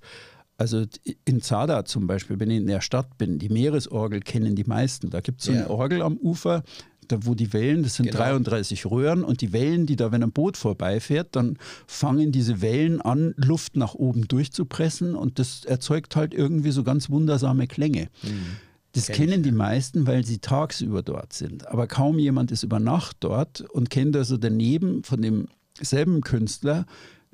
also 0.57 0.85
in 1.25 1.41
Zada 1.41 1.85
zum 1.85 2.07
Beispiel, 2.07 2.39
wenn 2.39 2.49
ich 2.49 2.57
in 2.57 2.67
der 2.67 2.81
Stadt 2.81 3.17
bin, 3.17 3.39
die 3.39 3.49
Meeresorgel 3.49 4.19
kennen 4.21 4.55
die 4.55 4.63
meisten. 4.63 5.09
Da 5.09 5.21
gibt 5.21 5.39
es 5.39 5.47
so 5.47 5.51
eine 5.51 5.69
Orgel 5.69 6.01
am 6.01 6.17
Ufer, 6.17 6.63
da 7.07 7.25
wo 7.25 7.35
die 7.35 7.53
Wellen, 7.53 7.83
das 7.83 7.95
sind 7.95 8.07
genau. 8.07 8.19
33 8.19 8.85
Röhren 8.85 9.23
und 9.23 9.41
die 9.41 9.53
Wellen, 9.53 9.85
die 9.85 9.95
da, 9.95 10.11
wenn 10.11 10.23
ein 10.23 10.31
Boot 10.31 10.57
vorbeifährt, 10.57 11.35
dann 11.35 11.57
fangen 11.87 12.31
diese 12.31 12.61
Wellen 12.61 13.01
an, 13.01 13.33
Luft 13.37 13.75
nach 13.75 13.93
oben 13.93 14.27
durchzupressen 14.27 15.15
und 15.15 15.39
das 15.39 15.65
erzeugt 15.65 16.15
halt 16.15 16.33
irgendwie 16.33 16.71
so 16.71 16.83
ganz 16.83 17.09
wundersame 17.09 17.67
Klänge. 17.67 18.09
Mhm. 18.23 18.57
Das 18.93 19.07
Kenn 19.07 19.15
kennen 19.15 19.41
ich. 19.41 19.49
die 19.49 19.51
meisten, 19.51 20.07
weil 20.07 20.25
sie 20.25 20.37
tagsüber 20.37 21.01
dort 21.01 21.33
sind. 21.33 21.67
Aber 21.67 21.87
kaum 21.87 22.19
jemand 22.19 22.51
ist 22.51 22.63
über 22.63 22.79
Nacht 22.79 23.17
dort 23.21 23.61
und 23.61 23.89
kennt 23.89 24.15
also 24.15 24.37
daneben 24.37 25.03
von 25.03 25.21
demselben 25.21 26.21
Künstler 26.21 26.85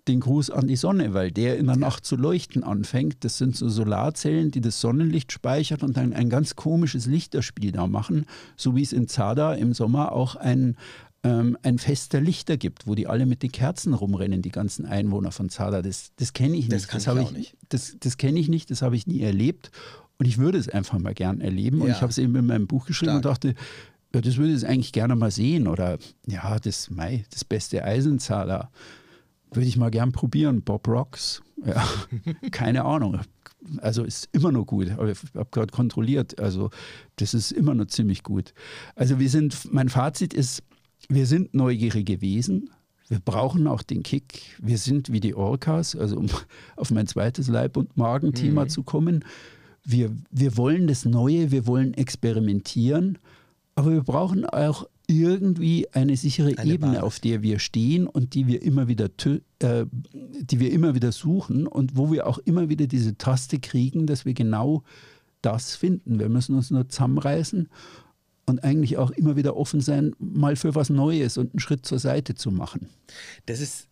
den 0.08 0.22
Gruß 0.22 0.50
an 0.50 0.68
die 0.68 0.78
Sonne, 0.78 1.14
weil 1.14 1.32
der 1.32 1.58
in 1.58 1.68
der 1.68 1.76
Nacht 1.76 2.06
zu 2.06 2.16
leuchten 2.16 2.64
anfängt. 2.64 3.24
Das 3.24 3.38
sind 3.38 3.56
so 3.56 3.70
Solarzellen, 3.70 4.52
die 4.52 4.62
das 4.62 4.82
Sonnenlicht 4.82 5.32
speichern 5.32 5.82
und 5.82 5.98
dann 5.98 6.14
ein 6.14 6.30
ganz 6.30 6.56
komisches 6.56 7.06
Lichterspiel 7.06 7.72
da 7.74 7.88
machen, 7.88 8.26
so 8.56 8.76
wie 8.76 8.82
es 8.82 8.94
in 8.94 9.08
Zada 9.08 9.54
im 9.54 9.74
Sommer 9.74 10.14
auch 10.14 10.36
ein 10.36 10.76
ähm, 11.22 11.58
ein 11.64 11.80
Fest 11.80 12.14
der 12.14 12.22
Lichter 12.22 12.56
gibt, 12.56 12.88
wo 12.88 12.96
die 12.96 13.08
alle 13.08 13.26
mit 13.26 13.44
den 13.44 13.52
Kerzen 13.52 13.94
rumrennen, 13.94 14.42
die 14.42 14.52
ganzen 14.52 14.86
Einwohner 14.86 15.32
von 15.32 15.50
Zada. 15.50 15.82
Das, 15.82 16.12
das 16.16 16.32
kenne 16.32 16.56
ich 16.56 16.70
nicht. 16.70 16.74
Das, 16.74 16.88
das 17.04 17.14
ich 17.14 17.22
ich 17.22 17.32
nicht. 17.32 17.58
Das, 17.68 17.98
das 18.00 18.18
kenne 18.18 18.40
ich 18.40 18.48
nicht, 18.48 18.72
das 18.72 18.82
habe 18.82 18.96
ich 18.96 19.06
nie 19.06 19.20
erlebt. 19.20 19.70
Und 20.20 20.26
ich 20.28 20.38
würde 20.38 20.58
es 20.58 20.70
einfach 20.70 21.00
mal 21.00 21.14
gern 21.14 21.42
erleben. 21.42 21.82
Und 21.82 21.88
Ja. 21.88 21.96
ich 21.96 22.02
habe 22.02 22.12
es 22.12 22.18
eben 22.18 22.36
in 22.36 22.46
meinem 22.46 22.68
Buch 22.68 22.86
geschrieben 22.86 23.16
und 23.16 23.26
dachte, 23.26 23.56
ja, 24.14 24.22
das 24.22 24.38
würde 24.38 24.54
ich 24.54 24.68
eigentlich 24.68 24.92
gerne 24.92 25.16
mal 25.16 25.32
sehen. 25.32 25.68
Oder 25.68 25.98
ja, 26.28 26.60
das, 26.60 26.90
mei, 26.90 27.26
das 27.32 27.46
beste 27.46 27.84
Eisenzahler 27.84 28.70
würde 29.52 29.68
ich 29.68 29.78
mal 29.78 29.90
gern 29.92 30.12
probieren. 30.12 30.62
Bob 30.62 30.88
Rocks. 30.88 31.42
Ja, 31.66 31.88
keine 32.52 32.86
Ahnung. 32.86 33.20
Also 33.78 34.04
ist 34.04 34.30
immer 34.32 34.52
noch 34.52 34.66
gut, 34.66 34.90
aber 34.92 35.10
ich 35.12 35.18
habe 35.36 35.50
gerade 35.52 35.72
kontrolliert. 35.72 36.40
Also 36.40 36.70
das 37.18 37.34
ist 37.34 37.52
immer 37.52 37.74
noch 37.74 37.88
ziemlich 37.88 38.24
gut. 38.24 38.54
Also 38.96 39.20
wir 39.20 39.30
sind, 39.30 39.72
mein 39.72 39.90
Fazit 39.90 40.34
ist, 40.34 40.64
wir 41.08 41.26
sind 41.26 41.54
neugierige 41.54 42.22
Wesen. 42.22 42.70
Wir 43.08 43.20
brauchen 43.20 43.68
auch 43.68 43.82
den 43.84 44.04
Kick. 44.04 44.56
Wir 44.62 44.78
sind 44.78 45.12
wie 45.12 45.20
die 45.20 45.34
Orcas, 45.34 45.96
also 45.96 46.18
um 46.18 46.28
auf 46.76 46.92
mein 46.92 47.08
zweites 47.08 47.48
Leib- 47.48 47.78
und 47.78 47.96
Magenthema 47.98 48.68
zu 48.68 48.84
kommen. 48.84 49.24
Wir, 49.84 50.16
wir 50.32 50.58
wollen 50.58 50.88
das 50.88 51.06
Neue, 51.06 51.52
wir 51.52 51.66
wollen 51.68 51.94
experimentieren, 51.94 53.18
aber 53.76 53.92
wir 53.92 54.04
brauchen 54.04 54.46
auch 54.46 54.88
irgendwie 55.10 55.88
eine 55.92 56.16
sichere 56.16 56.56
Eine 56.58 56.74
Ebene, 56.74 56.92
Basis. 56.94 57.04
auf 57.04 57.20
der 57.20 57.42
wir 57.42 57.58
stehen 57.58 58.06
und 58.06 58.36
die 58.36 58.46
wir 58.46 58.62
immer 58.62 58.88
wieder, 58.88 59.10
äh, 59.60 59.86
die 59.92 60.60
wir 60.60 60.72
immer 60.72 60.94
wieder 60.94 61.12
suchen 61.12 61.66
und 61.66 61.98
wo 61.98 62.12
wir 62.12 62.28
auch 62.28 62.38
immer 62.40 62.70
wieder 62.70 62.86
diese 62.86 63.18
Taste 63.18 63.60
kriegen, 63.60 64.06
dass 64.06 64.26
wir 64.26 64.36
genau 64.36 64.84
das 65.42 65.76
finden. 65.76 66.20
Wir 66.20 66.30
müssen 66.30 66.56
uns 66.56 66.70
nur 66.70 66.88
zusammenreißen 66.88 67.70
und 68.46 68.64
eigentlich 68.64 68.98
auch 68.98 69.10
immer 69.12 69.36
wieder 69.36 69.56
offen 69.58 69.82
sein, 69.82 70.16
mal 70.20 70.56
für 70.56 70.76
was 70.76 70.90
Neues 70.90 71.38
und 71.38 71.54
einen 71.54 71.60
Schritt 71.60 71.86
zur 71.86 72.00
Seite 72.00 72.36
zu 72.36 72.52
machen. 72.52 72.90
Das 73.48 73.62
ist, 73.62 73.88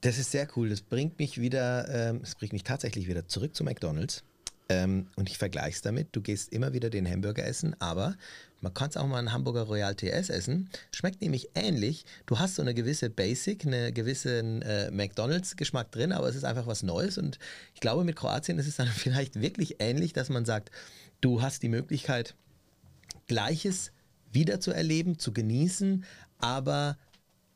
das 0.00 0.18
ist 0.18 0.30
sehr 0.30 0.48
cool. 0.56 0.70
Das 0.70 0.80
bringt 0.80 1.18
mich 1.18 1.40
wieder, 1.40 1.88
ähm, 1.88 2.20
das 2.20 2.36
bringt 2.36 2.52
mich 2.52 2.64
tatsächlich 2.64 3.06
wieder 3.06 3.26
zurück 3.26 3.54
zu 3.54 3.64
McDonalds. 3.64 4.24
Ähm, 4.70 5.08
und 5.16 5.28
ich 5.28 5.36
vergleiche 5.36 5.74
es 5.74 5.82
damit. 5.82 6.10
Du 6.12 6.20
gehst 6.20 6.52
immer 6.52 6.72
wieder 6.72 6.90
den 6.90 7.06
Hamburger 7.06 7.44
essen, 7.44 7.74
aber 7.80 8.16
man 8.60 8.72
kann 8.72 8.88
es 8.88 8.96
auch 8.96 9.06
mal 9.06 9.18
einen 9.18 9.32
Hamburger 9.32 9.62
Royal 9.62 9.96
TS 9.96 10.30
essen. 10.30 10.70
Schmeckt 10.94 11.20
nämlich 11.22 11.50
ähnlich. 11.56 12.04
Du 12.26 12.38
hast 12.38 12.54
so 12.54 12.62
eine 12.62 12.72
gewisse 12.72 13.10
Basic, 13.10 13.66
eine 13.66 13.92
gewissen 13.92 14.62
äh, 14.62 14.92
McDonalds-Geschmack 14.92 15.90
drin, 15.90 16.12
aber 16.12 16.28
es 16.28 16.36
ist 16.36 16.44
einfach 16.44 16.68
was 16.68 16.84
Neues. 16.84 17.18
Und 17.18 17.40
ich 17.74 17.80
glaube, 17.80 18.04
mit 18.04 18.14
Kroatien 18.14 18.60
ist 18.60 18.68
es 18.68 18.76
dann 18.76 18.86
vielleicht 18.94 19.40
wirklich 19.40 19.76
ähnlich, 19.80 20.12
dass 20.12 20.28
man 20.28 20.44
sagt, 20.44 20.70
du 21.20 21.42
hast 21.42 21.64
die 21.64 21.68
Möglichkeit, 21.68 22.36
Gleiches 23.26 23.90
wieder 24.32 24.60
zu 24.60 24.70
erleben, 24.70 25.18
zu 25.18 25.32
genießen, 25.32 26.04
aber 26.38 26.96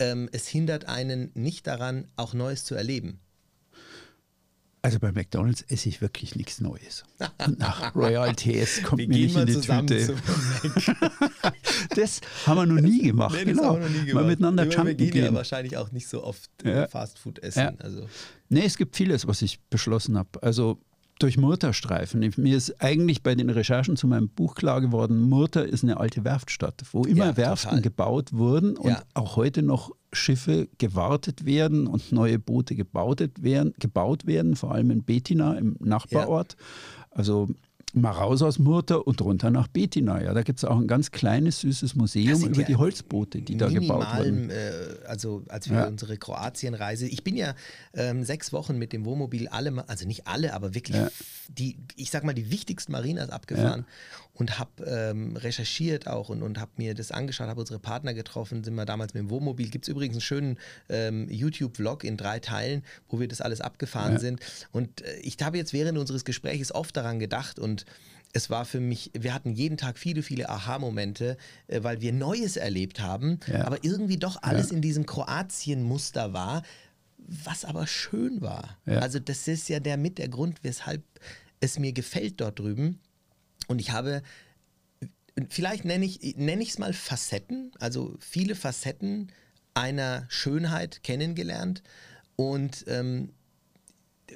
ähm, 0.00 0.29
es 0.33 0.48
hindert 0.48 0.87
einen 0.87 1.31
nicht 1.35 1.68
daran, 1.68 2.09
auch 2.16 2.35
Neues 2.35 2.64
zu 2.64 2.74
erleben. 2.74 3.20
Also 4.85 4.99
bei 4.99 5.12
McDonalds 5.12 5.62
esse 5.62 5.88
ich 5.88 6.03
wirklich 6.03 6.37
nichts 6.37 6.61
Neues. 6.61 7.05
Nach 7.57 7.94
Royal 7.97 8.35
TS 8.35 8.83
kommt 8.83 8.99
mir 8.99 9.09
nicht 9.09 9.35
in 9.35 9.47
die 9.47 9.59
Tüte. 9.59 10.14
Das 11.97 12.20
haben 12.47 12.57
wir 12.59 12.66
noch 12.66 12.81
nie 12.83 13.03
gemacht. 13.03 13.35
Nee, 13.35 13.44
das 13.47 13.57
genau. 13.57 13.75
haben 13.75 13.81
wir 13.83 13.88
noch 13.88 13.90
nie 13.90 13.99
Mal 14.01 14.07
gemacht. 14.07 14.27
miteinander 14.27 14.64
Wir 14.64 14.73
jumpen 14.73 14.97
gehen 14.97 15.16
ja 15.16 15.23
gehen. 15.27 15.35
wahrscheinlich 15.35 15.77
auch 15.77 15.90
nicht 15.92 16.07
so 16.09 16.23
oft 16.23 16.51
äh, 16.64 16.81
Ja. 16.81 16.88
Fastfood 16.88 17.38
essen. 17.40 17.61
Ja. 17.61 17.73
Also, 17.79 18.07
Nee, 18.51 18.64
es 18.66 18.77
gibt 18.77 18.94
vieles, 18.97 19.27
was 19.27 19.40
ich 19.42 19.59
beschlossen 19.70 20.18
habe. 20.18 20.42
Also 20.42 20.79
durch 21.18 21.37
Murterstreifen. 21.38 22.29
Mir 22.37 22.57
ist 22.57 22.83
eigentlich 22.83 23.22
bei 23.22 23.35
den 23.35 23.48
Recherchen 23.50 23.96
zu 23.96 24.07
meinem 24.07 24.29
Buch 24.29 24.55
klar 24.55 24.81
geworden, 24.81 25.20
Murter 25.20 25.64
ist 25.66 25.85
eine 25.85 25.98
alte 25.98 26.24
Werftstadt, 26.24 26.83
wo 26.92 27.05
immer 27.05 27.27
Ja, 27.27 27.37
Werften 27.37 27.70
total. 27.70 27.83
gebaut 27.83 28.33
wurden 28.33 28.77
und 28.77 28.90
Ja. 28.90 29.03
auch 29.14 29.37
heute 29.37 29.62
noch 29.62 29.92
Schiffe 30.12 30.68
gewartet 30.79 31.44
werden 31.44 31.87
und 31.87 32.12
neue 32.12 32.38
Boote 32.38 32.74
gebaut 32.74 33.22
werden, 33.40 33.74
gebaut 33.79 34.27
werden 34.27 34.57
vor 34.57 34.72
allem 34.72 34.90
in 34.90 35.03
Betina 35.05 35.55
im 35.55 35.77
Nachbarort. 35.81 36.57
Also 37.11 37.48
mal 37.94 38.11
raus 38.11 38.42
aus 38.42 38.59
Murter 38.59 39.07
und 39.07 39.20
runter 39.20 39.50
nach 39.50 39.68
Betina. 39.68 40.22
Ja, 40.22 40.35
da 40.35 40.42
gibt 40.42 40.59
es 40.59 40.64
auch 40.64 40.78
ein 40.78 40.87
ganz 40.87 41.11
kleines, 41.11 41.61
süßes 41.61 41.94
Museum 41.94 42.42
über 42.44 42.61
ja 42.61 42.66
die 42.66 42.76
Holzboote, 42.76 43.40
die 43.42 43.57
da 43.57 43.68
gebaut 43.68 44.07
wurden. 44.16 44.50
äh, 44.50 44.96
also 45.07 45.44
als 45.48 45.70
wir 45.70 45.76
Ja. 45.78 45.87
unsere 45.87 46.16
Kroatienreise, 46.16 47.07
ich 47.07 47.24
bin 47.24 47.37
ja 47.37 47.54
ähm, 47.94 48.24
sechs 48.24 48.52
Wochen 48.52 48.78
mit 48.78 48.92
dem 48.92 49.04
Wohnmobil 49.04 49.48
alle, 49.48 49.88
also 49.88 50.07
nicht 50.07 50.26
alle, 50.26 50.54
aber 50.54 50.74
wirklich 50.74 50.96
Ja. 50.96 51.09
die, 51.48 51.76
ich 51.96 52.11
sag 52.11 52.24
mal, 52.24 52.35
die 52.35 52.50
wichtigsten 52.50 52.92
Marinas 52.92 53.30
abgefahren 53.30 53.85
und 54.35 54.59
habe 54.59 54.85
ähm, 54.85 55.37
recherchiert 55.37 56.07
auch 56.09 56.29
und, 56.29 56.42
und 56.42 56.59
habe 56.61 56.73
mir 56.77 56.94
das 56.94 57.12
angeschaut, 57.12 57.47
habe 57.49 57.61
unsere 57.61 57.79
Partner 57.79 58.14
getroffen, 58.14 58.64
sind 58.64 58.75
wir 58.75 58.85
damals 58.85 59.14
mit 59.14 59.23
dem 59.23 59.31
Wohnmobil. 59.31 59.68
Gibt 59.70 59.85
es 59.85 59.88
übrigens 59.88 60.16
einen 60.16 60.20
schönen 60.23 60.59
ähm, 60.88 61.29
YouTube-Vlog 61.31 62.03
in 62.05 62.16
drei 62.16 62.40
Teilen, 62.40 62.83
wo 63.09 63.20
wir 63.20 63.29
das 63.29 63.40
alles 63.40 63.61
abgefahren 63.61 64.14
Ja. 64.14 64.18
sind. 64.18 64.40
Und 64.73 65.03
äh, 65.03 65.16
ich 65.23 65.37
habe 65.40 65.57
jetzt 65.57 65.73
während 65.73 65.97
unseres 65.99 66.25
Gesprächs 66.25 66.73
oft 66.73 66.97
daran 66.97 67.18
gedacht 67.20 67.59
und 67.59 67.85
es 68.37 68.51
war 68.51 68.64
für 68.64 68.81
mich, 68.81 69.12
wir 69.16 69.33
hatten 69.33 69.53
jeden 69.53 69.77
Tag 69.77 69.97
viele, 69.97 70.25
viele 70.25 70.49
Aha-Momente, 70.49 71.37
äh, 71.68 71.85
weil 71.85 72.01
wir 72.01 72.12
Neues 72.12 72.57
erlebt 72.57 72.99
haben, 73.01 73.38
Ja. 73.47 73.64
aber 73.64 73.85
irgendwie 73.85 74.16
doch 74.16 74.42
alles 74.42 74.73
in 74.73 74.83
diesem 74.83 75.07
Kroatien-Muster 75.07 76.33
war, 76.33 76.62
was 77.18 77.64
aber 77.64 77.87
schön 77.87 78.40
war. 78.40 78.77
Ja. 78.87 78.99
Also 78.99 79.18
das 79.20 79.47
ist 79.49 79.68
ja 79.68 79.79
der 79.81 79.97
mit 79.97 80.18
der 80.18 80.29
Grund, 80.29 80.59
weshalb 80.62 81.03
es 81.61 81.79
mir 81.79 81.92
gefällt 81.92 82.40
dort 82.40 82.59
drüben. 82.59 82.99
Und 83.66 83.81
ich 83.81 83.90
habe, 83.92 84.22
vielleicht 85.48 85.85
nenne 85.85 86.05
ich 86.05 86.37
nenne 86.37 86.62
es 86.62 86.79
mal 86.79 86.92
Facetten, 86.92 87.72
also 87.79 88.16
viele 88.20 88.55
Facetten 88.55 89.33
einer 89.74 90.27
Schönheit 90.29 91.03
kennengelernt 91.03 91.83
und 92.37 92.85
ähm, 92.88 93.31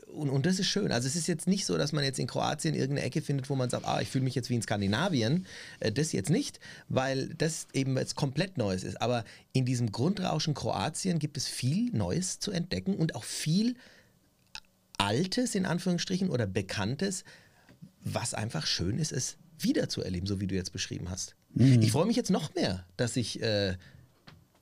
und, 0.07 0.29
und 0.29 0.47
das 0.47 0.59
ist 0.59 0.67
schön. 0.69 0.93
Also 0.93 1.09
es 1.09 1.17
ist 1.17 1.29
jetzt 1.29 1.47
nicht 1.47 1.65
so, 1.65 1.79
dass 1.79 1.93
man 1.93 2.05
jetzt 2.05 2.19
in 2.19 2.27
Kroatien 2.27 2.75
irgendeine 2.75 3.07
Ecke 3.07 3.23
findet, 3.23 3.49
wo 3.49 3.55
man 3.55 3.71
sagt, 3.71 3.87
ah, 3.87 4.01
ich 4.01 4.09
fühle 4.09 4.25
mich 4.25 4.35
jetzt 4.35 4.51
wie 4.51 4.55
in 4.55 4.63
Skandinavien. 4.63 5.47
Äh, 5.81 5.93
das 5.93 6.13
jetzt 6.13 6.31
nicht, 6.31 6.61
weil 6.89 7.35
das 7.35 7.67
eben 7.73 7.97
jetzt 7.97 8.15
komplett 8.15 8.59
Neues 8.59 8.85
ist. 8.85 9.01
Aber 9.01 9.25
in 9.53 9.65
diesem 9.65 9.91
Grundrauschen 9.91 10.55
Kroatien 10.55 11.19
gibt 11.19 11.37
es 11.37 11.49
viel 11.49 11.91
Neues 11.93 12.39
zu 12.39 12.51
entdecken 12.51 12.97
und 12.97 13.15
auch 13.15 13.25
viel 13.25 13.77
Altes 14.99 15.55
in 15.55 15.65
Anführungsstrichen 15.65 16.29
oder 16.29 16.47
Bekanntes, 16.47 17.25
was 18.05 18.35
einfach 18.35 18.67
schön 18.67 18.99
ist, 18.99 19.13
es 19.13 19.37
wieder 19.59 19.89
zu 19.89 20.03
erleben, 20.03 20.27
so 20.27 20.41
wie 20.41 20.47
du 20.47 20.55
jetzt 20.55 20.73
beschrieben 20.73 21.11
hast. 21.11 21.35
Ich 21.55 21.93
freue 21.93 22.07
mich 22.07 22.17
jetzt 22.17 22.31
noch 22.31 22.55
mehr, 22.55 22.85
dass 22.97 23.17
ich 23.17 23.43
äh, 23.43 23.77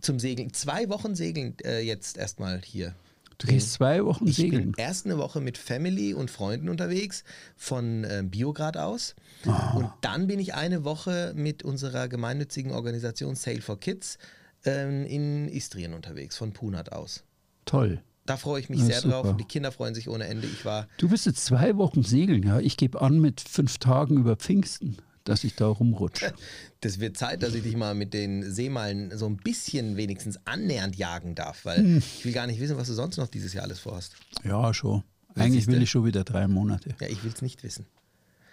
zum 0.00 0.18
Segeln, 0.18 0.52
zwei 0.52 0.88
Wochen 0.88 1.14
segeln 1.14 1.56
äh, 1.64 1.80
jetzt 1.80 2.16
erstmal 2.16 2.60
hier. 2.62 2.94
Du 3.38 3.48
gehst 3.48 3.74
zwei 3.74 4.02
Wochen 4.04 4.26
Ich 4.26 4.36
segeln. 4.36 4.72
bin 4.72 4.74
erst 4.82 5.04
eine 5.04 5.18
Woche 5.18 5.40
mit 5.42 5.58
Family 5.58 6.14
und 6.14 6.30
Freunden 6.30 6.70
unterwegs 6.70 7.22
von 7.54 8.06
ähm, 8.08 8.30
Biograd 8.30 8.78
aus. 8.78 9.14
Ah. 9.46 9.74
Und 9.76 9.90
dann 10.00 10.26
bin 10.26 10.38
ich 10.40 10.54
eine 10.54 10.84
Woche 10.84 11.34
mit 11.36 11.62
unserer 11.62 12.08
gemeinnützigen 12.08 12.72
Organisation 12.72 13.34
Sail 13.34 13.60
for 13.60 13.78
Kids 13.78 14.16
ähm, 14.64 15.04
in 15.04 15.48
Istrien 15.48 15.92
unterwegs, 15.92 16.36
von 16.36 16.52
Punat 16.52 16.92
aus. 16.92 17.24
Toll. 17.66 18.00
Da 18.26 18.36
freue 18.36 18.60
ich 18.60 18.68
mich 18.68 18.80
Ja, 18.80 18.86
sehr 18.86 19.00
drauf 19.02 19.18
super. 19.22 19.30
und 19.30 19.40
die 19.40 19.44
Kinder 19.44 19.72
freuen 19.72 19.94
sich 19.94 20.08
ohne 20.08 20.26
Ende. 20.26 20.46
Ich 20.46 20.64
war 20.64 20.88
Du 20.98 21.08
bist 21.08 21.26
jetzt 21.26 21.44
zwei 21.44 21.76
Wochen 21.76 22.02
segeln, 22.02 22.42
ja. 22.42 22.58
Ich 22.60 22.76
gebe 22.76 23.00
an 23.00 23.20
mit 23.20 23.40
fünf 23.40 23.78
Tagen 23.78 24.18
über 24.18 24.36
Pfingsten, 24.36 24.96
dass 25.24 25.44
ich 25.44 25.54
da 25.56 25.66
rumrutsche. 25.66 26.32
Das 26.82 27.00
wird 27.00 27.16
Zeit, 27.16 27.42
dass 27.42 27.54
ich 27.54 27.62
dich 27.64 27.74
mal 27.76 27.94
mit 27.94 28.14
den 28.14 28.48
Seemalen 28.52 29.16
so 29.16 29.26
ein 29.26 29.38
bisschen 29.38 29.96
wenigstens 29.96 30.38
annähernd 30.44 30.94
jagen 30.96 31.34
darf, 31.34 31.64
weil 31.64 31.78
Hm. 31.78 31.98
ich 31.98 32.24
will 32.24 32.32
gar 32.32 32.46
nicht 32.46 32.60
wissen, 32.60 32.76
was 32.76 32.86
du 32.86 32.92
sonst 32.94 33.16
noch 33.16 33.26
dieses 33.28 33.54
Jahr 33.54 33.64
alles 33.64 33.80
vorhast. 33.80 34.14
Ja, 34.44 34.72
schon. 34.72 35.02
Ja, 35.34 35.42
Eigentlich 35.44 35.66
will 35.66 35.82
ich 35.82 35.90
schon 35.90 36.04
wieder 36.04 36.22
drei 36.22 36.46
Monate. 36.46 36.94
Ja, 37.00 37.08
ich 37.08 37.24
will 37.24 37.32
es 37.34 37.42
nicht 37.42 37.62
wissen. 37.64 37.86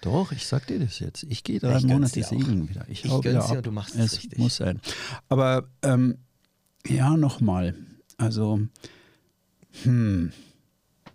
Doch, 0.02 0.32
ich 0.32 0.48
sag 0.48 0.66
dir 0.68 0.80
das 0.80 1.00
jetzt. 1.00 1.24
Ich 1.30 1.44
gehe 1.44 1.60
drei 1.60 1.78
ich 1.78 1.84
Monate 1.84 2.24
segeln 2.24 2.68
wieder. 2.70 2.86
Ich, 2.90 3.06
Ich 3.06 3.22
gönn's 3.22 3.48
dir 3.48 3.58
und 3.58 3.66
du 3.66 3.72
machst 3.72 3.94
es 3.96 4.14
es 4.14 4.18
richtig. 4.18 4.40
muss 4.40 4.56
sein. 4.56 4.82
Aber 5.30 5.70
ähm, 5.84 6.18
ja, 6.88 7.16
nochmal. 7.16 7.76
Also, 8.18 8.62
hm. 9.84 10.32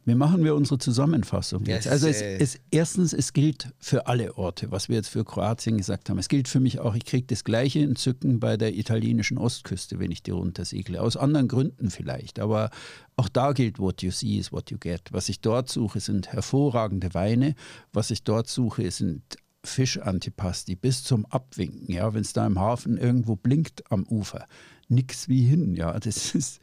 Wie 0.08 0.14
machen 0.14 0.42
wir 0.42 0.54
unsere 0.54 0.78
Zusammenfassung 0.78 1.66
jetzt? 1.66 1.84
es 1.84 1.92
Also 1.92 2.08
es, 2.08 2.22
äh, 2.22 2.38
es, 2.38 2.58
erstens, 2.70 3.12
es 3.12 3.34
gilt 3.34 3.74
für 3.78 4.06
alle 4.06 4.38
Orte, 4.38 4.70
was 4.70 4.88
wir 4.88 4.96
jetzt 4.96 5.08
für 5.08 5.22
Kroatien 5.22 5.76
gesagt 5.76 6.08
haben. 6.08 6.18
Es 6.18 6.28
gilt 6.28 6.48
für 6.48 6.60
mich 6.60 6.80
auch, 6.80 6.94
ich 6.94 7.04
kriege 7.04 7.26
das 7.26 7.44
gleiche 7.44 7.80
Entzücken 7.80 8.40
bei 8.40 8.56
der 8.56 8.74
italienischen 8.74 9.36
Ostküste, 9.36 9.98
wenn 9.98 10.10
ich 10.10 10.22
die 10.22 10.30
runtersegle. 10.30 11.02
Aus 11.02 11.18
anderen 11.18 11.46
Gründen 11.46 11.90
vielleicht, 11.90 12.38
aber 12.38 12.70
auch 13.16 13.28
da 13.28 13.52
gilt, 13.52 13.78
what 13.78 14.00
you 14.00 14.10
see 14.10 14.38
is 14.38 14.50
what 14.50 14.70
you 14.70 14.78
get. 14.78 15.02
Was 15.10 15.28
ich 15.28 15.42
dort 15.42 15.68
suche, 15.68 16.00
sind 16.00 16.32
hervorragende 16.32 17.12
Weine. 17.12 17.54
Was 17.92 18.10
ich 18.10 18.22
dort 18.22 18.48
suche, 18.48 18.90
sind 18.90 19.36
Fischantipasti 19.68 20.74
bis 20.74 21.04
zum 21.04 21.26
Abwinken. 21.26 21.92
Ja, 21.92 22.12
wenn 22.14 22.22
es 22.22 22.32
da 22.32 22.46
im 22.46 22.58
Hafen 22.58 22.96
irgendwo 22.96 23.36
blinkt 23.36 23.90
am 23.90 24.04
Ufer, 24.04 24.46
nix 24.88 25.28
wie 25.28 25.44
hin. 25.44 25.74
Ja, 25.74 25.98
das 25.98 26.34
ist 26.34 26.60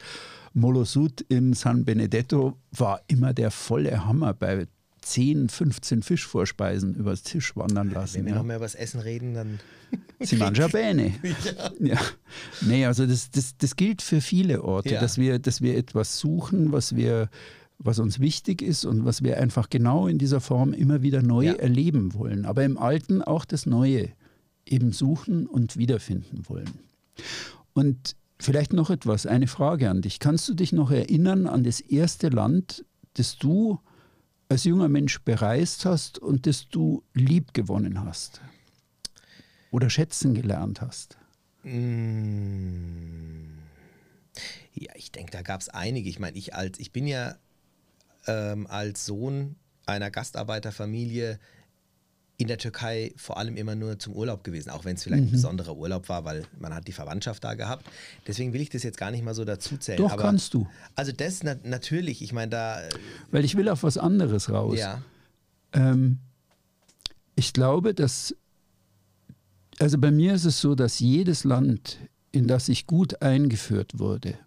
Molosud 0.52 1.20
in 1.22 1.52
San 1.54 1.84
Benedetto 1.84 2.56
war 2.72 3.02
immer 3.08 3.34
der 3.34 3.50
volle 3.50 4.06
Hammer 4.06 4.32
bei 4.34 4.66
10, 5.02 5.48
15 5.48 6.02
Fischvorspeisen 6.02 6.94
übers 6.94 7.22
Tisch 7.22 7.54
wandern 7.56 7.90
lassen. 7.90 8.16
Wenn 8.16 8.24
wir 8.24 8.32
ja. 8.32 8.38
noch 8.38 8.44
mehr 8.44 8.56
über 8.56 8.64
das 8.64 8.74
Essen 8.74 9.00
reden, 9.00 9.34
dann. 9.34 9.60
Si 10.18 10.34
mangia 10.36 10.66
bene. 10.66 11.14
Ja. 11.22 11.70
Ja. 11.94 12.00
Nee, 12.62 12.86
also 12.86 13.06
das, 13.06 13.30
das, 13.30 13.56
das 13.56 13.76
gilt 13.76 14.02
für 14.02 14.20
viele 14.20 14.64
Orte, 14.64 14.94
Ja. 14.94 15.00
dass, 15.00 15.16
wir, 15.18 15.38
dass 15.38 15.60
wir 15.60 15.76
etwas 15.76 16.18
suchen, 16.18 16.72
was 16.72 16.96
wir 16.96 17.28
was 17.78 17.98
uns 17.98 18.20
wichtig 18.20 18.62
ist 18.62 18.84
und 18.84 19.04
was 19.04 19.22
wir 19.22 19.38
einfach 19.38 19.68
genau 19.68 20.06
in 20.06 20.18
dieser 20.18 20.40
Form 20.40 20.72
immer 20.72 21.02
wieder 21.02 21.22
neu 21.22 21.46
Ja. 21.46 21.52
erleben 21.54 22.14
wollen. 22.14 22.44
Aber 22.46 22.64
im 22.64 22.78
Alten 22.78 23.22
auch 23.22 23.44
das 23.44 23.66
Neue 23.66 24.08
eben 24.64 24.92
suchen 24.92 25.46
und 25.46 25.76
wiederfinden 25.76 26.48
wollen. 26.48 26.70
Und 27.74 28.16
vielleicht 28.38 28.72
noch 28.72 28.90
etwas, 28.90 29.26
eine 29.26 29.46
Frage 29.46 29.90
an 29.90 30.02
dich. 30.02 30.18
Kannst 30.18 30.48
du 30.48 30.54
dich 30.54 30.72
noch 30.72 30.90
erinnern 30.90 31.46
an 31.46 31.62
das 31.64 31.80
erste 31.80 32.28
Land, 32.28 32.84
das 33.14 33.36
du 33.36 33.78
als 34.48 34.64
junger 34.64 34.88
Mensch 34.88 35.20
bereist 35.22 35.84
hast 35.84 36.18
und 36.18 36.46
das 36.46 36.68
du 36.68 37.02
lieb 37.14 37.52
gewonnen 37.54 38.02
hast? 38.04 38.40
Oder 39.70 39.90
schätzen 39.90 40.34
gelernt 40.34 40.80
hast? 40.80 41.18
Mm. 41.64 43.58
Ja, 44.74 44.92
ich 44.94 45.10
denke, 45.12 45.32
da 45.32 45.42
gab 45.42 45.60
es 45.60 45.68
einige. 45.68 46.08
Ich 46.08 46.18
meine, 46.18 46.36
ich 46.36 46.54
als, 46.54 46.78
ich 46.78 46.92
bin 46.92 47.06
ja 47.06 47.36
ähm, 48.26 48.66
als 48.66 49.06
Sohn 49.06 49.56
einer 49.86 50.10
Gastarbeiterfamilie 50.10 51.38
in 52.38 52.48
der 52.48 52.58
Türkei 52.58 53.12
vor 53.16 53.38
allem 53.38 53.56
immer 53.56 53.74
nur 53.74 53.98
zum 53.98 54.12
Urlaub 54.12 54.44
gewesen, 54.44 54.70
auch 54.70 54.84
wenn 54.84 54.96
es 54.96 55.04
vielleicht 55.04 55.24
ein 55.24 55.30
besonderer 55.30 55.74
Urlaub 55.76 56.08
war, 56.08 56.24
weil 56.24 56.44
man 56.58 56.74
hat 56.74 56.86
die 56.86 56.92
Verwandtschaft 56.92 57.42
da 57.44 57.54
gehabt. 57.54 57.86
Deswegen 58.26 58.52
will 58.52 58.60
ich 58.60 58.68
das 58.68 58.82
jetzt 58.82 58.98
gar 58.98 59.10
nicht 59.10 59.24
mal 59.24 59.34
so 59.34 59.44
dazu 59.44 59.78
zählen. 59.78 59.98
Doch, 59.98 60.12
aber, 60.12 60.22
kannst 60.22 60.52
du. 60.52 60.68
Also 60.94 61.12
das 61.12 61.42
na 61.42 61.56
natürlich, 61.64 62.20
ich 62.20 62.32
meine 62.32 62.50
da, 62.50 62.82
äh, 62.82 62.90
Weil 63.30 63.44
ich 63.44 63.56
will 63.56 63.68
auf 63.68 63.82
was 63.82 63.96
anderes 63.96 64.50
raus. 64.50 64.78
ja, 64.78 65.02
Ähm, 65.72 66.18
ich 67.36 67.52
glaube, 67.52 67.94
dass, 67.94 68.34
also 69.78 69.98
bei 69.98 70.10
mir 70.10 70.34
ist 70.34 70.44
es 70.44 70.60
so, 70.60 70.74
dass 70.74 71.00
jedes 71.00 71.44
Land, 71.44 71.98
in 72.32 72.46
das 72.46 72.68
ich 72.68 72.86
gut 72.86 73.22
eingeführt 73.22 73.98
wurde, 73.98 74.38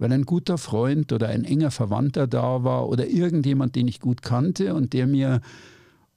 weil 0.00 0.12
ein 0.12 0.24
guter 0.24 0.58
Freund 0.58 1.12
oder 1.12 1.28
ein 1.28 1.44
enger 1.44 1.70
Verwandter 1.70 2.26
da 2.26 2.64
war 2.64 2.88
oder 2.88 3.06
irgendjemand, 3.06 3.76
den 3.76 3.86
ich 3.86 4.00
gut 4.00 4.22
kannte 4.22 4.74
und 4.74 4.92
der 4.94 5.06
mir, 5.06 5.40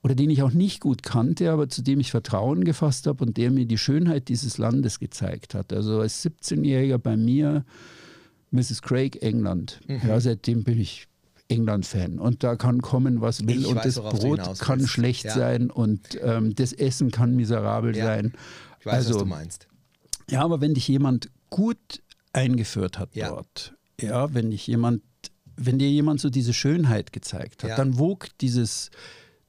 oder 0.02 0.14
den 0.14 0.30
ich 0.30 0.42
auch 0.42 0.52
nicht 0.52 0.80
gut 0.80 1.02
kannte, 1.02 1.50
aber 1.52 1.68
zu 1.68 1.82
dem 1.82 2.00
ich 2.00 2.10
Vertrauen 2.10 2.64
gefasst 2.64 3.06
habe 3.06 3.24
und 3.24 3.36
der 3.36 3.50
mir 3.52 3.66
die 3.66 3.78
Schönheit 3.78 4.28
dieses 4.28 4.58
Landes 4.58 4.98
gezeigt 4.98 5.54
hat. 5.54 5.72
Also 5.72 6.00
als 6.00 6.24
17-Jähriger 6.24 6.98
bei 6.98 7.16
mir, 7.16 7.64
Mrs. 8.50 8.82
Craig, 8.82 9.22
England. 9.22 9.80
Ja, 10.06 10.18
seitdem 10.20 10.64
bin 10.64 10.80
ich 10.80 11.06
England-Fan. 11.48 12.18
Und 12.18 12.42
da 12.42 12.56
kann 12.56 12.80
kommen, 12.80 13.20
was 13.20 13.46
will. 13.46 13.60
Ich 13.60 13.66
und 13.66 13.76
weiß, 13.76 13.94
das 13.96 14.18
Brot 14.18 14.40
kann 14.60 14.86
schlecht 14.86 15.24
Ja. 15.24 15.34
sein 15.34 15.70
und 15.70 16.00
ähm, 16.22 16.54
das 16.54 16.72
Essen 16.72 17.10
kann 17.10 17.36
miserabel 17.36 17.94
Ja. 17.96 18.04
sein. 18.06 18.32
ich 18.80 18.86
weiß, 18.86 18.94
Also, 18.94 19.14
was 19.14 19.18
du 19.18 19.26
meinst. 19.26 19.66
Ja, 20.30 20.42
aber 20.42 20.60
wenn 20.62 20.72
dich 20.74 20.88
jemand 20.88 21.28
gut 21.50 21.78
eingeführt 22.34 22.98
hat 22.98 23.14
Ja. 23.16 23.28
dort, 23.30 23.74
ja, 24.00 24.32
wenn 24.34 24.50
dich 24.50 24.66
jemand, 24.66 25.02
wenn 25.56 25.78
dir 25.78 25.88
jemand 25.90 26.20
so 26.20 26.28
diese 26.30 26.52
Schönheit 26.52 27.12
gezeigt 27.12 27.62
hat, 27.62 27.70
Ja. 27.70 27.76
dann 27.76 27.98
wog 27.98 28.26
dieses, 28.40 28.90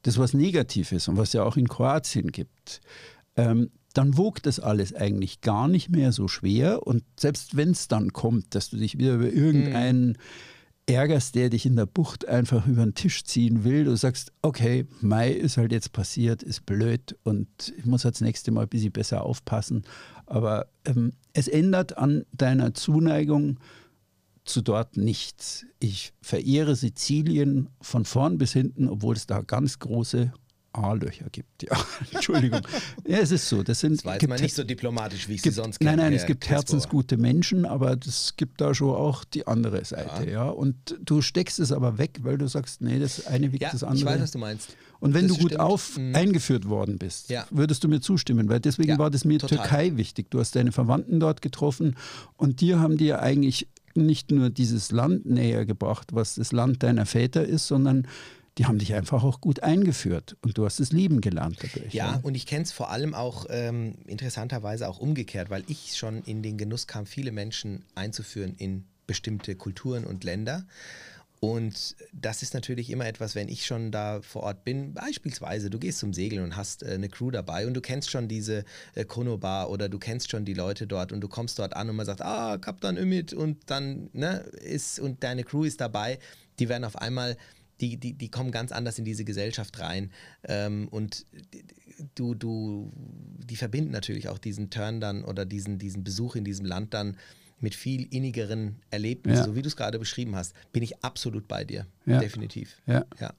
das 0.04 0.18
was 0.18 0.34
negativ 0.34 0.92
ist 0.92 1.08
und 1.08 1.18
was 1.18 1.34
ja 1.34 1.44
auch 1.44 1.58
in 1.58 1.68
Kroatien 1.68 2.32
gibt, 2.32 2.82
ähm, 3.36 3.72
dann 3.94 4.18
wog 4.18 4.44
das 4.44 4.60
alles 4.60 4.94
eigentlich 4.94 5.42
gar 5.42 5.68
nicht 5.68 5.90
mehr 5.90 6.12
so 6.12 6.28
schwer. 6.28 6.86
Und 6.86 7.04
selbst 7.20 7.56
wenn 7.58 7.72
es 7.72 7.88
dann 7.88 8.12
kommt, 8.14 8.54
dass 8.54 8.70
du 8.70 8.78
dich 8.78 8.98
wieder 8.98 9.16
über 9.16 9.32
irgendeinen 9.32 10.18
ärgerst, 10.88 11.36
der 11.36 11.50
dich 11.50 11.66
in 11.66 11.76
der 11.76 11.86
Bucht 11.86 12.28
einfach 12.28 12.68
über 12.68 12.84
den 12.84 12.94
Tisch 12.94 13.24
ziehen 13.24 13.64
will, 13.64 13.86
du 13.86 13.96
sagst, 13.96 14.32
okay, 14.42 14.86
Mai 15.02 15.32
ist 15.32 15.58
halt 15.58 15.72
jetzt 15.72 15.94
passiert, 15.94 16.44
ist 16.44 16.66
blöd 16.66 17.18
und 17.24 17.48
ich 17.78 17.86
muss 17.86 18.06
halt 18.06 18.16
das 18.16 18.22
nächste 18.22 18.52
Mal 18.52 18.64
ein 18.64 18.70
bisschen 18.70 18.92
besser 18.92 19.24
aufpassen. 19.24 19.84
Aber 20.26 20.68
ähm, 20.86 21.14
es 21.34 21.48
ändert 21.48 21.98
an 21.98 22.26
deiner 22.32 22.74
Zuneigung 22.74 23.60
zu 24.44 24.62
dort 24.62 24.96
nichts. 24.96 25.66
Ich 25.80 26.14
verehre 26.22 26.76
Sizilien 26.76 27.70
von 27.82 28.06
vorn 28.06 28.38
bis 28.38 28.54
hinten, 28.54 28.88
obwohl 28.88 29.16
es 29.16 29.26
da 29.26 29.42
ganz 29.42 29.80
große 29.80 30.32
A-Löcher 30.78 31.26
gibt. 31.32 31.64
Ja, 31.64 31.78
Entschuldigung. 32.14 32.62
ja, 33.08 33.18
es 33.18 33.32
ist 33.32 33.48
so. 33.50 33.64
Das 33.64 33.80
sind 33.80 34.06
Das 34.06 34.18
gibt- 34.20 34.30
mal 34.30 34.40
nicht 34.40 34.56
so 34.56 34.64
diplomatisch, 34.64 35.28
wie 35.30 35.34
ich 35.34 35.42
sie 35.42 35.50
gibt, 35.50 35.56
sonst 35.56 35.82
nein, 35.82 35.92
kenne. 35.92 36.02
nein, 36.04 36.12
Herr 36.14 36.22
es 36.22 36.28
gibt 36.28 36.42
Kessbauer. 36.42 36.58
herzensgute 36.58 37.18
Menschen, 37.18 37.66
aber 37.66 37.98
es 38.06 38.34
gibt 38.38 38.62
da 38.62 38.74
schon 38.74 38.90
auch 38.96 39.24
die 39.24 39.48
andere 39.48 39.84
Seite, 39.86 40.30
ja. 40.30 40.48
Und 40.50 40.76
du 41.04 41.22
steckst 41.22 41.60
es 41.60 41.72
aber 41.72 41.98
weg, 41.98 42.20
weil 42.24 42.38
du 42.38 42.48
sagst, 42.48 42.82
nee, 42.82 43.00
das 43.00 43.26
eine 43.28 43.52
wiegt 43.52 43.64
Ja, 43.64 43.72
das 43.72 43.82
ich 43.82 43.88
andere. 43.88 44.06
weiß, 44.06 44.22
was 44.22 44.32
du 44.32 44.38
meinst. 44.40 44.76
Und 45.00 45.14
wenn 45.14 45.28
Das 45.28 45.38
du 45.38 45.44
gut 45.44 45.52
stimmt. 45.52 45.62
auf 45.62 45.98
Mhm. 45.98 46.16
eingeführt 46.16 46.68
worden 46.70 46.98
bist, 46.98 47.30
Ja. 47.30 47.46
würdest 47.52 47.84
du 47.84 47.88
mir 47.90 48.00
zustimmen, 48.02 48.48
weil 48.50 48.60
deswegen 48.60 48.90
Ja, 48.90 48.98
war 48.98 49.12
das 49.12 49.26
mir 49.26 49.40
total. 49.40 49.58
Türkei 49.60 49.98
wichtig. 49.98 50.32
Du 50.32 50.40
hast 50.40 50.56
deine 50.56 50.72
Verwandten 50.72 51.20
dort 51.20 51.42
getroffen 51.42 51.96
und 52.38 52.62
dir 52.62 52.80
haben 52.80 52.98
dir 52.98 53.22
eigentlich 53.22 53.68
nicht 53.94 54.32
nur 54.32 54.50
dieses 54.50 54.92
Land 54.92 55.26
näher 55.26 55.66
gebracht, 55.66 56.10
was 56.14 56.36
das 56.36 56.52
Land 56.52 56.84
deiner 56.84 57.06
Väter 57.06 57.46
ist, 57.46 57.68
sondern 57.68 58.08
die 58.58 58.66
haben 58.66 58.80
dich 58.80 58.94
einfach 58.94 59.24
auch 59.24 59.42
gut 59.42 59.64
eingeführt 59.64 60.38
und 60.42 60.58
du 60.58 60.66
hast 60.66 60.80
es 60.80 60.92
lieben 60.92 61.22
gelernt 61.22 61.58
dadurch. 61.62 61.94
Ja, 61.94 62.20
und 62.24 62.36
ich 62.36 62.46
kenne 62.46 62.64
es 62.64 62.72
vor 62.72 62.90
allem 62.90 63.14
auch 63.14 63.46
ähm, 63.50 63.96
interessanterweise 64.08 64.88
auch 64.88 65.00
umgekehrt, 65.00 65.50
weil 65.50 65.64
ich 65.68 65.98
schon 65.98 66.24
in 66.24 66.42
den 66.42 66.58
Genuss 66.58 66.88
kam, 66.88 67.06
viele 67.06 67.32
Menschen 67.32 67.84
einzuführen 67.96 68.56
in 68.58 68.86
bestimmte 69.08 69.56
Kulturen 69.56 70.06
und 70.06 70.24
Länder. 70.24 70.66
Und 71.42 71.96
das 72.14 72.42
ist 72.42 72.54
natürlich 72.54 72.90
immer 72.90 73.06
etwas, 73.06 73.36
wenn 73.36 73.50
ich 73.50 73.66
schon 73.66 73.92
da 73.92 74.22
vor 74.22 74.44
Ort 74.44 74.64
bin, 74.64 74.94
beispielsweise, 74.94 75.70
du 75.70 75.78
gehst 75.78 76.00
zum 76.00 76.14
Segeln 76.14 76.42
und 76.42 76.56
hast 76.56 76.82
äh, 76.82 76.92
eine 76.94 77.10
Crew 77.10 77.30
dabei 77.30 77.68
und 77.68 77.74
du 77.74 77.82
kennst 77.82 78.10
schon 78.10 78.28
diese 78.28 78.64
äh, 78.96 79.06
Konobar 79.06 79.70
oder 79.70 79.90
du 79.90 80.00
kennst 80.00 80.32
schon 80.32 80.46
die 80.46 80.54
Leute 80.54 80.88
dort 80.88 81.12
und 81.12 81.22
du 81.22 81.28
kommst 81.28 81.60
dort 81.60 81.76
an 81.76 81.90
und 81.90 81.98
man 81.98 82.06
sagt, 82.06 82.22
ah, 82.22 82.58
Kapitän 82.58 82.98
Ümit 82.98 83.34
und 83.34 83.70
dann 83.70 84.10
ne, 84.14 84.40
ist 84.64 85.00
und 85.00 85.24
deine 85.24 85.44
Crew 85.44 85.66
ist 85.66 85.82
dabei, 85.82 86.20
die 86.58 86.70
werden 86.70 86.86
auf 86.86 86.96
einmal 86.96 87.38
die, 87.82 87.98
die, 87.98 88.14
die 88.14 88.30
kommen 88.30 88.52
ganz 88.52 88.72
anders 88.72 88.98
in 89.00 89.06
diese 89.06 89.26
Gesellschaft 89.26 89.80
rein. 89.80 90.12
Ähm, 90.44 90.88
und 90.90 91.26
du, 92.16 92.34
du, 92.36 92.92
die 93.38 93.56
verbinden 93.56 93.92
natürlich 93.92 94.30
auch 94.30 94.38
diesen 94.38 94.70
Turn 94.70 95.00
dann 95.02 95.24
oder 95.24 95.46
diesen, 95.46 95.78
diesen 95.78 96.04
Besuch 96.04 96.36
in 96.36 96.44
diesem 96.46 96.66
Land 96.66 96.94
dann 96.94 97.18
mit 97.60 97.74
viel 97.76 98.08
innigeren 98.14 98.78
Erlebnissen, 98.92 99.38
Ja. 99.38 99.46
so 99.46 99.56
wie 99.56 99.62
du 99.62 99.68
es 99.68 99.76
gerade 99.76 99.98
beschrieben 99.98 100.36
hast, 100.36 100.54
bin 100.74 100.84
ich 100.84 101.04
absolut 101.04 101.48
bei 101.48 101.64
dir. 101.64 101.88
Ja. 102.06 102.20
Definitiv. 102.20 102.82
Ja. 102.86 103.06
Ja. 103.20 103.34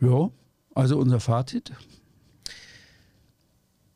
ja, 0.00 0.30
also 0.74 0.98
unser 0.98 1.20
Fazit. 1.20 1.72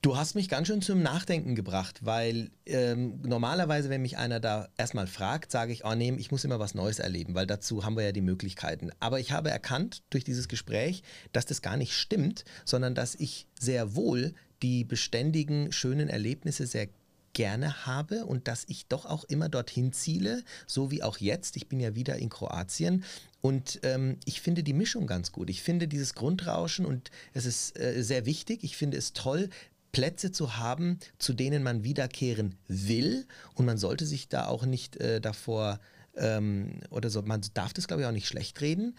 Du 0.02 0.16
hast 0.16 0.34
mich 0.34 0.48
ganz 0.48 0.66
schön 0.66 0.82
zum 0.82 1.00
Nachdenken 1.00 1.54
gebracht, 1.54 2.00
weil 2.02 2.50
ähm, 2.66 3.20
normalerweise, 3.22 3.88
wenn 3.88 4.02
mich 4.02 4.18
einer 4.18 4.40
da 4.40 4.68
erstmal 4.76 5.06
fragt, 5.06 5.52
sage 5.52 5.72
ich, 5.72 5.84
oh 5.84 5.94
nee, 5.94 6.12
ich 6.18 6.32
muss 6.32 6.42
immer 6.42 6.58
was 6.58 6.74
Neues 6.74 6.98
erleben, 6.98 7.36
weil 7.36 7.46
dazu 7.46 7.84
haben 7.84 7.96
wir 7.96 8.02
ja 8.02 8.10
die 8.10 8.20
Möglichkeiten. 8.20 8.90
Aber 8.98 9.20
ich 9.20 9.30
habe 9.30 9.48
erkannt 9.48 10.02
durch 10.10 10.24
dieses 10.24 10.48
Gespräch, 10.48 11.04
dass 11.32 11.46
das 11.46 11.62
gar 11.62 11.76
nicht 11.76 11.94
stimmt, 11.94 12.44
sondern 12.64 12.96
dass 12.96 13.14
ich 13.14 13.46
sehr 13.56 13.94
wohl 13.94 14.34
die 14.60 14.82
beständigen, 14.82 15.70
schönen 15.70 16.08
Erlebnisse 16.08 16.66
sehr 16.66 16.88
gerne 17.32 17.86
habe 17.86 18.26
und 18.26 18.48
dass 18.48 18.64
ich 18.66 18.86
doch 18.86 19.06
auch 19.06 19.22
immer 19.24 19.48
dorthin 19.48 19.92
ziele, 19.92 20.42
so 20.66 20.90
wie 20.90 21.02
auch 21.02 21.18
jetzt. 21.18 21.56
Ich 21.56 21.68
bin 21.68 21.80
ja 21.80 21.94
wieder 21.94 22.16
in 22.16 22.28
Kroatien 22.28 23.04
und 23.40 23.80
ähm, 23.82 24.18
ich 24.24 24.40
finde 24.40 24.62
die 24.62 24.72
Mischung 24.72 25.06
ganz 25.06 25.32
gut. 25.32 25.50
Ich 25.50 25.62
finde 25.62 25.88
dieses 25.88 26.14
Grundrauschen 26.14 26.86
und 26.86 27.10
es 27.32 27.46
ist 27.46 27.78
äh, 27.78 28.02
sehr 28.02 28.26
wichtig. 28.26 28.62
Ich 28.62 28.76
finde 28.76 28.96
es 28.96 29.12
toll, 29.12 29.48
Plätze 29.92 30.32
zu 30.32 30.56
haben, 30.56 30.98
zu 31.18 31.34
denen 31.34 31.62
man 31.62 31.84
wiederkehren 31.84 32.56
will 32.66 33.26
und 33.54 33.66
man 33.66 33.78
sollte 33.78 34.06
sich 34.06 34.28
da 34.28 34.46
auch 34.46 34.64
nicht 34.64 34.96
äh, 34.96 35.20
davor 35.20 35.80
ähm, 36.16 36.80
oder 36.90 37.10
so, 37.10 37.22
man 37.22 37.42
darf 37.54 37.72
das 37.72 37.86
glaube 37.86 38.02
ich 38.02 38.08
auch 38.08 38.12
nicht 38.12 38.26
schlecht 38.26 38.60
reden, 38.60 38.96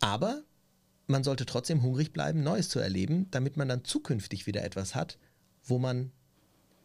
aber 0.00 0.42
man 1.06 1.24
sollte 1.24 1.46
trotzdem 1.46 1.82
hungrig 1.82 2.12
bleiben, 2.12 2.42
Neues 2.42 2.68
zu 2.68 2.78
erleben, 2.78 3.26
damit 3.30 3.56
man 3.56 3.68
dann 3.68 3.84
zukünftig 3.84 4.46
wieder 4.46 4.64
etwas 4.64 4.94
hat, 4.94 5.18
wo 5.64 5.78
man 5.78 6.12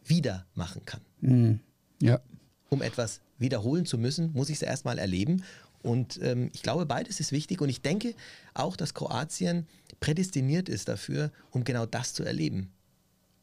wieder 0.04 0.46
machen 0.54 0.84
kann. 0.84 1.00
Mhm. 1.20 1.60
Ja, 2.00 2.20
Um 2.68 2.82
etwas 2.82 3.20
wiederholen 3.38 3.86
zu 3.86 3.98
müssen, 3.98 4.32
muss 4.32 4.48
ich 4.48 4.56
es 4.56 4.62
erstmal 4.62 4.98
erleben. 4.98 5.44
Und 5.82 6.20
ähm, 6.22 6.50
ich 6.52 6.62
glaube, 6.62 6.86
beides 6.86 7.20
ist 7.20 7.32
wichtig. 7.32 7.60
Und 7.60 7.68
ich 7.68 7.82
denke 7.82 8.14
auch, 8.54 8.76
dass 8.76 8.94
Kroatien 8.94 9.66
prädestiniert 10.00 10.68
ist 10.68 10.88
dafür, 10.88 11.32
um 11.50 11.64
genau 11.64 11.86
das 11.86 12.14
zu 12.14 12.24
erleben. 12.24 12.72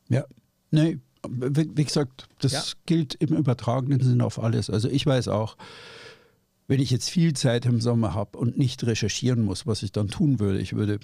Ja. 0.10 0.24
Nee, 0.72 1.00
wie, 1.28 1.84
gesagt, 1.84 2.28
das 2.40 2.52
Ja. 2.52 2.62
gilt 2.86 3.16
im 3.16 3.36
übertragenen 3.36 4.02
Sinn 4.02 4.22
auf 4.22 4.42
alles. 4.44 4.70
Also 4.70 4.90
ich 4.90 5.06
weiß 5.06 5.28
auch, 5.30 5.58
wenn 6.68 6.80
ich 6.80 6.92
jetzt 6.92 7.10
viel 7.10 7.34
Zeit 7.34 7.66
im 7.66 7.80
Sommer 7.82 8.14
habe 8.14 8.38
und 8.38 8.58
nicht 8.58 8.86
recherchieren 8.86 9.44
muss, 9.44 9.66
was 9.68 9.84
ich 9.84 9.92
dann 9.92 10.08
tun 10.08 10.40
würde, 10.40 10.60
ich 10.60 10.74
würde 10.74 11.00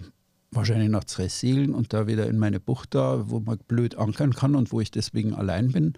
wahrscheinlich 0.51 0.89
nach 0.89 1.05
Zres 1.05 1.39
segeln 1.39 1.73
und 1.73 1.93
da 1.93 2.07
wieder 2.07 2.27
in 2.27 2.37
meine 2.37 2.59
Bucht 2.59 2.93
da, 2.93 3.29
wo 3.29 3.39
man 3.39 3.57
blöd 3.67 3.95
ankern 3.97 4.33
kann 4.33 4.55
und 4.55 4.71
wo 4.71 4.81
ich 4.81 4.91
deswegen 4.91 5.33
allein 5.33 5.71
bin. 5.71 5.93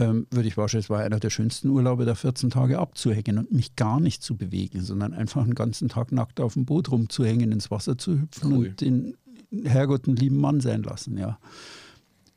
ähm, 0.00 0.28
würde 0.30 0.46
ich 0.46 0.56
wahrscheinlich, 0.56 0.86
es 0.86 0.90
war 0.90 1.00
einer 1.00 1.18
der 1.18 1.30
schönsten 1.30 1.70
Urlaube, 1.70 2.04
da 2.04 2.14
14 2.14 2.50
Tage 2.50 2.78
abzuhängen 2.78 3.36
und 3.38 3.50
mich 3.50 3.74
gar 3.74 3.98
nicht 3.98 4.22
zu 4.22 4.36
bewegen, 4.36 4.80
sondern 4.82 5.12
einfach 5.12 5.42
einen 5.42 5.56
ganzen 5.56 5.88
Tag 5.88 6.12
nackt 6.12 6.40
auf 6.40 6.52
dem 6.54 6.64
Boot 6.66 6.92
rumzuhängen, 6.92 7.50
ins 7.50 7.72
Wasser 7.72 7.98
zu 7.98 8.20
hüpfen 8.20 8.52
cool. 8.52 8.68
und 8.68 8.80
den 8.80 9.16
Herrgott 9.64 10.06
einen 10.06 10.16
lieben 10.16 10.36
Mann 10.36 10.60
sein 10.60 10.84
lassen, 10.84 11.18
ja. 11.18 11.38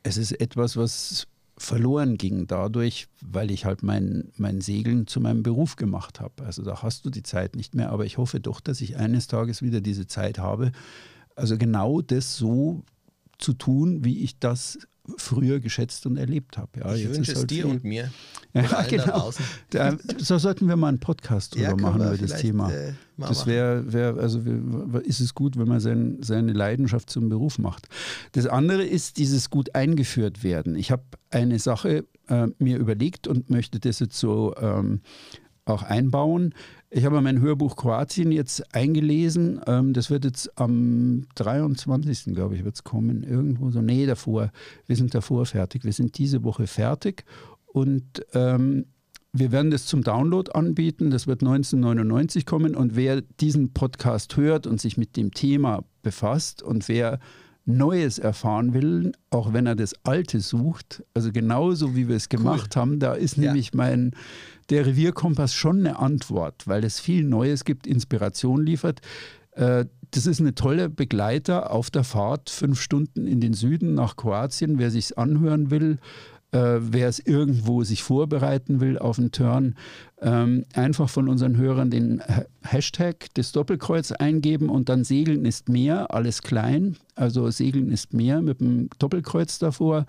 Es 0.02 0.16
ist 0.16 0.32
etwas, 0.32 0.76
was 0.76 1.26
verloren 1.58 2.16
ging 2.16 2.46
dadurch, 2.46 3.08
weil 3.20 3.50
ich 3.50 3.64
halt 3.64 3.82
mein, 3.82 4.32
mein 4.36 4.60
Segeln 4.60 5.06
zu 5.06 5.20
meinem 5.20 5.42
Beruf 5.42 5.76
gemacht 5.76 6.20
habe. 6.20 6.44
Also 6.44 6.62
da 6.62 6.82
hast 6.82 7.04
du 7.04 7.10
die 7.10 7.22
Zeit 7.22 7.56
nicht 7.56 7.74
mehr, 7.74 7.90
aber 7.90 8.04
ich 8.04 8.18
hoffe 8.18 8.40
doch, 8.40 8.60
dass 8.60 8.80
ich 8.80 8.96
eines 8.96 9.26
Tages 9.26 9.62
wieder 9.62 9.80
diese 9.80 10.06
Zeit 10.06 10.38
habe. 10.38 10.72
Also 11.36 11.58
genau 11.58 12.00
das 12.00 12.36
so 12.36 12.82
zu 13.38 13.52
tun, 13.52 14.04
wie 14.04 14.22
ich 14.22 14.38
das 14.38 14.78
früher 15.16 15.60
geschätzt 15.60 16.06
und 16.06 16.16
erlebt 16.16 16.56
habe. 16.58 16.80
Ja, 16.80 16.94
ich 16.94 17.08
wünsche 17.08 17.32
es 17.32 17.38
halt 17.38 17.50
dir 17.50 17.64
viel. 17.64 17.72
und 17.72 17.84
mir. 17.84 18.10
Ja, 18.54 18.82
genau. 18.82 19.32
Da, 19.70 19.96
so 20.18 20.38
sollten 20.38 20.68
wir 20.68 20.76
mal 20.76 20.88
einen 20.88 21.00
Podcast 21.00 21.54
drüber 21.54 21.68
ja, 21.68 21.76
machen 21.76 22.02
über 22.02 22.16
das 22.16 22.40
Thema. 22.40 22.70
Äh, 22.70 22.92
das 23.16 23.46
wäre, 23.46 23.92
wär, 23.92 24.16
also 24.16 24.40
ist 25.00 25.20
es 25.20 25.34
gut, 25.34 25.56
wenn 25.58 25.68
man 25.68 25.80
sein, 25.80 26.18
seine 26.20 26.52
Leidenschaft 26.52 27.08
zum 27.08 27.28
Beruf 27.28 27.58
macht. 27.58 27.88
Das 28.32 28.46
andere 28.46 28.84
ist 28.84 29.16
dieses 29.18 29.50
gut 29.50 29.74
eingeführt 29.74 30.44
werden. 30.44 30.76
Ich 30.76 30.90
habe 30.90 31.04
eine 31.30 31.58
Sache 31.58 32.04
äh, 32.28 32.48
mir 32.58 32.78
überlegt 32.78 33.26
und 33.26 33.50
möchte 33.50 33.80
das 33.80 34.00
jetzt 34.00 34.18
so 34.18 34.54
ähm, 34.60 35.00
auch 35.64 35.82
einbauen. 35.82 36.54
Ich 36.90 37.04
habe 37.04 37.20
mein 37.20 37.40
Hörbuch 37.40 37.76
Kroatien 37.76 38.32
jetzt 38.32 38.74
eingelesen. 38.74 39.60
Ähm, 39.66 39.92
das 39.92 40.10
wird 40.10 40.24
jetzt 40.24 40.58
am 40.58 41.24
23. 41.36 42.34
glaube 42.34 42.56
ich, 42.56 42.64
wird 42.64 42.74
es 42.74 42.84
kommen. 42.84 43.22
Irgendwo 43.22 43.70
so. 43.70 43.80
Nee, 43.80 44.06
davor. 44.06 44.50
Wir 44.86 44.96
sind 44.96 45.14
davor 45.14 45.46
fertig. 45.46 45.84
Wir 45.84 45.92
sind 45.92 46.18
diese 46.18 46.44
Woche 46.44 46.66
fertig. 46.66 47.24
Und 47.66 48.24
ähm, 48.34 48.86
wir 49.32 49.50
werden 49.50 49.70
das 49.70 49.86
zum 49.86 50.02
Download 50.02 50.50
anbieten. 50.52 51.10
Das 51.10 51.26
wird 51.26 51.42
1999 51.42 52.44
kommen. 52.44 52.74
Und 52.74 52.96
wer 52.96 53.22
diesen 53.22 53.72
Podcast 53.72 54.36
hört 54.36 54.66
und 54.66 54.80
sich 54.80 54.98
mit 54.98 55.16
dem 55.16 55.32
Thema 55.32 55.84
befasst 56.02 56.62
und 56.62 56.88
wer 56.88 57.18
Neues 57.64 58.18
erfahren 58.18 58.74
will, 58.74 59.12
auch 59.30 59.52
wenn 59.52 59.66
er 59.66 59.76
das 59.76 59.94
Alte 60.04 60.40
sucht, 60.40 61.04
also 61.14 61.30
genauso 61.32 61.94
wie 61.94 62.08
wir 62.08 62.16
es 62.16 62.28
gemacht 62.28 62.72
cool. 62.74 62.80
haben, 62.80 62.98
da 62.98 63.14
ist 63.14 63.36
ja. 63.36 63.44
nämlich 63.44 63.72
mein 63.72 64.12
der 64.70 64.86
Revierkompass 64.86 65.54
schon 65.54 65.80
eine 65.80 65.98
Antwort, 65.98 66.66
weil 66.66 66.84
es 66.84 66.98
viel 66.98 67.24
Neues 67.24 67.64
gibt, 67.64 67.86
Inspiration 67.86 68.64
liefert. 68.64 69.00
Äh, 69.52 69.84
das 70.12 70.26
ist 70.26 70.40
eine 70.40 70.54
tolle 70.54 70.88
Begleiter 70.88 71.70
auf 71.70 71.90
der 71.90 72.04
Fahrt, 72.04 72.50
fünf 72.50 72.80
Stunden 72.80 73.26
in 73.26 73.40
den 73.40 73.54
Süden 73.54 73.94
nach 73.94 74.16
Kroatien, 74.16 74.78
wer 74.78 74.90
sich 74.90 75.16
anhören 75.16 75.70
will. 75.70 75.98
Äh, 76.52 76.78
wer 76.80 77.08
es 77.08 77.18
irgendwo 77.18 77.82
sich 77.82 78.02
vorbereiten 78.02 78.80
will 78.80 78.98
auf 78.98 79.18
einen 79.18 79.32
Turn, 79.32 79.74
ähm, 80.20 80.66
einfach 80.74 81.08
von 81.08 81.28
unseren 81.28 81.56
Hörern 81.56 81.90
den 81.90 82.22
Hashtag 82.62 83.32
des 83.34 83.52
Doppelkreuz 83.52 84.12
eingeben 84.12 84.68
und 84.68 84.90
dann 84.90 85.04
Segeln 85.04 85.46
ist 85.46 85.70
mehr, 85.70 86.14
alles 86.14 86.42
klein. 86.42 86.96
Also 87.14 87.50
Segeln 87.50 87.90
ist 87.90 88.12
mehr 88.12 88.42
mit 88.42 88.60
dem 88.60 88.90
Doppelkreuz 88.98 89.58
davor 89.58 90.04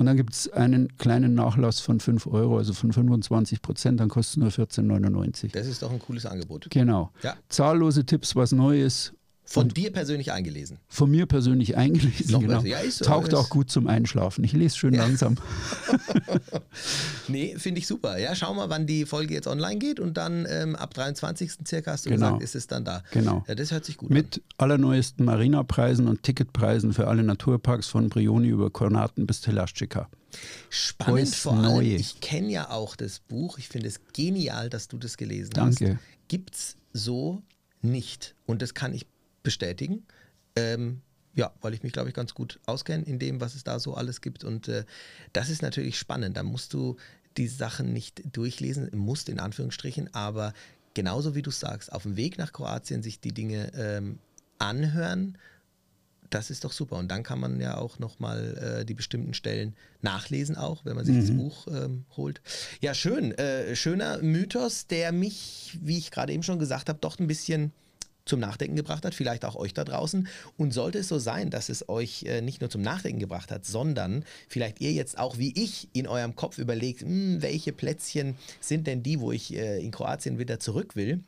und 0.00 0.06
dann 0.06 0.16
gibt 0.16 0.32
es 0.32 0.50
einen 0.52 0.96
kleinen 0.96 1.34
Nachlass 1.34 1.80
von 1.80 2.00
5 2.00 2.26
Euro, 2.28 2.56
also 2.56 2.72
von 2.72 2.90
25 2.90 3.60
Prozent, 3.60 4.00
dann 4.00 4.08
kostet 4.08 4.42
es 4.42 4.58
nur 4.58 4.66
14,99. 4.66 5.52
Das 5.52 5.66
ist 5.66 5.82
doch 5.82 5.90
ein 5.90 5.98
cooles 5.98 6.24
Angebot. 6.24 6.68
Genau. 6.70 7.10
Ja. 7.22 7.34
Zahllose 7.50 8.06
Tipps, 8.06 8.34
was 8.34 8.52
Neues. 8.52 9.12
Von 9.52 9.68
dir 9.68 9.92
persönlich 9.92 10.30
eingelesen? 10.30 10.78
Von 10.86 11.10
mir 11.10 11.26
persönlich 11.26 11.76
eingelesen, 11.76 12.30
Noch 12.30 12.40
genau. 12.40 12.62
Ja, 12.62 12.88
so, 12.88 13.04
Taugt 13.04 13.34
auch 13.34 13.48
gut 13.48 13.68
zum 13.68 13.88
Einschlafen. 13.88 14.44
Ich 14.44 14.52
lese 14.52 14.78
schön 14.78 14.94
ja. 14.94 15.02
langsam. 15.02 15.38
nee, 17.28 17.56
finde 17.58 17.80
ich 17.80 17.88
super. 17.88 18.16
Ja, 18.16 18.36
schau 18.36 18.54
mal, 18.54 18.68
wann 18.70 18.86
die 18.86 19.06
Folge 19.06 19.34
jetzt 19.34 19.48
online 19.48 19.80
geht 19.80 19.98
und 19.98 20.16
dann 20.16 20.46
ähm, 20.48 20.76
ab 20.76 20.94
23. 20.94 21.66
circa 21.66 21.90
hast 21.90 22.06
du 22.06 22.10
genau. 22.10 22.26
gesagt, 22.26 22.42
ist 22.44 22.54
es 22.54 22.68
dann 22.68 22.84
da. 22.84 23.02
Genau. 23.10 23.44
Ja, 23.48 23.56
das 23.56 23.72
hört 23.72 23.84
sich 23.84 23.96
gut 23.96 24.10
Mit 24.10 24.36
an. 24.36 24.42
allerneuesten 24.58 25.24
Marina-Preisen 25.24 26.06
und 26.06 26.22
Ticketpreisen 26.22 26.92
für 26.92 27.08
alle 27.08 27.24
Naturparks 27.24 27.88
von 27.88 28.08
Brioni 28.08 28.50
über 28.50 28.70
Kornaten 28.70 29.26
bis 29.26 29.40
Telaschika. 29.40 30.08
Spannend 30.68 31.34
vor 31.34 31.54
allem, 31.54 31.62
neue. 31.62 31.96
ich 31.96 32.20
kenne 32.20 32.52
ja 32.52 32.70
auch 32.70 32.94
das 32.94 33.18
Buch. 33.18 33.58
Ich 33.58 33.66
finde 33.66 33.88
es 33.88 34.00
genial, 34.12 34.70
dass 34.70 34.86
du 34.86 34.96
das 34.96 35.16
gelesen 35.16 35.50
Danke. 35.54 35.70
hast. 35.70 35.80
Danke. 35.80 35.98
Gibt 36.28 36.54
es 36.54 36.76
so 36.92 37.42
nicht. 37.82 38.36
Und 38.46 38.62
das 38.62 38.74
kann 38.74 38.94
ich 38.94 39.06
bestätigen. 39.50 40.06
Ähm, 40.54 41.02
ja, 41.34 41.52
weil 41.60 41.74
ich 41.74 41.82
mich, 41.82 41.92
glaube 41.92 42.08
ich, 42.08 42.14
ganz 42.14 42.34
gut 42.34 42.60
auskenne 42.66 43.04
in 43.04 43.18
dem, 43.18 43.40
was 43.40 43.56
es 43.56 43.64
da 43.64 43.80
so 43.80 43.94
alles 43.94 44.20
gibt. 44.20 44.44
Und 44.44 44.68
äh, 44.68 44.84
das 45.32 45.50
ist 45.50 45.60
natürlich 45.60 45.98
spannend. 45.98 46.36
Da 46.36 46.44
musst 46.44 46.72
du 46.72 46.96
die 47.36 47.48
Sachen 47.48 47.92
nicht 47.92 48.22
durchlesen, 48.36 48.90
musst 48.94 49.28
in 49.28 49.40
Anführungsstrichen, 49.40 50.14
aber 50.14 50.52
genauso 50.94 51.34
wie 51.34 51.42
du 51.42 51.50
sagst, 51.50 51.92
auf 51.92 52.02
dem 52.02 52.16
Weg 52.16 52.38
nach 52.38 52.52
Kroatien 52.52 53.02
sich 53.02 53.20
die 53.20 53.32
Dinge 53.32 53.72
ähm, 53.74 54.18
anhören, 54.58 55.36
das 56.28 56.50
ist 56.50 56.64
doch 56.64 56.72
super. 56.72 56.96
Und 56.96 57.08
dann 57.08 57.22
kann 57.24 57.40
man 57.40 57.60
ja 57.60 57.76
auch 57.76 57.98
nochmal 57.98 58.80
äh, 58.80 58.84
die 58.84 58.94
bestimmten 58.94 59.34
Stellen 59.34 59.74
nachlesen, 60.00 60.56
auch 60.56 60.84
wenn 60.84 60.94
man 60.94 61.04
sich 61.04 61.16
mhm. 61.16 61.20
das 61.20 61.30
Buch 61.30 61.66
ähm, 61.68 62.04
holt. 62.16 62.40
Ja, 62.80 62.94
schön. 62.94 63.32
Äh, 63.32 63.74
schöner 63.74 64.18
Mythos, 64.18 64.86
der 64.86 65.12
mich, 65.12 65.78
wie 65.82 65.98
ich 65.98 66.10
gerade 66.10 66.32
eben 66.32 66.44
schon 66.44 66.58
gesagt 66.58 66.88
habe, 66.88 67.00
doch 67.00 67.18
ein 67.18 67.26
bisschen 67.26 67.72
zum 68.24 68.40
Nachdenken 68.40 68.76
gebracht 68.76 69.04
hat, 69.04 69.14
vielleicht 69.14 69.44
auch 69.44 69.56
euch 69.56 69.74
da 69.74 69.84
draußen. 69.84 70.28
Und 70.56 70.72
sollte 70.72 70.98
es 70.98 71.08
so 71.08 71.18
sein, 71.18 71.50
dass 71.50 71.68
es 71.68 71.88
euch 71.88 72.24
äh, 72.24 72.40
nicht 72.40 72.60
nur 72.60 72.70
zum 72.70 72.82
Nachdenken 72.82 73.20
gebracht 73.20 73.50
hat, 73.50 73.64
sondern 73.64 74.24
vielleicht 74.48 74.80
ihr 74.80 74.92
jetzt 74.92 75.18
auch 75.18 75.38
wie 75.38 75.52
ich 75.56 75.88
in 75.92 76.06
eurem 76.06 76.36
Kopf 76.36 76.58
überlegt, 76.58 77.02
hm, 77.02 77.42
welche 77.42 77.72
Plätzchen 77.72 78.36
sind 78.60 78.86
denn 78.86 79.02
die, 79.02 79.20
wo 79.20 79.32
ich 79.32 79.54
äh, 79.54 79.82
in 79.82 79.90
Kroatien 79.90 80.38
wieder 80.38 80.60
zurück 80.60 80.96
will, 80.96 81.22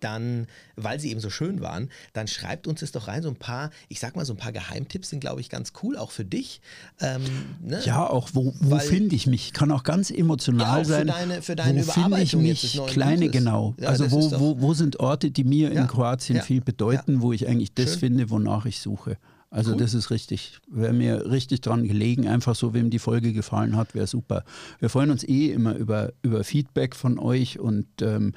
dann, 0.00 0.46
weil 0.76 1.00
sie 1.00 1.10
eben 1.10 1.20
so 1.20 1.30
schön 1.30 1.60
waren, 1.60 1.90
dann 2.12 2.28
schreibt 2.28 2.66
uns 2.66 2.80
das 2.80 2.92
doch 2.92 3.08
rein. 3.08 3.22
So 3.22 3.28
ein 3.28 3.36
paar, 3.36 3.70
ich 3.88 4.00
sag 4.00 4.16
mal, 4.16 4.24
so 4.24 4.34
ein 4.34 4.36
paar 4.36 4.52
Geheimtipps 4.52 5.10
sind, 5.10 5.20
glaube 5.20 5.40
ich, 5.40 5.48
ganz 5.48 5.72
cool, 5.82 5.96
auch 5.96 6.10
für 6.10 6.24
dich. 6.24 6.60
Ähm, 7.00 7.22
ne? 7.62 7.80
Ja, 7.84 8.08
auch 8.08 8.30
wo, 8.32 8.54
wo 8.60 8.78
finde 8.78 9.14
ich 9.14 9.26
mich? 9.26 9.52
Kann 9.52 9.70
auch 9.70 9.82
ganz 9.82 10.10
emotional 10.10 10.66
ja, 10.66 10.80
auch 10.80 10.84
sein. 10.84 11.00
Für 11.00 11.12
deine, 11.12 11.42
für 11.42 11.56
deine 11.56 11.86
wo 11.86 11.92
finde 11.92 12.20
ich 12.20 12.36
mich? 12.36 12.80
Kleine, 12.88 13.26
Buches. 13.26 13.32
genau. 13.32 13.74
Ja, 13.78 13.88
also 13.88 14.10
wo, 14.10 14.30
wo, 14.38 14.60
wo 14.60 14.74
sind 14.74 15.00
Orte, 15.00 15.30
die 15.30 15.44
mir 15.44 15.72
ja, 15.72 15.82
in 15.82 15.88
Kroatien 15.88 16.42
viel 16.42 16.60
bedeuten, 16.60 17.22
wo 17.22 17.32
ich 17.32 17.48
eigentlich 17.48 17.74
das 17.74 17.92
schön. 17.92 18.00
finde, 18.00 18.30
wonach 18.30 18.66
ich 18.66 18.80
suche. 18.80 19.16
Also 19.52 19.72
cool. 19.72 19.78
das 19.78 19.94
ist 19.94 20.10
richtig. 20.10 20.60
Wäre 20.68 20.92
mir 20.92 21.28
richtig 21.28 21.60
dran 21.60 21.82
gelegen, 21.82 22.28
einfach 22.28 22.54
so, 22.54 22.72
wem 22.72 22.88
die 22.88 23.00
Folge 23.00 23.32
gefallen 23.32 23.76
hat, 23.76 23.94
wäre 23.94 24.06
super. 24.06 24.44
Wir 24.78 24.88
freuen 24.88 25.10
uns 25.10 25.24
eh 25.24 25.50
immer 25.50 25.74
über, 25.74 26.12
über 26.22 26.44
Feedback 26.44 26.94
von 26.94 27.18
euch 27.18 27.58
und 27.58 27.86
ähm, 28.00 28.32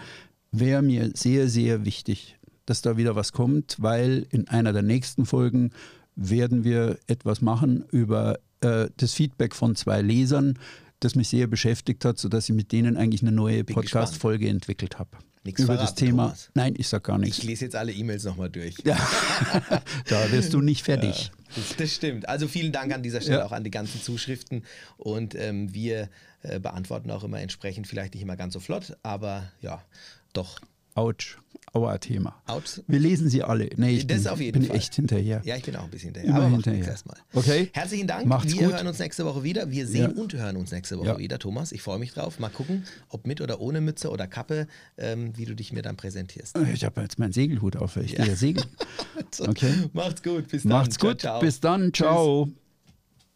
wäre 0.54 0.82
mir 0.82 1.12
sehr, 1.14 1.50
sehr 1.50 1.84
wichtig, 1.84 2.38
dass 2.66 2.82
da 2.82 2.96
wieder 2.96 3.16
was 3.16 3.34
kommt, 3.34 3.76
weil 3.80 4.26
in 4.30 4.48
einer 4.48 4.72
der 4.72 4.84
nächsten 4.84 5.26
Folgen 5.26 5.72
werden 6.16 6.64
wir 6.64 7.00
etwas 7.08 7.42
machen 7.42 7.84
über 7.92 8.40
äh, 8.62 8.88
das 8.98 9.14
Feedback 9.14 9.56
von 9.56 9.76
zwei 9.76 10.02
Lesern, 10.02 10.60
das 11.00 11.16
mich 11.16 11.28
sehr 11.28 11.48
beschäftigt 11.48 12.06
hat, 12.06 12.18
sodass 12.18 12.48
ich 12.48 12.56
mit 12.56 12.72
denen 12.72 12.96
eigentlich 12.96 13.22
eine 13.22 13.32
neue 13.32 13.64
Podcast-Folge 13.64 14.48
entwickelt 14.48 15.00
habe. 15.00 15.10
Nichts 15.44 15.60
über 15.60 15.74
verraten, 15.74 15.86
das 15.86 15.96
Thema. 15.96 16.24
Thomas. 16.24 16.50
Nein, 16.54 16.76
ich 16.78 16.88
sag 16.88 17.04
gar 17.04 17.18
nichts. 17.18 17.40
Ich 17.40 17.44
lese 17.44 17.66
jetzt 17.66 17.76
alle 17.76 17.92
E-Mails 17.92 18.24
nochmal 18.24 18.50
durch. 18.50 18.76
Ja. 18.86 18.96
da 20.08 20.32
wirst 20.32 20.54
du 20.54 20.62
nicht 20.62 20.84
fertig. 20.84 21.26
Ja, 21.26 21.32
das, 21.56 21.76
das, 21.76 21.94
stimmt. 21.94 22.30
Also 22.30 22.48
vielen 22.48 22.72
Dank 22.72 22.94
an 22.94 23.04
dieser 23.04 23.20
Stelle 23.20 23.40
ja. 23.40 23.46
auch 23.46 23.52
an 23.52 23.66
die 23.66 23.72
ganzen 23.72 24.02
Zuschriften. 24.02 24.64
Und 24.96 25.36
ähm, 25.36 25.74
wir 25.74 26.10
äh, 26.44 26.62
beantworten 26.62 27.12
auch 27.12 27.26
immer 27.26 27.42
entsprechend, 27.42 27.88
vielleicht 27.88 28.14
nicht 28.14 28.24
immer 28.24 28.38
ganz 28.38 28.54
so 28.54 28.62
flott, 28.62 28.98
aber 29.04 29.52
ja, 29.60 29.84
doch. 30.34 30.60
Autsch. 30.96 31.38
Aua-Thema. 31.74 32.36
Wir 32.88 33.00
lesen 33.00 33.30
sie 33.30 33.42
alle. 33.42 33.68
Nee, 33.78 33.98
ich 33.98 34.08
das 34.08 34.24
bin, 34.24 34.28
auf 34.32 34.40
jeden 34.40 34.60
bin 34.60 34.68
Fall. 34.68 34.78
echt 34.78 34.94
hinterher. 34.94 35.42
Ja, 35.44 35.56
ich 35.56 35.64
bin 35.64 35.76
auch 35.76 35.86
ein 35.86 35.90
bisschen 35.90 36.14
hinterher. 36.14 36.30
Immer 36.30 36.46
aber 36.46 36.50
hinterher. 36.50 36.88
Erstmal. 36.88 37.18
Okay. 37.34 37.72
Herzlichen 37.74 38.06
Dank. 38.06 38.28
Macht's 38.28 38.54
wir 38.54 38.68
gut. 38.68 38.74
hören 38.74 38.86
uns 38.86 39.00
nächste 39.00 39.26
Woche 39.26 39.42
wieder. 39.42 39.72
Wir 39.72 39.88
sehen 39.88 40.14
ja. 40.16 40.22
und 40.22 40.34
hören 40.34 40.56
uns 40.56 40.72
nächste 40.72 41.00
Woche 41.00 41.08
ja. 41.08 41.18
wieder, 41.18 41.40
Thomas. 41.40 41.72
Ich 41.72 41.82
freue 41.82 41.98
mich 41.98 42.14
drauf. 42.14 42.38
Mal 42.38 42.50
gucken, 42.50 42.86
ob 43.10 43.26
mit 43.26 43.42
oder 43.42 43.60
ohne 43.60 43.82
Mütze 43.82 44.12
oder 44.12 44.28
Kappe, 44.28 44.68
ähm, 44.98 45.36
wie 45.36 45.46
du 45.46 45.56
dich 45.56 45.74
mir 45.74 45.82
dann 45.82 45.98
präsentierst. 45.98 46.56
Ich 46.74 46.86
habe 46.86 47.02
jetzt 47.02 47.18
meinen 47.18 47.34
Segelhut 47.34 47.76
auf, 47.76 47.98
ich 47.98 48.12
ja. 48.12 48.18
gehe 48.20 48.28
ja 48.28 48.36
segeln. 48.36 48.68
Okay. 49.40 49.74
Macht's 49.94 50.22
gut. 50.22 50.48
Bis 50.48 50.62
dann. 50.62 50.72
Macht's 50.72 51.00
gut. 51.00 51.22
Ciao, 51.22 51.34
ciao. 51.34 51.40
Bis 51.40 51.60
dann. 51.60 51.92
Ciao. 51.92 52.46
Tschüss. 52.46 52.63